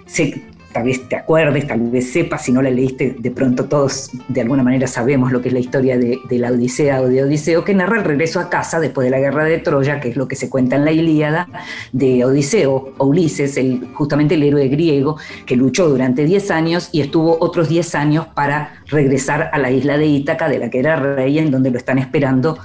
se 0.07 0.43
tal 0.73 0.85
vez 0.85 1.09
te 1.09 1.16
acuerdes, 1.16 1.66
tal 1.66 1.81
vez 1.81 2.12
sepas, 2.12 2.45
si 2.45 2.53
no 2.53 2.61
la 2.61 2.71
leíste, 2.71 3.16
de 3.19 3.31
pronto 3.31 3.64
todos 3.64 4.11
de 4.29 4.41
alguna 4.41 4.62
manera 4.62 4.87
sabemos 4.87 5.33
lo 5.33 5.41
que 5.41 5.49
es 5.49 5.55
la 5.55 5.61
historia 5.61 5.99
de, 5.99 6.21
la 6.31 6.51
Odisea 6.51 7.01
o 7.01 7.09
de 7.09 7.25
Odiseo, 7.25 7.64
que 7.64 7.75
narra 7.75 7.99
el 7.99 8.05
regreso 8.05 8.39
a 8.41 8.51
casa 8.51 8.79
después 8.79 9.05
de 9.07 9.11
la 9.11 9.19
guerra 9.19 9.45
de 9.45 9.59
Troya, 9.59 10.01
que 10.01 10.11
es 10.11 10.16
lo 10.16 10.29
que 10.29 10.37
se 10.37 10.51
cuenta 10.51 10.77
en 10.77 10.85
la 10.85 10.93
Ilíada 10.93 11.49
de 11.93 12.25
Odiseo 12.25 12.93
o 12.97 13.07
Ulises, 13.07 13.57
el, 13.57 13.89
justamente 13.95 14.35
el 14.35 14.43
héroe 14.43 14.69
griego 14.69 15.16
que 15.47 15.57
luchó 15.57 15.89
durante 15.89 16.25
10 16.25 16.51
años 16.51 16.91
y 16.93 17.01
estuvo 17.01 17.39
otros 17.41 17.69
10 17.69 17.95
años 17.95 18.27
para 18.27 18.83
regresar 18.87 19.51
a 19.53 19.59
la 19.59 19.71
isla 19.71 19.97
de 19.97 20.07
Ítaca, 20.07 20.49
de 20.49 20.59
la 20.59 20.71
que 20.71 20.81
era 20.81 20.97
rey, 20.97 21.39
en 21.39 21.51
donde 21.51 21.71
lo 21.71 21.79
están 21.79 21.99
esperando 21.99 22.59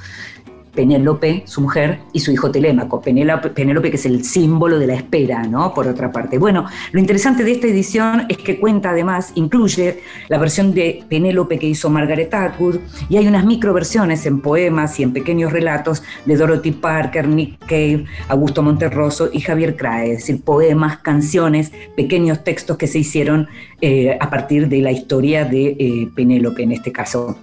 Penélope, 0.73 1.43
su 1.45 1.61
mujer, 1.61 1.99
y 2.13 2.19
su 2.19 2.31
hijo 2.31 2.51
Telémaco. 2.51 3.01
Penélope, 3.01 3.89
que 3.89 3.95
es 3.95 4.05
el 4.05 4.23
símbolo 4.23 4.79
de 4.79 4.87
la 4.87 4.95
espera, 4.95 5.43
¿no? 5.43 5.73
Por 5.73 5.87
otra 5.87 6.11
parte. 6.11 6.37
Bueno, 6.37 6.65
lo 6.91 6.99
interesante 6.99 7.43
de 7.43 7.51
esta 7.51 7.67
edición 7.67 8.25
es 8.29 8.37
que 8.37 8.59
cuenta 8.59 8.91
además, 8.91 9.31
incluye 9.35 9.99
la 10.29 10.37
versión 10.37 10.73
de 10.73 11.03
Penélope 11.07 11.59
que 11.59 11.67
hizo 11.67 11.89
Margaret 11.89 12.33
Atwood, 12.33 12.77
y 13.09 13.17
hay 13.17 13.27
unas 13.27 13.45
microversiones 13.45 14.25
en 14.25 14.41
poemas 14.41 14.99
y 14.99 15.03
en 15.03 15.13
pequeños 15.13 15.51
relatos 15.51 16.03
de 16.25 16.35
Dorothy 16.35 16.71
Parker, 16.71 17.27
Nick 17.27 17.59
Cave, 17.59 18.05
Augusto 18.27 18.63
Monterroso 18.63 19.29
y 19.31 19.41
Javier 19.41 19.75
Crae, 19.75 20.13
es 20.13 20.19
decir, 20.19 20.41
poemas, 20.43 20.97
canciones, 20.97 21.71
pequeños 21.95 22.43
textos 22.43 22.77
que 22.77 22.87
se 22.87 22.99
hicieron 22.99 23.47
eh, 23.81 24.17
a 24.19 24.29
partir 24.29 24.67
de 24.69 24.79
la 24.79 24.91
historia 24.91 25.45
de 25.45 25.75
eh, 25.79 26.09
Penélope 26.15 26.63
en 26.63 26.71
este 26.71 26.91
caso. 26.91 27.37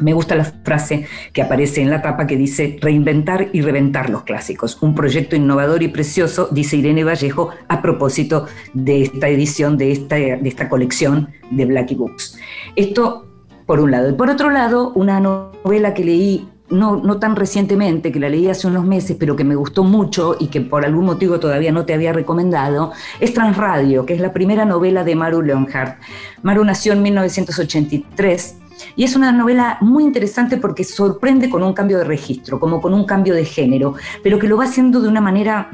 Me 0.00 0.12
gusta 0.12 0.34
la 0.34 0.44
frase 0.44 1.06
que 1.32 1.42
aparece 1.42 1.82
en 1.82 1.90
la 1.90 2.02
tapa 2.02 2.26
que 2.26 2.36
dice 2.36 2.78
reinventar 2.80 3.48
y 3.52 3.60
reventar 3.60 4.10
los 4.10 4.24
clásicos. 4.24 4.82
Un 4.82 4.94
proyecto 4.94 5.36
innovador 5.36 5.82
y 5.82 5.88
precioso, 5.88 6.48
dice 6.50 6.76
Irene 6.76 7.04
Vallejo, 7.04 7.50
a 7.68 7.82
propósito 7.82 8.46
de 8.74 9.02
esta 9.02 9.28
edición, 9.28 9.76
de 9.76 9.92
esta, 9.92 10.16
de 10.16 10.48
esta 10.48 10.68
colección 10.68 11.28
de 11.50 11.66
Blackie 11.66 11.96
Books. 11.96 12.38
Esto 12.76 13.26
por 13.66 13.78
un 13.78 13.92
lado. 13.92 14.08
Y 14.10 14.14
por 14.14 14.28
otro 14.28 14.50
lado, 14.50 14.92
una 14.96 15.20
novela 15.20 15.94
que 15.94 16.04
leí 16.04 16.48
no, 16.70 16.96
no, 16.96 17.18
tan 17.18 17.36
recientemente, 17.36 18.12
que 18.12 18.20
la 18.20 18.28
leí 18.28 18.48
hace 18.48 18.66
unos 18.66 18.84
meses, 18.84 19.16
pero 19.18 19.36
que 19.36 19.44
me 19.44 19.54
gustó 19.54 19.84
mucho 19.84 20.36
y 20.38 20.46
que 20.48 20.60
por 20.60 20.84
algún 20.84 21.04
motivo 21.04 21.38
todavía 21.40 21.72
no 21.72 21.84
te 21.84 21.94
había 21.94 22.12
recomendado, 22.12 22.92
es 23.18 23.34
Transradio, 23.34 24.06
que 24.06 24.14
es 24.14 24.20
la 24.20 24.32
primera 24.32 24.64
novela 24.64 25.04
de 25.04 25.14
Maru 25.14 25.42
Leonhardt. 25.42 25.98
Maru 26.42 26.64
nació 26.64 26.92
en 26.92 27.02
1983 27.02 28.56
y 28.96 29.04
es 29.04 29.16
una 29.16 29.32
novela 29.32 29.78
muy 29.80 30.04
interesante 30.04 30.56
porque 30.56 30.84
sorprende 30.84 31.48
con 31.50 31.62
un 31.62 31.72
cambio 31.72 31.98
de 31.98 32.04
registro, 32.04 32.60
como 32.60 32.80
con 32.80 32.94
un 32.94 33.04
cambio 33.04 33.34
de 33.34 33.44
género, 33.44 33.94
pero 34.22 34.38
que 34.38 34.48
lo 34.48 34.56
va 34.56 34.64
haciendo 34.64 35.00
de 35.00 35.08
una 35.08 35.20
manera 35.20 35.70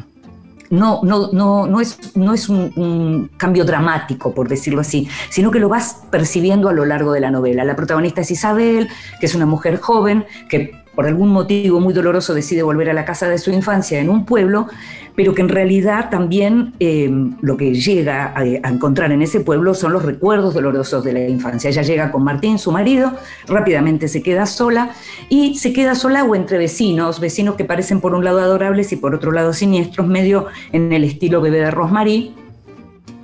no, 0.71 1.01
no, 1.05 1.31
no, 1.33 1.67
no 1.67 1.81
es, 1.81 2.17
no 2.17 2.35
es 2.35 2.49
un, 2.49 2.73
un, 2.77 3.31
cambio 3.37 3.65
dramático, 3.65 4.35
por 4.35 4.49
decirlo 4.49 4.81
así, 4.81 5.09
sino 5.31 5.51
que 5.51 5.61
lo 5.61 5.69
vas 5.69 6.03
percibiendo 6.11 6.69
a 6.69 6.73
lo 6.73 6.85
largo 6.85 7.13
de 7.13 7.21
la 7.21 7.31
novela. 7.31 7.65
La 7.65 7.77
protagonista 7.77 8.23
es 8.23 8.31
Isabel, 8.31 8.89
que 9.21 9.27
es 9.27 9.35
una 9.35 9.47
mujer 9.47 9.79
joven 9.79 10.25
que 10.49 10.73
por 10.97 11.07
algún 11.07 11.29
motivo 11.29 11.79
muy 11.79 11.93
doloroso 11.93 12.35
decide 12.35 12.63
volver 12.63 12.91
a 12.91 12.95
la 12.95 13.05
casa 13.05 13.29
de 13.29 13.39
su 13.39 13.51
infancia 13.53 14.01
en 14.01 14.09
un 14.09 14.25
pueblo, 14.25 14.67
pero 15.15 15.35
que 15.35 15.43
en 15.43 15.51
realidad 15.51 16.09
también 16.11 16.73
eh, 16.81 17.11
lo 17.43 17.57
que 17.57 17.75
llega 17.75 18.33
a, 18.35 18.45
encontrar 18.45 19.13
en 19.13 19.21
ese 19.23 19.41
pueblo 19.41 19.75
son 19.75 19.93
los 19.93 20.03
recuerdos 20.03 20.55
dolorosos 20.55 21.05
de 21.05 21.13
la 21.13 21.29
infancia. 21.29 21.69
Ella 21.69 21.83
llega 21.83 22.11
con 22.11 22.25
Martín, 22.25 22.59
su 22.59 22.73
marido, 22.73 23.13
rápidamente 23.47 24.09
se 24.09 24.23
queda 24.23 24.47
sola 24.47 24.91
y 25.29 25.57
se 25.59 25.75
queda 25.75 25.95
sola 25.95 26.25
o 26.25 26.35
entre 26.35 26.57
vecinos, 26.57 27.21
vecinos 27.21 27.57
que 27.57 27.65
parecen 27.65 28.01
por 28.01 28.15
un 28.15 28.25
lado 28.25 28.41
adorables 28.41 28.91
y 28.93 28.97
por 28.97 29.15
otro 29.15 29.33
lado 29.33 29.53
siniestros, 29.53 30.07
medio 30.07 30.47
en 30.73 30.93
el 30.93 31.05
estilo 31.05 31.43
bebé 31.43 31.59
de 31.59 31.71
Rosmarie 31.71 32.33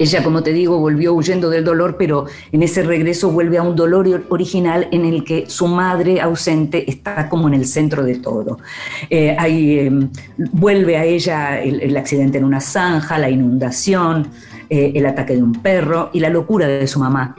ella, 0.03 0.23
como 0.23 0.43
te 0.43 0.53
digo, 0.53 0.79
volvió 0.79 1.15
huyendo 1.15 1.49
del 1.49 1.65
dolor, 1.65 1.97
pero 1.97 2.27
en 2.51 2.63
ese 2.63 2.83
regreso 2.83 3.31
vuelve 3.31 3.59
a 3.59 3.63
un 3.63 3.77
dolor 3.77 4.25
original 4.29 4.89
en 4.91 5.05
el 5.05 5.25
que 5.25 5.49
su 5.49 5.69
madre 5.69 6.21
ausente 6.21 6.91
está 6.91 7.29
como 7.29 7.49
en 7.49 7.55
el 7.55 7.67
centro 7.67 8.03
de 8.03 8.17
todo. 8.17 8.59
Eh, 9.09 9.37
em, 9.39 10.11
vuelve 10.53 10.97
a 10.97 11.05
ella 11.05 11.61
el, 11.61 11.97
accidente 11.97 12.39
en 12.39 12.45
una 12.45 12.61
zanja, 12.61 13.19
la 13.19 13.31
inundación, 13.31 14.29
eh, 14.69 14.93
el 14.95 15.07
ataque 15.07 15.35
de 15.35 15.43
un 15.43 15.53
perro 15.53 16.11
y 16.13 16.21
la 16.21 16.29
locura 16.29 16.67
de 16.67 16.87
su 16.87 16.99
mamá. 16.99 17.37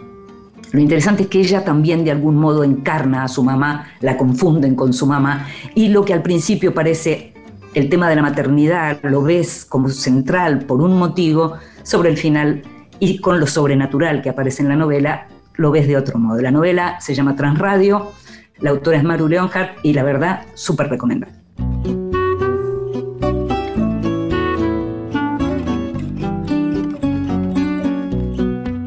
Lo 0.71 0.79
interesante 0.79 1.23
es 1.23 1.29
que 1.29 1.39
ella 1.39 1.63
también 1.63 2.03
de 2.03 2.11
algún 2.11 2.35
modo 2.35 2.63
encarna 2.63 3.23
a 3.23 3.27
su 3.27 3.43
mamá, 3.43 3.89
la 3.99 4.17
confunden 4.17 4.75
con 4.75 4.93
su 4.93 5.05
mamá 5.05 5.47
y 5.75 5.89
lo 5.89 6.03
que 6.03 6.13
al 6.13 6.23
principio 6.23 6.73
parece 6.73 7.33
el 7.73 7.89
tema 7.89 8.09
de 8.09 8.15
la 8.15 8.21
maternidad, 8.21 8.99
lo 9.03 9.21
ves 9.21 9.65
como 9.65 9.89
central 9.89 10.65
por 10.65 10.81
un 10.81 10.97
motivo, 10.97 11.53
sobre 11.83 12.09
el 12.09 12.17
final 12.17 12.63
y 12.99 13.19
con 13.19 13.39
lo 13.39 13.47
sobrenatural 13.47 14.21
que 14.21 14.29
aparece 14.29 14.63
en 14.63 14.69
la 14.69 14.75
novela, 14.75 15.27
lo 15.55 15.71
ves 15.71 15.87
de 15.87 15.97
otro 15.97 16.17
modo. 16.19 16.41
La 16.41 16.51
novela 16.51 16.99
se 16.99 17.13
llama 17.13 17.35
Transradio, 17.35 18.11
la 18.59 18.71
autora 18.71 18.97
es 18.97 19.03
Maru 19.03 19.27
Leonhardt 19.27 19.77
y 19.83 19.93
la 19.93 20.03
verdad, 20.03 20.45
súper 20.53 20.89
recomendable. 20.89 21.43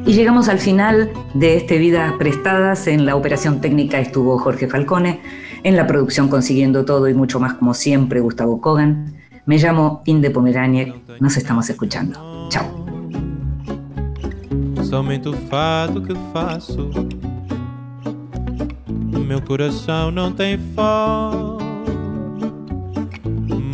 Y 0.07 0.13
llegamos 0.13 0.49
al 0.49 0.61
final 0.61 1.11
de 1.35 1.57
este 1.57 1.79
Vidas 1.79 2.13
Prestadas. 2.13 2.87
En 2.87 3.07
la 3.07 3.17
operación 3.17 3.61
técnica 3.61 3.99
estuvo 3.99 4.39
Jorge 4.39 4.69
Falcone, 4.69 5.21
en 5.65 5.77
la 5.77 5.87
producción 5.87 6.29
consiguiendo 6.29 6.85
todo 6.85 7.09
y 7.09 7.15
mucho 7.15 7.41
más 7.41 7.55
como 7.55 7.75
siempre 7.75 8.21
Gustavo 8.21 8.61
Kogan. 8.61 9.17
Me 9.47 9.59
llamo 9.59 10.03
Inde 10.07 10.31
Pomeraniec, 10.31 10.95
nos 11.21 11.37
estamos 11.37 11.69
escuchando. 11.69 12.49
Chao. 12.51 12.86
Somente 14.89 15.29
o 15.29 15.33
fato 15.33 16.01
que 16.01 16.15
faço. 16.33 16.91
Meu 19.27 19.43
coração 19.43 20.11
não 20.13 20.33
tem 20.33 20.57
foco, 20.75 21.59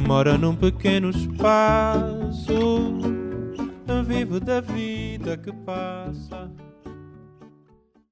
mora 0.07 0.39
num 0.39 0.57
pequeno 0.57 1.11
espaço. 1.11 3.01
Vivo 4.07 4.41
da 4.41 4.61
vida 4.61 5.37
que 5.37 5.53
passa. 5.53 6.51